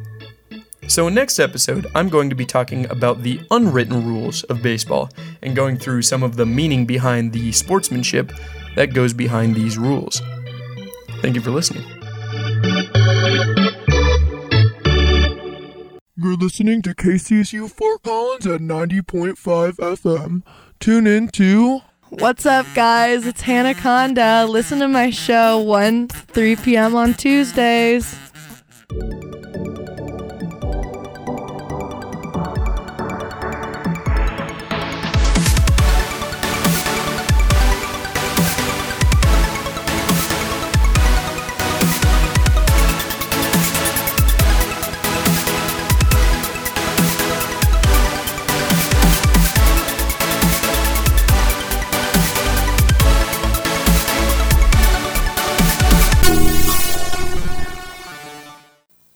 So, 0.86 1.08
in 1.08 1.14
next 1.14 1.40
episode, 1.40 1.88
I'm 1.96 2.08
going 2.08 2.30
to 2.30 2.36
be 2.36 2.46
talking 2.46 2.88
about 2.88 3.24
the 3.24 3.40
unwritten 3.50 4.06
rules 4.06 4.44
of 4.44 4.62
baseball 4.62 5.10
and 5.42 5.56
going 5.56 5.76
through 5.76 6.02
some 6.02 6.22
of 6.22 6.36
the 6.36 6.46
meaning 6.46 6.86
behind 6.86 7.32
the 7.32 7.50
sportsmanship 7.50 8.30
that 8.76 8.94
goes 8.94 9.12
behind 9.12 9.56
these 9.56 9.76
rules. 9.76 10.22
Thank 11.20 11.34
you 11.34 11.40
for 11.40 11.50
listening. 11.50 11.82
You're 16.22 16.36
listening 16.36 16.82
to 16.82 16.94
KCSU 16.94 17.70
Fort 17.70 18.02
Collins 18.02 18.46
at 18.46 18.60
90.5 18.60 19.36
FM. 19.76 20.42
Tune 20.78 21.06
in 21.06 21.28
to. 21.28 21.80
What's 22.10 22.44
up, 22.44 22.66
guys? 22.74 23.26
It's 23.26 23.40
Hannah 23.40 23.72
Conda. 23.72 24.46
Listen 24.46 24.80
to 24.80 24.88
my 24.88 25.08
show 25.08 25.58
1 25.60 26.08
3 26.08 26.56
p.m. 26.56 26.94
on 26.94 27.14
Tuesdays. 27.14 28.14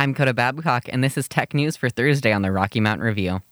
I'm 0.00 0.14
Coda 0.14 0.32
Babcock, 0.32 0.84
and 0.88 1.02
this 1.02 1.16
is 1.18 1.28
tech 1.28 1.54
news 1.54 1.76
for 1.76 1.90
Thursday 1.90 2.32
on 2.32 2.42
the 2.42 2.52
Rocky 2.52 2.80
Mountain 2.80 3.06
Review. 3.06 3.42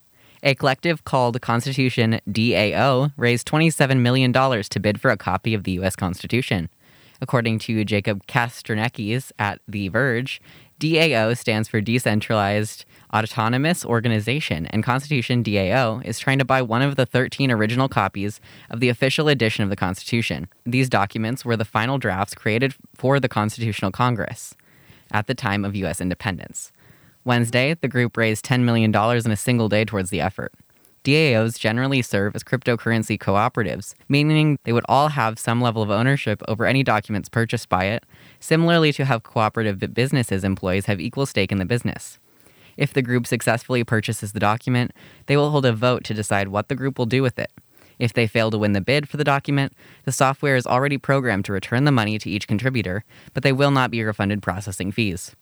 A 0.42 0.54
collective 0.54 1.04
called 1.04 1.40
Constitution 1.40 2.20
DAO 2.28 3.12
raised 3.16 3.48
$27 3.48 4.00
million 4.00 4.32
to 4.32 4.80
bid 4.80 5.00
for 5.00 5.10
a 5.10 5.16
copy 5.16 5.54
of 5.54 5.64
the 5.64 5.72
U.S. 5.72 5.96
Constitution. 5.96 6.68
According 7.20 7.60
to 7.60 7.84
Jacob 7.84 8.26
Kastrenakes 8.26 9.32
at 9.38 9.60
The 9.66 9.88
Verge, 9.88 10.40
DAO 10.78 11.36
stands 11.36 11.68
for 11.68 11.80
Decentralized 11.80 12.84
Autonomous 13.14 13.84
Organization, 13.84 14.66
and 14.66 14.84
Constitution 14.84 15.42
DAO 15.42 16.04
is 16.04 16.18
trying 16.18 16.38
to 16.38 16.44
buy 16.44 16.60
one 16.60 16.82
of 16.82 16.96
the 16.96 17.06
13 17.06 17.50
original 17.50 17.88
copies 17.88 18.40
of 18.68 18.80
the 18.80 18.90
official 18.90 19.28
edition 19.28 19.64
of 19.64 19.70
the 19.70 19.76
Constitution. 19.76 20.48
These 20.66 20.90
documents 20.90 21.44
were 21.44 21.56
the 21.56 21.64
final 21.64 21.96
drafts 21.96 22.34
created 22.34 22.74
for 22.94 23.18
the 23.18 23.28
Constitutional 23.28 23.90
Congress 23.90 24.54
at 25.10 25.26
the 25.26 25.34
time 25.34 25.64
of 25.64 25.74
U.S. 25.76 26.00
independence. 26.00 26.72
Wednesday, 27.26 27.74
the 27.74 27.88
group 27.88 28.16
raised 28.16 28.44
$10 28.44 28.60
million 28.62 28.94
in 28.94 29.30
a 29.32 29.36
single 29.36 29.68
day 29.68 29.84
towards 29.84 30.10
the 30.10 30.20
effort. 30.20 30.54
DAOs 31.02 31.58
generally 31.58 32.00
serve 32.00 32.36
as 32.36 32.44
cryptocurrency 32.44 33.18
cooperatives, 33.18 33.94
meaning 34.08 34.58
they 34.62 34.72
would 34.72 34.84
all 34.88 35.08
have 35.08 35.38
some 35.38 35.60
level 35.60 35.82
of 35.82 35.90
ownership 35.90 36.40
over 36.46 36.66
any 36.66 36.84
documents 36.84 37.28
purchased 37.28 37.68
by 37.68 37.86
it, 37.86 38.04
similarly 38.38 38.92
to 38.92 39.04
how 39.04 39.18
cooperative 39.18 39.92
businesses' 39.92 40.44
employees 40.44 40.86
have 40.86 41.00
equal 41.00 41.26
stake 41.26 41.50
in 41.50 41.58
the 41.58 41.64
business. 41.64 42.20
If 42.76 42.92
the 42.92 43.02
group 43.02 43.26
successfully 43.26 43.82
purchases 43.82 44.32
the 44.32 44.40
document, 44.40 44.92
they 45.26 45.36
will 45.36 45.50
hold 45.50 45.66
a 45.66 45.72
vote 45.72 46.04
to 46.04 46.14
decide 46.14 46.48
what 46.48 46.68
the 46.68 46.76
group 46.76 46.96
will 46.96 47.06
do 47.06 47.22
with 47.22 47.40
it. 47.40 47.50
If 47.98 48.12
they 48.12 48.26
fail 48.26 48.50
to 48.52 48.58
win 48.58 48.72
the 48.72 48.80
bid 48.80 49.08
for 49.08 49.16
the 49.16 49.24
document, 49.24 49.72
the 50.04 50.12
software 50.12 50.54
is 50.54 50.66
already 50.66 50.98
programmed 50.98 51.44
to 51.46 51.52
return 51.52 51.84
the 51.84 51.92
money 51.92 52.18
to 52.18 52.30
each 52.30 52.46
contributor, 52.46 53.04
but 53.34 53.42
they 53.42 53.52
will 53.52 53.70
not 53.70 53.90
be 53.90 54.04
refunded 54.04 54.42
processing 54.42 54.92
fees. 54.92 55.34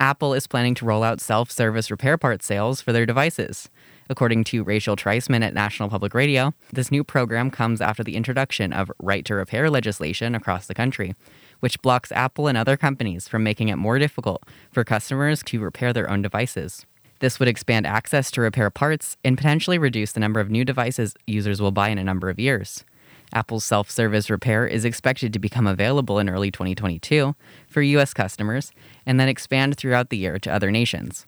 Apple 0.00 0.32
is 0.32 0.46
planning 0.46 0.74
to 0.76 0.86
roll 0.86 1.02
out 1.02 1.20
self 1.20 1.50
service 1.50 1.90
repair 1.90 2.16
part 2.16 2.42
sales 2.42 2.80
for 2.80 2.90
their 2.90 3.04
devices. 3.04 3.68
According 4.08 4.44
to 4.44 4.64
Rachel 4.64 4.96
Treisman 4.96 5.44
at 5.44 5.52
National 5.52 5.90
Public 5.90 6.14
Radio, 6.14 6.54
this 6.72 6.90
new 6.90 7.04
program 7.04 7.50
comes 7.50 7.82
after 7.82 8.02
the 8.02 8.16
introduction 8.16 8.72
of 8.72 8.90
right 8.98 9.26
to 9.26 9.34
repair 9.34 9.68
legislation 9.68 10.34
across 10.34 10.66
the 10.66 10.74
country, 10.74 11.14
which 11.60 11.80
blocks 11.82 12.10
Apple 12.12 12.48
and 12.48 12.56
other 12.56 12.78
companies 12.78 13.28
from 13.28 13.44
making 13.44 13.68
it 13.68 13.76
more 13.76 13.98
difficult 13.98 14.42
for 14.72 14.84
customers 14.84 15.42
to 15.44 15.60
repair 15.60 15.92
their 15.92 16.10
own 16.10 16.22
devices. 16.22 16.86
This 17.18 17.38
would 17.38 17.48
expand 17.48 17.86
access 17.86 18.30
to 18.30 18.40
repair 18.40 18.70
parts 18.70 19.18
and 19.22 19.36
potentially 19.36 19.76
reduce 19.78 20.12
the 20.12 20.20
number 20.20 20.40
of 20.40 20.50
new 20.50 20.64
devices 20.64 21.14
users 21.26 21.60
will 21.60 21.72
buy 21.72 21.90
in 21.90 21.98
a 21.98 22.04
number 22.04 22.30
of 22.30 22.38
years. 22.40 22.84
Apple's 23.32 23.64
self 23.64 23.90
service 23.90 24.30
repair 24.30 24.66
is 24.66 24.84
expected 24.84 25.32
to 25.32 25.38
become 25.38 25.66
available 25.66 26.18
in 26.18 26.28
early 26.28 26.50
2022 26.50 27.34
for 27.68 27.82
U.S. 27.82 28.12
customers 28.14 28.72
and 29.06 29.18
then 29.18 29.28
expand 29.28 29.76
throughout 29.76 30.10
the 30.10 30.16
year 30.16 30.38
to 30.38 30.52
other 30.52 30.70
nations. 30.70 31.26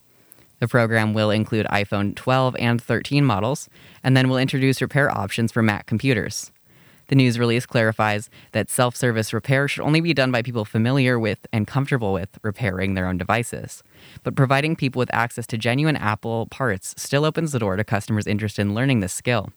The 0.59 0.69
program 0.69 1.13
will 1.13 1.31
include 1.31 1.67
iPhone 1.67 2.15
12 2.15 2.55
and 2.57 2.81
13 2.81 3.25
models, 3.25 3.69
and 4.05 4.17
then 4.17 4.29
will 4.29 4.39
introduce 4.39 4.81
repair 4.81 5.11
options 5.11 5.51
for 5.51 5.61
Mac 5.61 5.87
computers. 5.87 6.53
The 7.09 7.17
news 7.17 7.39
release 7.39 7.67
clarifies 7.67 8.31
that 8.53 8.71
self 8.71 8.97
service 8.97 9.33
repair 9.33 9.69
should 9.69 9.83
only 9.83 10.01
be 10.01 10.15
done 10.15 10.31
by 10.31 10.41
people 10.41 10.65
familiar 10.65 11.19
with 11.19 11.47
and 11.53 11.67
comfortable 11.67 12.13
with 12.13 12.39
repairing 12.43 12.95
their 12.95 13.07
own 13.07 13.19
devices. 13.19 13.83
But 14.23 14.37
providing 14.37 14.77
people 14.77 15.01
with 15.01 15.13
access 15.13 15.47
to 15.49 15.59
genuine 15.59 15.97
Apple 15.97 16.47
parts 16.47 16.95
still 16.97 17.25
opens 17.25 17.53
the 17.53 17.59
door 17.59 17.77
to 17.77 17.85
customers 17.85 18.27
interested 18.27 18.63
in 18.63 18.75
learning 18.75 19.01
this 19.01 19.13
skill. 19.13 19.51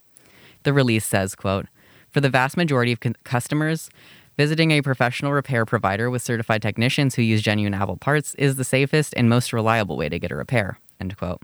The 0.64 0.74
release 0.74 1.06
says, 1.06 1.36
quote, 1.36 1.68
For 2.16 2.22
the 2.22 2.30
vast 2.30 2.56
majority 2.56 2.94
of 2.94 3.02
customers, 3.26 3.90
visiting 4.38 4.72
a 4.72 4.82
professional 4.82 5.34
repair 5.34 5.66
provider 5.66 6.10
with 6.10 6.22
certified 6.22 6.62
technicians 6.62 7.16
who 7.16 7.22
use 7.22 7.42
genuine 7.42 7.74
Apple 7.74 7.98
parts 7.98 8.36
is 8.36 8.56
the 8.56 8.64
safest 8.64 9.14
and 9.18 9.28
most 9.28 9.52
reliable 9.52 9.98
way 9.98 10.08
to 10.08 10.18
get 10.18 10.32
a 10.32 10.36
repair, 10.38 10.80
end 11.02 11.18
quote. 11.18 11.42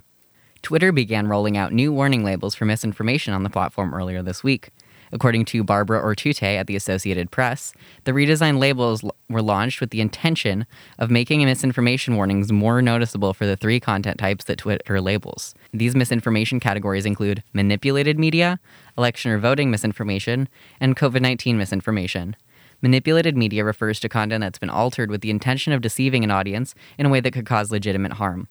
Twitter 0.61 0.93
began 0.93 1.27
rolling 1.27 1.57
out 1.57 1.73
new 1.73 1.91
warning 1.91 2.23
labels 2.23 2.55
for 2.55 2.63
misinformation 2.63 3.33
on 3.33 3.43
the 3.43 3.49
platform 3.49 3.93
earlier 3.93 4.23
this 4.23 4.45
week. 4.45 4.69
According 5.11 5.45
to 5.45 5.63
Barbara 5.63 6.01
Ortutay 6.01 6.57
at 6.57 6.67
the 6.67 6.75
Associated 6.75 7.31
Press, 7.31 7.73
the 8.05 8.11
redesigned 8.11 8.59
labels 8.59 9.03
were 9.29 9.41
launched 9.41 9.81
with 9.81 9.89
the 9.89 10.01
intention 10.01 10.65
of 10.99 11.11
making 11.11 11.43
misinformation 11.43 12.15
warnings 12.15 12.51
more 12.51 12.81
noticeable 12.81 13.33
for 13.33 13.45
the 13.45 13.57
three 13.57 13.79
content 13.79 14.17
types 14.17 14.45
that 14.45 14.57
Twitter 14.57 15.01
labels. 15.01 15.53
These 15.73 15.95
misinformation 15.95 16.59
categories 16.59 17.05
include 17.05 17.43
manipulated 17.53 18.17
media, 18.17 18.59
election 18.97 19.31
or 19.31 19.37
voting 19.37 19.69
misinformation, 19.69 20.47
and 20.79 20.95
COVID 20.95 21.21
19 21.21 21.57
misinformation. 21.57 22.35
Manipulated 22.81 23.37
media 23.37 23.63
refers 23.63 23.99
to 23.99 24.09
content 24.09 24.41
that's 24.41 24.57
been 24.57 24.69
altered 24.69 25.11
with 25.11 25.21
the 25.21 25.29
intention 25.29 25.71
of 25.71 25.81
deceiving 25.81 26.23
an 26.23 26.31
audience 26.31 26.73
in 26.97 27.05
a 27.05 27.09
way 27.09 27.19
that 27.19 27.31
could 27.31 27.45
cause 27.45 27.69
legitimate 27.71 28.13
harm. 28.13 28.47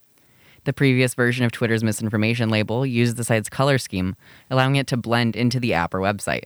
The 0.65 0.73
previous 0.73 1.15
version 1.15 1.45
of 1.45 1.53
Twitter's 1.53 1.83
misinformation 1.83 2.51
label 2.51 2.85
used 2.85 3.17
the 3.17 3.25
site's 3.25 3.49
color 3.49 3.79
scheme, 3.79 4.15
allowing 4.51 4.77
it 4.77 4.87
to 4.89 4.97
blend 4.97 5.35
into 5.35 5.59
the 5.59 5.73
app 5.73 5.95
or 5.95 6.01
website. 6.01 6.45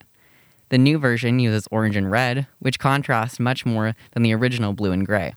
The 0.69 0.79
new 0.79 0.99
version 0.99 1.41
uses 1.41 1.69
orange 1.71 1.97
and 1.97 2.11
red, 2.11 2.47
which 2.61 2.79
contrast 2.79 3.41
much 3.41 3.67
more 3.67 3.95
than 4.13 4.23
the 4.23 4.35
original 4.35 4.73
blue 4.73 4.93
and 4.93 5.05
gray. 5.05 5.35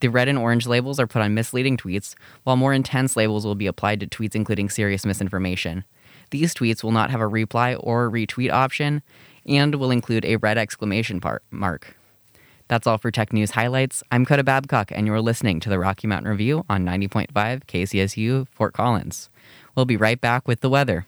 The 0.00 0.08
red 0.08 0.28
and 0.28 0.38
orange 0.38 0.66
labels 0.66 1.00
are 1.00 1.06
put 1.06 1.22
on 1.22 1.34
misleading 1.34 1.78
tweets, 1.78 2.14
while 2.42 2.56
more 2.56 2.74
intense 2.74 3.16
labels 3.16 3.46
will 3.46 3.54
be 3.54 3.66
applied 3.66 4.00
to 4.00 4.06
tweets 4.06 4.34
including 4.34 4.68
serious 4.68 5.06
misinformation. 5.06 5.84
These 6.30 6.54
tweets 6.54 6.82
will 6.82 6.92
not 6.92 7.10
have 7.10 7.20
a 7.20 7.26
reply 7.26 7.74
or 7.74 8.10
retweet 8.10 8.50
option 8.50 9.02
and 9.46 9.76
will 9.76 9.90
include 9.90 10.24
a 10.24 10.36
red 10.36 10.58
exclamation 10.58 11.20
mark. 11.50 11.96
That's 12.74 12.88
all 12.88 12.98
for 12.98 13.12
Tech 13.12 13.32
News 13.32 13.52
Highlights. 13.52 14.02
I'm 14.10 14.26
Coda 14.26 14.42
Babcock, 14.42 14.90
and 14.90 15.06
you're 15.06 15.20
listening 15.20 15.60
to 15.60 15.68
the 15.68 15.78
Rocky 15.78 16.08
Mountain 16.08 16.28
Review 16.28 16.64
on 16.68 16.84
90.5 16.84 17.28
KCSU 17.66 18.48
Fort 18.48 18.74
Collins. 18.74 19.30
We'll 19.76 19.84
be 19.84 19.96
right 19.96 20.20
back 20.20 20.48
with 20.48 20.60
the 20.60 20.68
weather. 20.68 21.06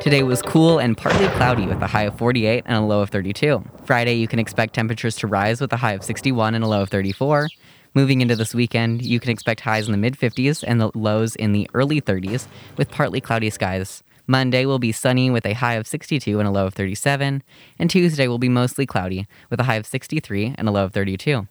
Today 0.00 0.22
was 0.22 0.40
cool 0.40 0.78
and 0.78 0.96
partly 0.96 1.28
cloudy 1.36 1.66
with 1.66 1.82
a 1.82 1.86
high 1.86 2.04
of 2.04 2.16
48 2.16 2.62
and 2.64 2.78
a 2.78 2.80
low 2.80 3.02
of 3.02 3.10
32. 3.10 3.62
Friday, 3.84 4.14
you 4.14 4.26
can 4.26 4.38
expect 4.38 4.72
temperatures 4.72 5.16
to 5.16 5.26
rise 5.26 5.60
with 5.60 5.74
a 5.74 5.76
high 5.76 5.92
of 5.92 6.02
61 6.02 6.54
and 6.54 6.64
a 6.64 6.66
low 6.66 6.80
of 6.80 6.88
34. 6.88 7.48
Moving 7.92 8.22
into 8.22 8.34
this 8.34 8.54
weekend, 8.54 9.02
you 9.02 9.20
can 9.20 9.30
expect 9.30 9.60
highs 9.60 9.88
in 9.88 9.92
the 9.92 9.98
mid 9.98 10.16
50s 10.16 10.64
and 10.66 10.80
the 10.80 10.90
lows 10.94 11.36
in 11.36 11.52
the 11.52 11.68
early 11.74 12.00
30s 12.00 12.46
with 12.78 12.90
partly 12.90 13.20
cloudy 13.20 13.50
skies. 13.50 14.02
Monday 14.26 14.66
will 14.66 14.78
be 14.78 14.92
sunny 14.92 15.30
with 15.30 15.46
a 15.46 15.52
high 15.52 15.74
of 15.74 15.86
62 15.86 16.38
and 16.38 16.48
a 16.48 16.50
low 16.50 16.66
of 16.66 16.74
37, 16.74 17.42
and 17.78 17.90
Tuesday 17.90 18.28
will 18.28 18.38
be 18.38 18.48
mostly 18.48 18.86
cloudy 18.86 19.26
with 19.50 19.60
a 19.60 19.64
high 19.64 19.76
of 19.76 19.86
63 19.86 20.54
and 20.58 20.68
a 20.68 20.72
low 20.72 20.84
of 20.84 20.92
32. 20.92 21.46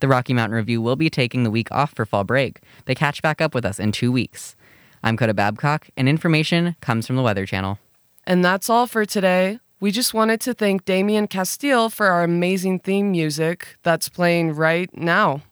The 0.00 0.08
Rocky 0.08 0.34
Mountain 0.34 0.56
Review 0.56 0.80
will 0.80 0.96
be 0.96 1.10
taking 1.10 1.42
the 1.42 1.50
week 1.50 1.70
off 1.72 1.94
for 1.94 2.06
fall 2.06 2.24
break. 2.24 2.60
They 2.84 2.94
catch 2.94 3.22
back 3.22 3.40
up 3.40 3.54
with 3.54 3.64
us 3.64 3.78
in 3.78 3.92
two 3.92 4.12
weeks. 4.12 4.54
I'm 5.02 5.16
Coda 5.16 5.34
Babcock, 5.34 5.88
and 5.96 6.08
information 6.08 6.76
comes 6.80 7.06
from 7.06 7.16
the 7.16 7.22
Weather 7.22 7.46
Channel. 7.46 7.78
And 8.24 8.44
that's 8.44 8.70
all 8.70 8.86
for 8.86 9.04
today. 9.04 9.58
We 9.80 9.90
just 9.90 10.12
wanted 10.12 10.42
to 10.42 10.52
thank 10.52 10.84
Damien 10.84 11.26
Castile 11.26 11.88
for 11.88 12.06
our 12.08 12.22
amazing 12.22 12.80
theme 12.80 13.10
music 13.10 13.78
that's 13.82 14.10
playing 14.10 14.52
right 14.52 14.94
now. 14.94 15.42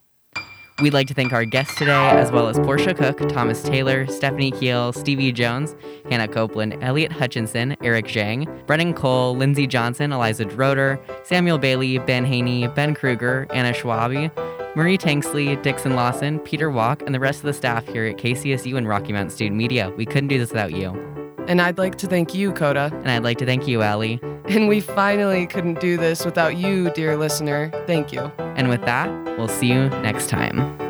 We'd 0.81 0.95
like 0.95 1.09
to 1.09 1.15
thank 1.15 1.33
our 1.33 1.45
guests 1.45 1.75
today, 1.75 1.91
as 2.11 2.31
well 2.31 2.47
as 2.47 2.57
Portia 2.61 2.95
Cook, 2.95 3.29
Thomas 3.29 3.63
Taylor, 3.65 4.07
Stephanie 4.07 4.53
Keel, 4.53 4.93
Stevie 4.93 5.33
Jones, 5.33 5.75
Hannah 6.09 6.29
Copeland, 6.29 6.79
Elliot 6.85 7.11
Hutchinson, 7.11 7.77
Eric 7.83 8.07
Zhang, 8.07 8.47
Brennan 8.69 8.95
Cole, 8.95 9.37
Lindsay 9.37 9.67
Johnson, 9.67 10.13
Eliza 10.13 10.45
Droder, 10.45 11.01
Samuel 11.27 11.59
Bailey, 11.59 11.99
Ben 11.99 12.25
Haney, 12.25 12.69
Ben 12.69 12.95
Kruger, 12.95 13.49
Anna 13.51 13.73
Schwabi, 13.73 14.31
Marie 14.77 14.99
Tanksley, 14.99 15.61
Dixon 15.63 15.97
Lawson, 15.97 16.39
Peter 16.39 16.71
Walk, 16.71 17.03
and 17.03 17.13
the 17.13 17.19
rest 17.19 17.41
of 17.41 17.47
the 17.47 17.55
staff 17.55 17.85
here 17.89 18.07
at 18.07 18.17
KCSU 18.17 18.77
and 18.77 18.87
Rocky 18.87 19.13
Mountain 19.13 19.31
Student 19.31 19.57
Media. 19.57 19.91
We 19.97 20.07
couldn't 20.07 20.29
do 20.29 20.39
this 20.39 20.51
without 20.51 20.73
you. 20.73 21.28
And 21.49 21.63
I'd 21.63 21.79
like 21.79 21.97
to 21.97 22.07
thank 22.07 22.35
you, 22.35 22.53
Coda. 22.53 22.91
And 22.93 23.11
I'd 23.11 23.25
like 23.25 23.39
to 23.39 23.47
thank 23.47 23.67
you, 23.67 23.83
Allie. 23.83 24.21
And 24.49 24.69
we 24.69 24.81
finally 24.81 25.47
couldn't 25.47 25.81
do 25.81 25.97
this 25.97 26.25
without 26.25 26.57
you, 26.57 26.91
dear 26.91 27.17
listener. 27.17 27.73
Thank 27.87 28.13
you. 28.13 28.31
And 28.39 28.69
with 28.69 28.83
that, 28.83 29.09
we'll 29.39 29.49
see 29.49 29.69
you 29.69 29.89
next 29.89 30.29
time. 30.29 30.88